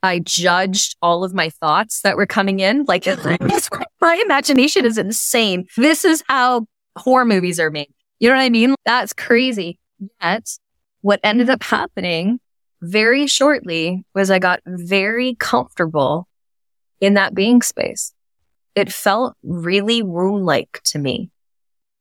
I 0.01 0.19
judged 0.19 0.95
all 1.01 1.23
of 1.23 1.33
my 1.33 1.49
thoughts 1.49 2.01
that 2.01 2.15
were 2.15 2.25
coming 2.25 2.61
in. 2.61 2.85
Like 2.87 3.05
my 4.01 4.21
imagination 4.23 4.85
is 4.85 4.97
insane. 4.97 5.65
This 5.75 6.05
is 6.05 6.23
how 6.27 6.67
horror 6.95 7.25
movies 7.25 7.59
are 7.59 7.69
made. 7.69 7.89
You 8.19 8.29
know 8.29 8.35
what 8.35 8.41
I 8.41 8.49
mean? 8.49 8.75
That's 8.85 9.13
crazy. 9.13 9.79
Yet 10.21 10.47
what 11.01 11.19
ended 11.23 11.49
up 11.49 11.63
happening 11.63 12.39
very 12.81 13.27
shortly 13.27 14.05
was 14.15 14.31
I 14.31 14.39
got 14.39 14.61
very 14.65 15.35
comfortable 15.35 16.28
in 16.99 17.15
that 17.15 17.33
being 17.33 17.61
space. 17.61 18.13
It 18.75 18.91
felt 18.91 19.35
really 19.43 20.01
room 20.01 20.43
like 20.43 20.81
to 20.85 20.99
me. 20.99 21.31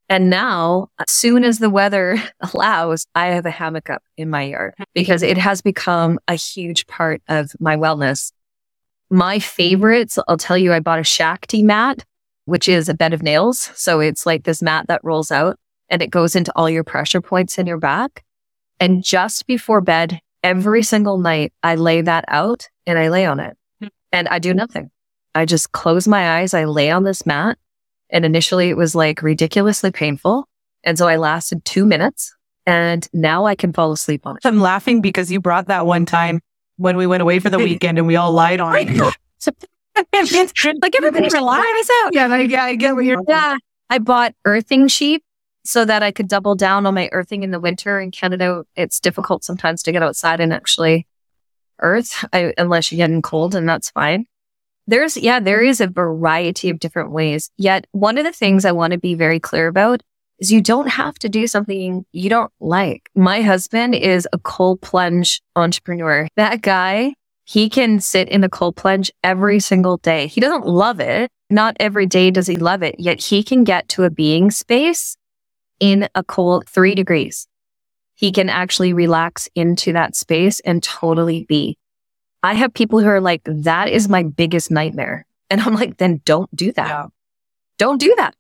And 0.09 0.31
now, 0.31 0.89
as 0.99 1.11
soon 1.11 1.45
as 1.45 1.59
the 1.59 1.69
weather 1.69 2.17
allows, 2.41 3.07
I 3.15 3.27
have 3.27 3.47
a 3.47 3.51
hammock 3.51 3.91
up 3.91 4.03
in 4.17 4.31
my 4.31 4.45
yard 4.45 4.75
because 4.95 5.23
it 5.23 5.37
has 5.37 5.61
become 5.61 6.19
a 6.29 6.35
huge 6.35 6.87
part 6.87 7.23
of 7.29 7.53
my 7.61 7.77
wellness. 7.77 8.33
My 9.11 9.39
favorites, 9.39 10.19
I'll 10.29 10.37
tell 10.37 10.59
you, 10.59 10.73
I 10.73 10.81
bought 10.81 10.99
a 10.99 11.05
Shakti 11.05 11.63
mat, 11.63 12.05
which 12.47 12.69
is 12.69 12.89
a 12.89 12.95
bed 12.95 13.13
of 13.13 13.23
nails. 13.23 13.71
So 13.75 14.01
it's 14.01 14.25
like 14.25 14.45
this 14.45 14.63
mat 14.63 14.87
that 14.89 15.05
rolls 15.05 15.31
out 15.31 15.59
and 15.89 16.03
it 16.03 16.11
goes 16.11 16.37
into 16.37 16.53
all 16.57 16.69
your 16.69 16.85
pressure 16.85 17.21
points 17.21 17.59
in 17.59 17.67
your 17.67 17.79
back. 17.79 18.25
And 18.81 19.03
just 19.03 19.47
before 19.47 19.81
bed, 19.81 20.21
every 20.43 20.83
single 20.83 21.19
night, 21.19 21.53
I 21.63 21.75
lay 21.75 22.01
that 22.03 22.25
out 22.29 22.69
and 22.87 22.99
I 22.99 23.09
lay 23.09 23.27
on 23.27 23.41
it. 23.41 23.57
And 24.13 24.29
I 24.29 24.39
do 24.39 24.55
nothing. 24.55 24.91
I 25.35 25.45
just 25.45 25.73
close 25.73 26.09
my 26.09 26.39
eyes. 26.39 26.55
I 26.55 26.65
lay 26.65 26.91
on 26.91 27.05
this 27.05 27.27
mat. 27.27 27.59
And 28.11 28.25
initially 28.25 28.71
it 28.71 28.77
was 28.77 28.95
like 28.95 29.23
ridiculously 29.23 29.91
painful. 29.91 30.49
And 30.85 30.97
so 30.97 31.07
I 31.07 31.17
lasted 31.17 31.65
two 31.65 31.85
minutes 31.85 32.35
and 32.67 33.09
now 33.13 33.45
I 33.47 33.55
can 33.55 33.73
fall 33.73 33.93
asleep 33.93 34.27
on 34.27 34.37
it. 34.37 34.47
I'm 34.47 34.61
laughing 34.61 35.01
because 35.01 35.33
you 35.33 35.41
brought 35.41 35.69
that 35.69 35.87
one 35.87 36.07
time 36.07 36.41
when 36.77 36.97
we 36.97 37.07
went 37.07 37.23
away 37.23 37.39
for 37.39 37.51
the 37.51 37.59
weekend 37.59 37.99
and 37.99 38.07
we 38.07 38.17
all 38.17 38.33
lied 38.33 38.61
on 38.61 38.75
it. 38.77 38.89
like 40.83 40.95
everybody 40.95 41.29
relax 41.29 41.91
out. 42.05 42.15
Yeah, 42.15 42.27
like, 42.29 42.51
yeah, 42.51 42.65
I 42.65 42.77
get 42.77 42.95
what 42.95 43.05
you're. 43.05 43.23
Yeah, 43.27 43.57
I 43.91 43.99
bought 43.99 44.35
earthing 44.45 44.87
sheep 44.87 45.25
so 45.65 45.85
that 45.85 46.03
I 46.03 46.13
could 46.13 46.29
double 46.29 46.55
down 46.55 46.87
on 46.87 46.95
my 46.95 47.09
earthing 47.11 47.43
in 47.43 47.51
the 47.51 47.59
winter. 47.59 47.99
In 47.99 48.11
Canada, 48.11 48.65
it's 48.77 49.01
difficult 49.01 49.45
sometimes 49.45 49.83
to 49.83 49.93
get 49.93 50.03
outside 50.03 50.41
and 50.41 50.53
actually 50.53 51.07
earth 51.81 52.25
I, 52.33 52.53
unless 52.59 52.91
you're 52.91 52.97
getting 52.97 53.23
cold 53.23 53.55
and 53.55 53.69
that's 53.69 53.91
fine. 53.91 54.27
There's, 54.87 55.17
yeah, 55.17 55.39
there 55.39 55.63
is 55.63 55.81
a 55.81 55.87
variety 55.87 56.71
of 56.71 56.79
different 56.79 57.11
ways. 57.11 57.51
Yet 57.59 57.87
one 57.93 58.17
of 58.17 58.25
the 58.25 58.33
things 58.33 58.65
I 58.65 58.73
want 58.73 58.93
to 58.93 58.99
be 58.99 59.15
very 59.15 59.39
clear 59.39 59.69
about 59.69 60.03
is 60.39 60.53
you 60.53 60.63
don't 60.63 60.89
have 60.89 61.19
to 61.19 61.29
do 61.29 61.47
something 61.47 62.07
you 62.13 62.31
don't 62.31 62.53
like. 62.61 63.11
My 63.15 63.43
husband 63.43 63.95
is 63.95 64.27
a 64.33 64.39
cold 64.39 64.81
plunge 64.81 65.43
entrepreneur. 65.57 66.29
That 66.37 66.63
guy, 66.63 67.15
he 67.45 67.69
can 67.69 68.01
sit 68.01 68.29
in 68.29 68.45
a 68.45 68.49
cold 68.49 68.77
plunge 68.77 69.11
every 69.25 69.61
single 69.61 69.97
day. 69.99 70.27
He 70.27 70.41
doesn't 70.41 70.67
love 70.67 71.01
it. 71.01 71.31
Not 71.51 71.77
every 71.81 72.07
day 72.07 72.31
does 72.31 72.47
he 72.47 72.57
love 72.57 72.83
it, 72.83 72.97
yet 72.99 73.21
he 73.21 73.43
can 73.43 73.65
get 73.65 73.89
to 73.91 74.05
a 74.05 74.11
being 74.11 74.51
space 74.51 75.17
in 75.81 76.09
a 76.15 76.23
cold 76.23 76.69
three 76.69 76.95
degrees. 76.95 77.47
He 78.19 78.33
can 78.33 78.49
actually 78.49 78.93
relax 78.93 79.49
into 79.55 79.93
that 79.93 80.17
space 80.17 80.59
and 80.61 80.83
totally 80.83 81.45
be. 81.49 81.79
I 82.43 82.55
have 82.55 82.75
people 82.75 82.99
who 82.99 83.07
are 83.07 83.21
like, 83.21 83.43
that 83.45 83.89
is 83.89 84.09
my 84.09 84.25
biggest 84.25 84.73
nightmare. 84.73 85.25
And 85.51 85.61
I'm 85.61 85.75
like, 85.75 85.99
then 85.99 86.21
don't 86.25 86.55
do 86.55 86.73
that. 86.73 86.89
Yeah. 86.89 87.07
Don't 87.79 88.01
do 88.01 88.13
that. 88.17 88.35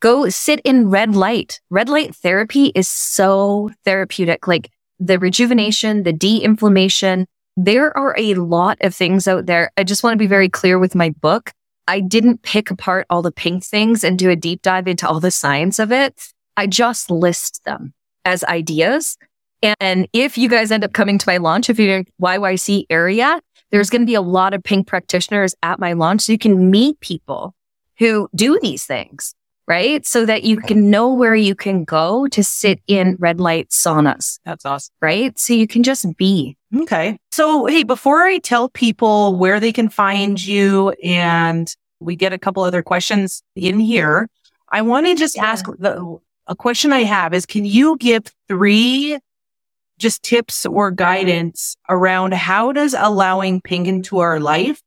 Go 0.00 0.28
sit 0.30 0.58
in 0.64 0.90
red 0.90 1.14
light. 1.14 1.60
Red 1.70 1.88
light 1.88 2.12
therapy 2.16 2.72
is 2.74 2.88
so 2.88 3.70
therapeutic. 3.84 4.48
Like 4.48 4.68
the 4.98 5.20
rejuvenation, 5.20 6.02
the 6.02 6.12
de-inflammation. 6.12 7.28
There 7.56 7.96
are 7.96 8.16
a 8.18 8.34
lot 8.34 8.78
of 8.80 8.96
things 8.96 9.28
out 9.28 9.46
there. 9.46 9.70
I 9.76 9.84
just 9.84 10.02
want 10.02 10.14
to 10.14 10.18
be 10.18 10.26
very 10.26 10.48
clear 10.48 10.76
with 10.76 10.96
my 10.96 11.10
book. 11.10 11.52
I 11.86 12.00
didn't 12.00 12.42
pick 12.42 12.72
apart 12.72 13.06
all 13.08 13.22
the 13.22 13.30
pink 13.30 13.64
things 13.64 14.02
and 14.02 14.18
do 14.18 14.28
a 14.28 14.34
deep 14.34 14.62
dive 14.62 14.88
into 14.88 15.08
all 15.08 15.20
the 15.20 15.30
science 15.30 15.78
of 15.78 15.92
it. 15.92 16.20
I 16.56 16.66
just 16.66 17.12
list 17.12 17.60
them 17.64 17.94
as 18.24 18.44
ideas. 18.44 19.16
And 19.80 20.08
if 20.12 20.38
you 20.38 20.48
guys 20.48 20.70
end 20.70 20.84
up 20.84 20.92
coming 20.92 21.18
to 21.18 21.28
my 21.28 21.36
launch, 21.36 21.68
if 21.68 21.78
you're 21.78 21.98
in 21.98 22.06
YYC 22.20 22.84
area, 22.88 23.40
there's 23.70 23.90
going 23.90 24.02
to 24.02 24.06
be 24.06 24.14
a 24.14 24.22
lot 24.22 24.54
of 24.54 24.62
pink 24.62 24.86
practitioners 24.86 25.54
at 25.62 25.78
my 25.78 25.92
launch. 25.92 26.22
So 26.22 26.32
you 26.32 26.38
can 26.38 26.70
meet 26.70 26.98
people 27.00 27.54
who 27.98 28.28
do 28.34 28.58
these 28.62 28.84
things, 28.84 29.34
right? 29.68 30.04
So 30.06 30.24
that 30.24 30.42
you 30.44 30.56
can 30.56 30.90
know 30.90 31.12
where 31.12 31.34
you 31.34 31.54
can 31.54 31.84
go 31.84 32.26
to 32.28 32.42
sit 32.42 32.80
in 32.86 33.16
red 33.18 33.38
light 33.38 33.68
saunas. 33.68 34.40
That's 34.44 34.64
awesome. 34.64 34.92
Right. 35.02 35.38
So 35.38 35.52
you 35.52 35.66
can 35.66 35.82
just 35.82 36.16
be. 36.16 36.56
Okay. 36.74 37.18
So, 37.30 37.66
hey, 37.66 37.82
before 37.82 38.22
I 38.22 38.38
tell 38.38 38.70
people 38.70 39.36
where 39.36 39.60
they 39.60 39.72
can 39.72 39.88
find 39.88 40.42
you 40.44 40.90
and 41.04 41.72
we 42.00 42.16
get 42.16 42.32
a 42.32 42.38
couple 42.38 42.62
other 42.62 42.82
questions 42.82 43.42
in 43.54 43.78
here, 43.78 44.28
I 44.72 44.82
want 44.82 45.06
to 45.06 45.14
just 45.14 45.36
ask 45.36 45.66
the, 45.66 46.18
a 46.50 46.56
question 46.56 46.92
I 46.92 47.04
have 47.04 47.32
is, 47.32 47.46
can 47.46 47.64
you 47.64 47.96
give 47.96 48.24
three 48.48 49.18
just 49.98 50.24
tips 50.24 50.66
or 50.66 50.90
guidance 50.90 51.76
around 51.88 52.34
how 52.34 52.72
does 52.72 52.92
allowing 52.98 53.60
pink 53.60 53.86
into 53.86 54.18
our 54.18 54.40
life 54.40 54.82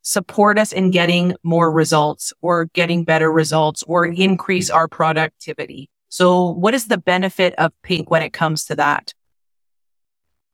support 0.00 0.58
us 0.58 0.72
in 0.72 0.90
getting 0.90 1.34
more 1.42 1.70
results 1.70 2.32
or 2.40 2.64
getting 2.72 3.04
better 3.04 3.30
results 3.30 3.82
or 3.82 4.06
increase 4.06 4.70
our 4.70 4.88
productivity? 4.88 5.90
So 6.08 6.48
what 6.48 6.72
is 6.72 6.86
the 6.86 6.96
benefit 6.96 7.54
of 7.58 7.72
pink 7.82 8.10
when 8.10 8.22
it 8.22 8.32
comes 8.32 8.64
to 8.64 8.76
that? 8.76 9.12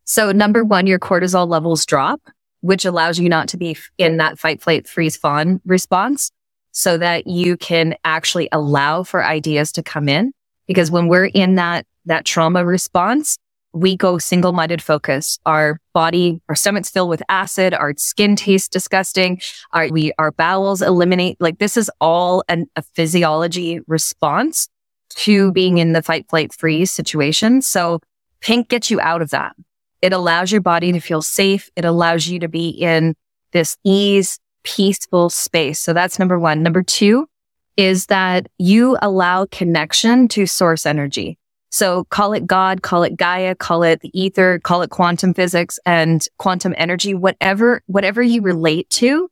So 0.03 0.33
number 0.33 0.65
one, 0.65 0.89
your 0.89 0.99
cortisol 0.99 1.47
levels 1.47 1.87
drop, 1.87 2.21
which 2.63 2.85
allows 2.85 3.21
you 3.21 3.29
not 3.29 3.47
to 3.49 3.57
be 3.57 3.77
in 3.97 4.17
that 4.17 4.41
fight, 4.41 4.61
flight, 4.61 4.89
freeze, 4.89 5.17
fawn 5.17 5.61
response 5.65 6.33
so 6.77 6.99
that 6.99 7.27
you 7.27 7.57
can 7.57 7.95
actually 8.05 8.51
allow 8.53 9.03
for 9.03 9.25
ideas 9.25 9.73
to 9.73 9.83
come 9.83 10.11
in. 10.11 10.31
Because 10.67 10.91
when 10.91 11.09
we're 11.09 11.25
in 11.25 11.55
that, 11.55 11.87
that 12.05 12.27
trauma 12.27 12.67
response, 12.67 13.39
we 13.73 13.97
go 13.97 14.19
single 14.19 14.53
minded 14.53 14.83
focus. 14.83 15.39
Our 15.47 15.81
body, 15.95 16.43
our 16.51 16.55
stomach's 16.55 16.91
filled 16.91 17.09
with 17.09 17.23
acid. 17.31 17.73
Our 17.73 17.95
skin 17.97 18.37
tastes 18.37 18.69
disgusting. 18.69 19.41
Our, 19.73 19.89
we, 19.89 20.13
our 20.19 20.33
bowels 20.33 20.83
eliminate. 20.83 21.39
Like 21.41 21.61
this 21.61 21.79
is 21.79 21.91
all 21.99 22.45
an, 22.47 22.67
a 22.77 22.83
physiology 22.83 23.81
response 23.87 24.69
to 25.17 25.53
being 25.53 25.79
in 25.79 25.95
the 25.95 26.03
fight, 26.03 26.29
flight, 26.29 26.53
freeze 26.53 26.93
situation. 26.93 27.63
So 27.63 28.01
pink 28.43 28.69
gets 28.69 28.91
you 28.91 29.01
out 29.01 29.23
of 29.23 29.31
that. 29.31 29.57
It 30.03 30.13
allows 30.13 30.53
your 30.53 30.61
body 30.61 30.93
to 30.93 31.01
feel 31.01 31.23
safe. 31.23 31.71
It 31.75 31.87
allows 31.87 32.27
you 32.27 32.39
to 32.41 32.49
be 32.49 32.69
in 32.69 33.15
this 33.53 33.79
ease, 33.83 34.39
peaceful 34.67 35.31
space. 35.31 35.79
So 35.79 35.93
that's 35.93 36.19
number 36.19 36.39
one. 36.39 36.63
Number 36.63 36.83
two 36.83 37.29
is 37.77 38.07
that 38.07 38.49
you 38.59 38.99
allow 39.01 39.47
connection 39.47 40.27
to 40.29 40.45
source 40.47 40.85
energy. 40.85 41.39
So 41.71 42.05
call 42.05 42.33
it 42.33 42.47
God, 42.47 42.83
call 42.83 43.03
it 43.03 43.17
Gaia, 43.17 43.55
call 43.55 43.83
it 43.83 44.01
the 44.01 44.11
ether, 44.19 44.59
call 44.59 44.83
it 44.83 44.91
quantum 44.91 45.35
physics 45.35 45.79
and 45.87 46.27
quantum 46.39 46.75
energy, 46.77 47.15
whatever, 47.15 47.83
whatever 47.87 48.23
you 48.23 48.43
relate 48.43 48.89
to, 48.91 49.29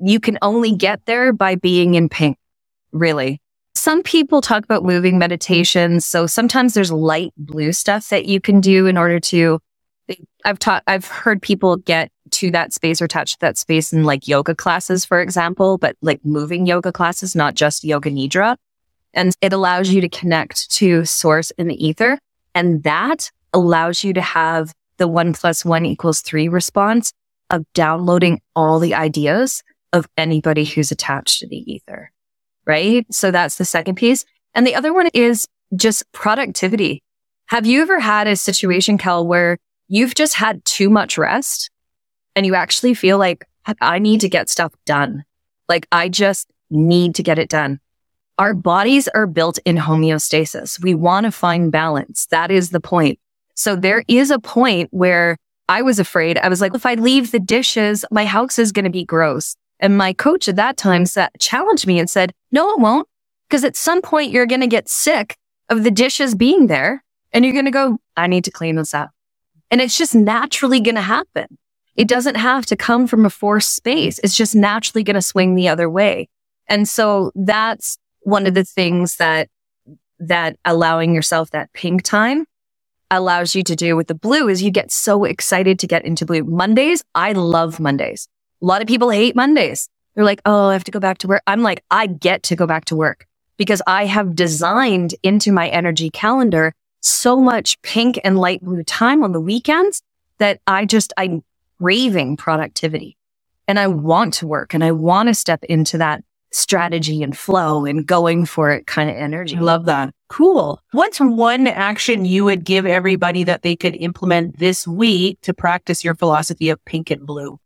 you 0.00 0.18
can 0.18 0.38
only 0.42 0.74
get 0.74 1.04
there 1.06 1.32
by 1.32 1.54
being 1.54 1.94
in 1.94 2.08
pink, 2.08 2.36
really. 2.92 3.40
Some 3.76 4.02
people 4.02 4.40
talk 4.40 4.64
about 4.64 4.84
moving 4.84 5.18
meditations. 5.18 6.06
So 6.06 6.26
sometimes 6.26 6.74
there's 6.74 6.92
light 6.92 7.32
blue 7.36 7.72
stuff 7.72 8.08
that 8.08 8.24
you 8.26 8.40
can 8.40 8.60
do 8.60 8.86
in 8.86 8.96
order 8.96 9.20
to, 9.20 9.60
I've 10.44 10.58
taught, 10.58 10.82
I've 10.86 11.06
heard 11.06 11.42
people 11.42 11.76
get 11.76 12.10
to 12.34 12.50
that 12.50 12.72
space 12.72 13.00
or 13.00 13.08
touch 13.08 13.38
that 13.38 13.58
space 13.58 13.92
in 13.92 14.04
like 14.04 14.28
yoga 14.28 14.54
classes, 14.54 15.04
for 15.04 15.20
example, 15.20 15.78
but 15.78 15.96
like 16.02 16.24
moving 16.24 16.66
yoga 16.66 16.92
classes, 16.92 17.34
not 17.34 17.54
just 17.54 17.84
yoga 17.84 18.10
nidra. 18.10 18.56
And 19.12 19.32
it 19.40 19.52
allows 19.52 19.90
you 19.90 20.00
to 20.00 20.08
connect 20.08 20.70
to 20.72 21.04
source 21.04 21.50
in 21.52 21.68
the 21.68 21.86
ether. 21.86 22.18
And 22.54 22.82
that 22.82 23.30
allows 23.52 24.02
you 24.02 24.12
to 24.12 24.20
have 24.20 24.72
the 24.98 25.08
one 25.08 25.32
plus 25.32 25.64
one 25.64 25.84
equals 25.84 26.20
three 26.20 26.48
response 26.48 27.12
of 27.50 27.64
downloading 27.74 28.40
all 28.56 28.78
the 28.78 28.94
ideas 28.94 29.62
of 29.92 30.06
anybody 30.16 30.64
who's 30.64 30.90
attached 30.90 31.40
to 31.40 31.48
the 31.48 31.72
ether. 31.72 32.10
Right. 32.66 33.06
So 33.10 33.30
that's 33.30 33.56
the 33.56 33.64
second 33.64 33.96
piece. 33.96 34.24
And 34.54 34.66
the 34.66 34.74
other 34.74 34.92
one 34.92 35.08
is 35.14 35.46
just 35.76 36.10
productivity. 36.12 37.02
Have 37.46 37.66
you 37.66 37.82
ever 37.82 38.00
had 38.00 38.26
a 38.26 38.36
situation, 38.36 38.98
Kel, 38.98 39.26
where 39.26 39.58
you've 39.88 40.14
just 40.14 40.36
had 40.36 40.64
too 40.64 40.88
much 40.88 41.18
rest 41.18 41.70
and 42.36 42.46
you 42.46 42.54
actually 42.54 42.94
feel 42.94 43.18
like 43.18 43.44
I 43.80 43.98
need 43.98 44.20
to 44.22 44.28
get 44.28 44.48
stuff 44.48 44.72
done? 44.84 45.24
Like 45.68 45.86
I 45.92 46.08
just 46.08 46.50
need 46.70 47.14
to 47.16 47.22
get 47.22 47.38
it 47.38 47.48
done. 47.48 47.80
Our 48.38 48.52
bodies 48.52 49.08
are 49.08 49.26
built 49.26 49.58
in 49.64 49.76
homeostasis. 49.76 50.82
We 50.82 50.94
want 50.94 51.24
to 51.24 51.30
find 51.30 51.70
balance. 51.70 52.26
That 52.30 52.50
is 52.50 52.70
the 52.70 52.80
point. 52.80 53.18
So 53.54 53.76
there 53.76 54.02
is 54.08 54.30
a 54.30 54.40
point 54.40 54.88
where 54.92 55.36
I 55.68 55.82
was 55.82 55.98
afraid. 55.98 56.36
I 56.38 56.48
was 56.48 56.60
like, 56.60 56.74
if 56.74 56.84
I 56.84 56.94
leave 56.94 57.30
the 57.30 57.38
dishes, 57.38 58.04
my 58.10 58.26
house 58.26 58.58
is 58.58 58.72
going 58.72 58.84
to 58.84 58.90
be 58.90 59.04
gross. 59.04 59.54
And 59.80 59.96
my 59.96 60.12
coach 60.12 60.48
at 60.48 60.56
that 60.56 60.76
time 60.76 61.04
challenged 61.38 61.86
me 61.86 61.98
and 61.98 62.10
said, 62.10 62.32
no, 62.50 62.70
it 62.70 62.80
won't. 62.80 63.08
Because 63.48 63.64
at 63.64 63.76
some 63.76 64.02
point 64.02 64.32
you're 64.32 64.46
going 64.46 64.60
to 64.60 64.66
get 64.66 64.88
sick 64.88 65.36
of 65.68 65.84
the 65.84 65.90
dishes 65.90 66.34
being 66.34 66.66
there 66.66 67.04
and 67.32 67.44
you're 67.44 67.52
going 67.54 67.64
to 67.66 67.70
go, 67.70 67.98
I 68.16 68.26
need 68.26 68.44
to 68.44 68.50
clean 68.50 68.76
this 68.76 68.94
up. 68.94 69.10
And 69.70 69.80
it's 69.80 69.96
just 69.96 70.14
naturally 70.14 70.80
going 70.80 70.94
to 70.96 71.00
happen. 71.00 71.58
It 71.96 72.08
doesn't 72.08 72.36
have 72.36 72.66
to 72.66 72.76
come 72.76 73.06
from 73.06 73.24
a 73.24 73.30
forced 73.30 73.74
space. 73.74 74.18
It's 74.20 74.36
just 74.36 74.54
naturally 74.54 75.04
going 75.04 75.14
to 75.14 75.22
swing 75.22 75.54
the 75.54 75.68
other 75.68 75.88
way. 75.88 76.28
And 76.68 76.88
so 76.88 77.30
that's 77.34 77.98
one 78.20 78.46
of 78.46 78.54
the 78.54 78.64
things 78.64 79.16
that 79.16 79.48
that 80.18 80.56
allowing 80.64 81.14
yourself 81.14 81.50
that 81.50 81.72
pink 81.72 82.02
time 82.02 82.46
allows 83.10 83.54
you 83.54 83.62
to 83.62 83.76
do 83.76 83.96
with 83.96 84.06
the 84.06 84.14
blue 84.14 84.48
is 84.48 84.62
you 84.62 84.70
get 84.70 84.90
so 84.90 85.24
excited 85.24 85.78
to 85.78 85.86
get 85.86 86.04
into 86.04 86.24
blue. 86.24 86.42
Mondays, 86.44 87.04
I 87.14 87.32
love 87.32 87.78
Mondays. 87.78 88.28
A 88.62 88.64
lot 88.64 88.80
of 88.80 88.88
people 88.88 89.10
hate 89.10 89.36
Mondays. 89.36 89.88
They're 90.14 90.24
like, 90.24 90.40
oh, 90.46 90.68
I 90.68 90.72
have 90.72 90.84
to 90.84 90.90
go 90.90 91.00
back 91.00 91.18
to 91.18 91.28
work. 91.28 91.42
I'm 91.46 91.62
like, 91.62 91.84
I 91.90 92.06
get 92.06 92.42
to 92.44 92.56
go 92.56 92.66
back 92.66 92.86
to 92.86 92.96
work 92.96 93.26
because 93.56 93.82
I 93.86 94.06
have 94.06 94.34
designed 94.34 95.14
into 95.22 95.52
my 95.52 95.68
energy 95.68 96.10
calendar 96.10 96.72
so 97.00 97.36
much 97.36 97.80
pink 97.82 98.18
and 98.24 98.38
light 98.38 98.62
blue 98.62 98.82
time 98.82 99.22
on 99.22 99.32
the 99.32 99.40
weekends 99.40 100.02
that 100.38 100.60
I 100.66 100.86
just, 100.86 101.12
I'm 101.16 101.42
craving 101.84 102.34
productivity 102.34 103.14
and 103.68 103.78
I 103.78 103.88
want 103.88 104.32
to 104.34 104.46
work 104.46 104.72
and 104.72 104.82
I 104.82 104.92
want 104.92 105.28
to 105.28 105.34
step 105.34 105.62
into 105.64 105.98
that 105.98 106.24
strategy 106.50 107.22
and 107.22 107.36
flow 107.36 107.84
and 107.84 108.06
going 108.06 108.46
for 108.46 108.70
it 108.70 108.86
kind 108.86 109.10
of 109.10 109.16
energy. 109.16 109.56
I 109.56 109.60
love 109.60 109.84
that. 109.84 110.14
Cool. 110.30 110.80
What's 110.92 111.20
one 111.20 111.66
action 111.66 112.24
you 112.24 112.46
would 112.46 112.64
give 112.64 112.86
everybody 112.86 113.44
that 113.44 113.60
they 113.60 113.76
could 113.76 113.96
implement 113.96 114.58
this 114.58 114.86
week 114.86 115.42
to 115.42 115.52
practice 115.52 116.02
your 116.02 116.14
philosophy 116.14 116.70
of 116.70 116.82
pink 116.86 117.10
and 117.10 117.26
blue? 117.26 117.60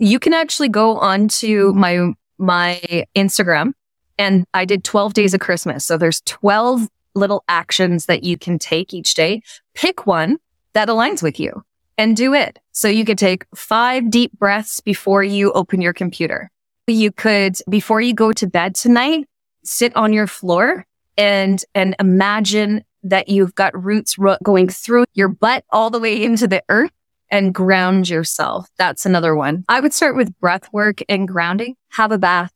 You 0.00 0.18
can 0.18 0.34
actually 0.34 0.68
go 0.68 0.98
onto 0.98 1.72
my 1.72 2.14
my 2.36 3.04
Instagram 3.14 3.74
and 4.18 4.44
I 4.54 4.64
did 4.64 4.82
12 4.82 5.14
days 5.14 5.34
of 5.34 5.40
Christmas. 5.40 5.86
So 5.86 5.96
there's 5.96 6.20
12 6.22 6.88
little 7.14 7.44
actions 7.46 8.06
that 8.06 8.24
you 8.24 8.36
can 8.36 8.58
take 8.58 8.92
each 8.92 9.14
day. 9.14 9.42
Pick 9.74 10.04
one 10.04 10.38
that 10.72 10.88
aligns 10.88 11.22
with 11.22 11.38
you 11.38 11.62
and 11.98 12.16
do 12.16 12.34
it. 12.34 12.58
So 12.72 12.88
you 12.88 13.04
could 13.04 13.18
take 13.18 13.46
five 13.54 14.10
deep 14.10 14.32
breaths 14.38 14.80
before 14.80 15.24
you 15.24 15.52
open 15.52 15.80
your 15.80 15.92
computer. 15.92 16.50
You 16.86 17.10
could, 17.10 17.56
before 17.68 18.00
you 18.00 18.14
go 18.14 18.32
to 18.32 18.46
bed 18.46 18.74
tonight, 18.74 19.26
sit 19.64 19.94
on 19.96 20.12
your 20.12 20.26
floor 20.26 20.86
and, 21.16 21.62
and 21.74 21.96
imagine 21.98 22.84
that 23.02 23.28
you've 23.28 23.54
got 23.54 23.82
roots 23.82 24.18
ro- 24.18 24.36
going 24.42 24.68
through 24.68 25.04
your 25.14 25.28
butt 25.28 25.64
all 25.70 25.90
the 25.90 26.00
way 26.00 26.22
into 26.22 26.46
the 26.46 26.62
earth 26.68 26.90
and 27.30 27.54
ground 27.54 28.08
yourself. 28.08 28.68
That's 28.78 29.06
another 29.06 29.34
one. 29.34 29.64
I 29.68 29.80
would 29.80 29.94
start 29.94 30.16
with 30.16 30.38
breath 30.38 30.72
work 30.72 31.00
and 31.08 31.26
grounding. 31.26 31.76
Have 31.90 32.12
a 32.12 32.18
bath. 32.18 32.52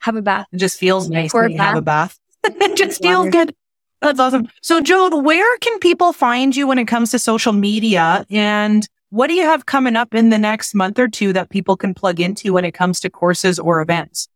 Have 0.00 0.16
a 0.16 0.22
bath. 0.22 0.46
It 0.52 0.58
just 0.58 0.78
feels 0.78 1.08
nice 1.08 1.32
to 1.32 1.56
have 1.56 1.76
a 1.76 1.82
bath. 1.82 2.18
it 2.44 2.76
just 2.76 3.02
feels 3.02 3.30
good. 3.30 3.54
That's 4.04 4.20
awesome. 4.20 4.48
So, 4.60 4.82
Joe, 4.82 5.08
where 5.16 5.58
can 5.58 5.78
people 5.78 6.12
find 6.12 6.54
you 6.54 6.66
when 6.66 6.78
it 6.78 6.84
comes 6.84 7.10
to 7.12 7.18
social 7.18 7.54
media? 7.54 8.26
And 8.28 8.86
what 9.08 9.28
do 9.28 9.34
you 9.34 9.44
have 9.44 9.64
coming 9.64 9.96
up 9.96 10.14
in 10.14 10.28
the 10.28 10.38
next 10.38 10.74
month 10.74 10.98
or 10.98 11.08
two 11.08 11.32
that 11.32 11.48
people 11.48 11.74
can 11.74 11.94
plug 11.94 12.20
into 12.20 12.52
when 12.52 12.66
it 12.66 12.72
comes 12.72 13.00
to 13.00 13.08
courses 13.08 13.58
or 13.58 13.80
events? 13.80 14.28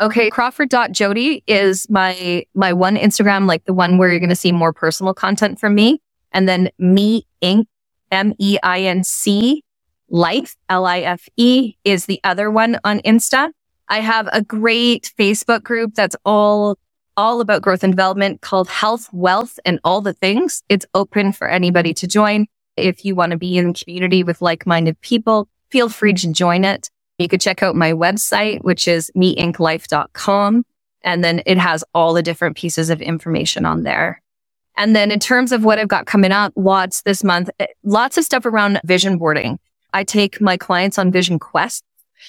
Okay, 0.00 0.30
Crawford.jody 0.30 1.44
is 1.46 1.88
my 1.90 2.46
my 2.54 2.72
one 2.72 2.96
Instagram, 2.96 3.46
like 3.46 3.64
the 3.66 3.74
one 3.74 3.98
where 3.98 4.10
you're 4.10 4.18
gonna 4.18 4.34
see 4.34 4.50
more 4.50 4.72
personal 4.72 5.12
content 5.12 5.60
from 5.60 5.74
me. 5.74 6.00
And 6.32 6.48
then 6.48 6.70
me 6.78 7.26
Inc. 7.42 7.66
M 8.10 8.32
E 8.38 8.58
I 8.62 8.80
N 8.82 9.04
C 9.04 9.62
Life 10.08 10.56
L 10.70 10.86
I 10.86 11.00
F 11.00 11.28
E 11.36 11.74
is 11.84 12.06
the 12.06 12.20
other 12.24 12.50
one 12.50 12.78
on 12.84 13.00
Insta. 13.00 13.50
I 13.88 14.00
have 14.00 14.28
a 14.32 14.40
great 14.40 15.12
Facebook 15.18 15.62
group 15.62 15.94
that's 15.94 16.16
all 16.24 16.78
all 17.16 17.40
about 17.40 17.62
growth 17.62 17.84
and 17.84 17.92
development 17.92 18.40
called 18.40 18.68
Health, 18.68 19.08
Wealth, 19.12 19.58
and 19.64 19.78
All 19.84 20.00
the 20.00 20.12
Things. 20.12 20.62
It's 20.68 20.86
open 20.94 21.32
for 21.32 21.48
anybody 21.48 21.94
to 21.94 22.06
join. 22.06 22.46
If 22.76 23.04
you 23.04 23.14
want 23.14 23.32
to 23.32 23.38
be 23.38 23.56
in 23.56 23.74
community 23.74 24.24
with 24.24 24.42
like-minded 24.42 25.00
people, 25.00 25.48
feel 25.70 25.88
free 25.88 26.12
to 26.14 26.32
join 26.32 26.64
it. 26.64 26.90
You 27.18 27.28
could 27.28 27.40
check 27.40 27.62
out 27.62 27.76
my 27.76 27.92
website, 27.92 28.62
which 28.62 28.88
is 28.88 29.10
meinclife.com. 29.16 30.64
And 31.02 31.22
then 31.22 31.42
it 31.46 31.58
has 31.58 31.84
all 31.94 32.14
the 32.14 32.22
different 32.22 32.56
pieces 32.56 32.90
of 32.90 33.00
information 33.00 33.64
on 33.64 33.82
there. 33.82 34.20
And 34.76 34.96
then 34.96 35.12
in 35.12 35.20
terms 35.20 35.52
of 35.52 35.64
what 35.64 35.78
I've 35.78 35.88
got 35.88 36.06
coming 36.06 36.32
up, 36.32 36.52
lots 36.56 37.02
this 37.02 37.22
month, 37.22 37.50
eh, 37.60 37.66
lots 37.84 38.18
of 38.18 38.24
stuff 38.24 38.44
around 38.44 38.80
vision 38.84 39.18
boarding. 39.18 39.60
I 39.92 40.02
take 40.02 40.40
my 40.40 40.56
clients 40.56 40.98
on 40.98 41.12
vision 41.12 41.38
quests. 41.38 41.82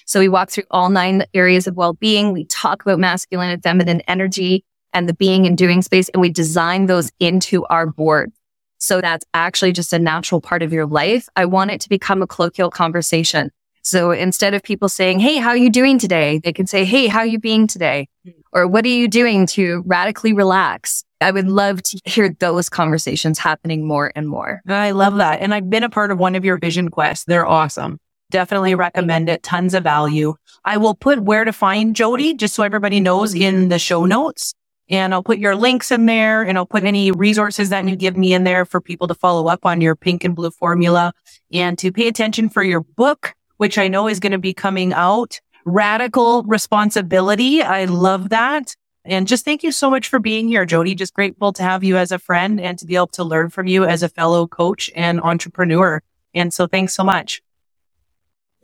So 0.05 0.19
we 0.19 0.29
walk 0.29 0.51
through 0.51 0.65
all 0.69 0.89
nine 0.89 1.23
areas 1.33 1.65
of 1.65 1.75
well-being. 1.75 2.31
We 2.31 2.45
talk 2.45 2.83
about 2.83 2.99
masculine 2.99 3.49
and 3.49 3.63
feminine 3.63 4.01
energy 4.01 4.63
and 4.95 5.07
the 5.07 5.13
being 5.13 5.45
and 5.45 5.55
doing 5.55 5.83
space, 5.83 6.09
and 6.09 6.21
we 6.21 6.29
design 6.29 6.87
those 6.87 7.11
into 7.19 7.65
our 7.65 7.85
board. 7.85 8.31
So 8.79 9.01
that's 9.01 9.25
actually 9.33 9.73
just 9.73 9.93
a 9.93 9.99
natural 9.99 10.41
part 10.41 10.63
of 10.63 10.73
your 10.73 10.85
life. 10.87 11.27
I 11.35 11.45
want 11.45 11.71
it 11.71 11.81
to 11.81 11.89
become 11.89 12.21
a 12.21 12.27
colloquial 12.27 12.71
conversation. 12.71 13.51
So 13.83 14.09
instead 14.09 14.55
of 14.55 14.63
people 14.63 14.89
saying, 14.89 15.19
Hey, 15.19 15.37
how 15.37 15.49
are 15.49 15.57
you 15.57 15.69
doing 15.69 15.99
today? 15.99 16.39
They 16.39 16.53
can 16.53 16.65
say, 16.65 16.85
Hey, 16.85 17.05
how 17.05 17.19
are 17.19 17.25
you 17.25 17.39
being 17.39 17.67
today? 17.67 18.07
Or 18.51 18.65
what 18.65 18.85
are 18.85 18.89
you 18.89 19.07
doing 19.07 19.45
to 19.47 19.83
radically 19.85 20.33
relax? 20.33 21.03
I 21.21 21.31
would 21.31 21.47
love 21.47 21.83
to 21.83 21.99
hear 22.05 22.35
those 22.39 22.69
conversations 22.69 23.37
happening 23.37 23.85
more 23.87 24.11
and 24.15 24.27
more. 24.27 24.61
I 24.67 24.91
love 24.91 25.17
that. 25.17 25.41
And 25.41 25.53
I've 25.53 25.69
been 25.69 25.83
a 25.83 25.89
part 25.89 26.11
of 26.11 26.17
one 26.17 26.35
of 26.35 26.43
your 26.43 26.57
vision 26.57 26.89
quests. 26.89 27.25
They're 27.25 27.45
awesome. 27.45 27.99
Definitely 28.31 28.75
recommend 28.75 29.29
it. 29.29 29.43
Tons 29.43 29.73
of 29.73 29.83
value. 29.83 30.35
I 30.63 30.77
will 30.77 30.95
put 30.95 31.19
where 31.19 31.45
to 31.45 31.53
find 31.53 31.95
Jody 31.95 32.33
just 32.33 32.55
so 32.55 32.63
everybody 32.63 32.99
knows 32.99 33.35
in 33.35 33.69
the 33.69 33.77
show 33.77 34.05
notes. 34.05 34.53
And 34.89 35.13
I'll 35.13 35.23
put 35.23 35.39
your 35.39 35.55
links 35.55 35.91
in 35.91 36.05
there 36.05 36.43
and 36.43 36.57
I'll 36.57 36.65
put 36.65 36.83
any 36.83 37.11
resources 37.11 37.69
that 37.69 37.87
you 37.87 37.95
give 37.95 38.15
me 38.15 38.33
in 38.33 38.43
there 38.43 38.65
for 38.65 38.79
people 38.79 39.07
to 39.07 39.15
follow 39.15 39.47
up 39.47 39.65
on 39.65 39.81
your 39.81 39.95
pink 39.95 40.23
and 40.23 40.35
blue 40.35 40.51
formula 40.51 41.13
and 41.51 41.77
to 41.79 41.91
pay 41.91 42.07
attention 42.07 42.49
for 42.49 42.63
your 42.63 42.81
book, 42.81 43.33
which 43.57 43.77
I 43.77 43.87
know 43.87 44.07
is 44.07 44.19
going 44.19 44.31
to 44.31 44.37
be 44.37 44.53
coming 44.53 44.93
out. 44.93 45.41
Radical 45.65 46.43
responsibility. 46.43 47.63
I 47.63 47.85
love 47.85 48.29
that. 48.29 48.75
And 49.03 49.27
just 49.27 49.45
thank 49.45 49.63
you 49.63 49.71
so 49.71 49.89
much 49.89 50.07
for 50.07 50.19
being 50.19 50.47
here, 50.47 50.65
Jody. 50.65 50.95
Just 50.95 51.13
grateful 51.13 51.53
to 51.53 51.63
have 51.63 51.83
you 51.83 51.97
as 51.97 52.11
a 52.11 52.19
friend 52.19 52.59
and 52.59 52.77
to 52.79 52.85
be 52.85 52.95
able 52.95 53.07
to 53.07 53.23
learn 53.23 53.49
from 53.49 53.67
you 53.67 53.85
as 53.85 54.03
a 54.03 54.09
fellow 54.09 54.47
coach 54.47 54.91
and 54.95 55.21
entrepreneur. 55.21 56.01
And 56.33 56.53
so 56.53 56.67
thanks 56.67 56.95
so 56.95 57.03
much. 57.03 57.41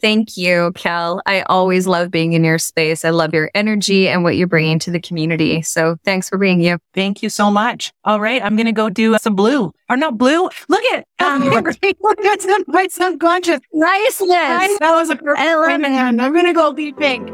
Thank 0.02 0.36
you, 0.36 0.72
Kel. 0.74 1.22
I 1.28 1.42
always 1.44 1.86
love 1.86 2.10
being 2.10 2.34
in 2.34 2.44
your 2.44 2.58
space. 2.58 3.06
I 3.06 3.12
love 3.12 3.36
your 3.36 3.52
energy 3.54 4.10
and 4.10 4.24
what 4.24 4.36
you're 4.36 4.48
bringing 4.48 4.80
to 4.80 4.92
the 4.92 5.00
community. 5.00 5.62
So 5.62 5.98
thanks 6.04 6.28
for 6.28 6.40
being 6.40 6.60
you. 6.60 6.80
Thank 6.96 7.22
you 7.22 7.30
so 7.30 7.52
much. 7.52 7.94
All 8.04 8.20
right. 8.20 8.44
I'm 8.44 8.56
going 8.56 8.66
to 8.66 8.72
go 8.72 8.90
do 8.90 9.16
some 9.20 9.36
blue 9.36 9.72
or 9.90 9.98
not 9.98 10.18
blue. 10.18 10.50
Look 10.68 10.84
at 10.86 11.06
um, 11.20 11.42
That's 11.42 12.48
my 12.68 12.88
subconscious. 12.90 13.60
Niceness. 13.72 14.80
That 14.80 14.96
was 14.96 15.12
a 15.12 15.16
perfect 15.16 15.86
hand. 15.86 16.20
I'm 16.20 16.34
going 16.34 16.46
to 16.46 16.54
go 16.54 16.74
be 16.74 16.92
pink. 16.94 17.30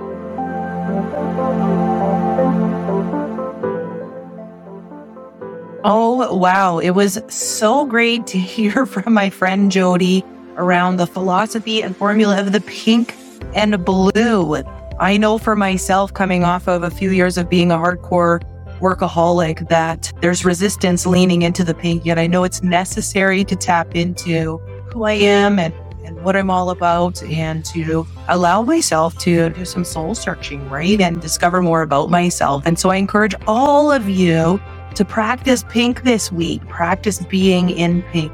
Oh, 5.89 6.36
wow. 6.36 6.80
It 6.80 6.89
was 6.89 7.18
so 7.30 7.86
great 7.86 8.28
to 8.28 8.38
hear 8.38 8.86
from 8.86 9.13
my 9.13 9.30
friend 9.30 9.72
Jody 9.72 10.26
around 10.58 10.97
the 10.97 11.08
philosophy 11.08 11.82
and 11.82 11.95
formula 11.95 12.39
of 12.39 12.51
the 12.51 12.62
pink 12.62 13.16
and 13.55 13.84
blue. 13.86 14.55
I 14.99 15.18
know 15.18 15.38
for 15.38 15.55
myself, 15.55 16.14
coming 16.14 16.43
off 16.43 16.68
of 16.68 16.84
a 16.84 16.89
few 16.89 17.12
years 17.12 17.38
of 17.38 17.49
being 17.49 17.72
a 17.72 17.76
hardcore 17.76 18.41
workaholic, 18.80 19.70
that 19.70 20.12
there's 20.22 20.43
resistance 20.43 21.05
leaning 21.05 21.43
into 21.43 21.64
the 21.64 21.74
pink, 21.74 22.05
yet 22.05 22.20
I 22.20 22.28
know 22.28 22.43
it's 22.43 22.64
necessary 22.64 23.43
to 23.45 23.55
tap 23.55 23.95
into 23.95 24.58
who 24.91 25.03
I 25.03 25.14
am 25.14 25.60
and, 25.60 25.74
and 26.03 26.24
what 26.24 26.36
I'm 26.36 26.49
all 26.49 26.70
about 26.70 27.22
and 27.24 27.64
to 27.66 28.08
allow 28.28 28.62
myself 28.62 29.18
to 29.20 29.49
do 29.49 29.66
some 29.66 29.84
soul 29.84 30.16
searching, 30.16 30.68
right? 30.70 30.99
And 30.99 31.22
discover 31.22 31.62
more 31.62 31.82
about 31.82 32.10
myself. 32.10 32.64
And 32.66 32.80
so 32.80 32.89
I 32.89 32.95
encourage 32.95 33.36
all 33.47 33.91
of 33.91 34.10
you 34.10 34.60
to 34.95 35.05
practice 35.05 35.64
pink 35.70 36.03
this 36.03 36.32
week, 36.32 36.68
practice 36.68 37.24
being 37.26 37.70
in 37.70 38.01
pink. 38.03 38.32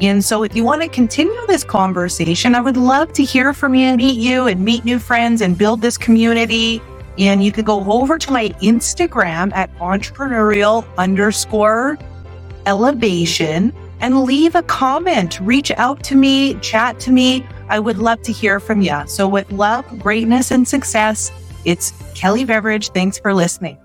And 0.00 0.24
so 0.24 0.42
if 0.42 0.54
you 0.54 0.62
want 0.62 0.82
to 0.82 0.88
continue 0.88 1.46
this 1.46 1.64
conversation, 1.64 2.54
I 2.54 2.60
would 2.60 2.76
love 2.76 3.12
to 3.14 3.24
hear 3.24 3.52
from 3.54 3.74
you 3.74 3.86
and 3.86 3.96
meet 3.96 4.18
you 4.18 4.46
and 4.46 4.64
meet 4.64 4.84
new 4.84 4.98
friends 4.98 5.40
and 5.40 5.56
build 5.56 5.80
this 5.80 5.96
community. 5.96 6.82
And 7.18 7.42
you 7.42 7.50
can 7.50 7.64
go 7.64 7.82
over 7.90 8.18
to 8.18 8.30
my 8.30 8.48
Instagram 8.62 9.54
at 9.54 9.74
entrepreneurial 9.78 10.84
underscore 10.98 11.98
elevation 12.66 13.72
and 14.00 14.24
leave 14.24 14.54
a 14.54 14.62
comment. 14.64 15.40
Reach 15.40 15.70
out 15.72 16.02
to 16.04 16.14
me, 16.14 16.54
chat 16.60 17.00
to 17.00 17.10
me. 17.10 17.46
I 17.68 17.78
would 17.78 17.98
love 17.98 18.20
to 18.22 18.32
hear 18.32 18.60
from 18.60 18.82
you. 18.82 19.02
So 19.06 19.26
with 19.26 19.50
love, 19.50 19.98
greatness, 19.98 20.50
and 20.50 20.68
success, 20.68 21.32
it's 21.64 21.92
Kelly 22.14 22.44
Beveridge. 22.44 22.90
Thanks 22.90 23.18
for 23.18 23.32
listening. 23.32 23.78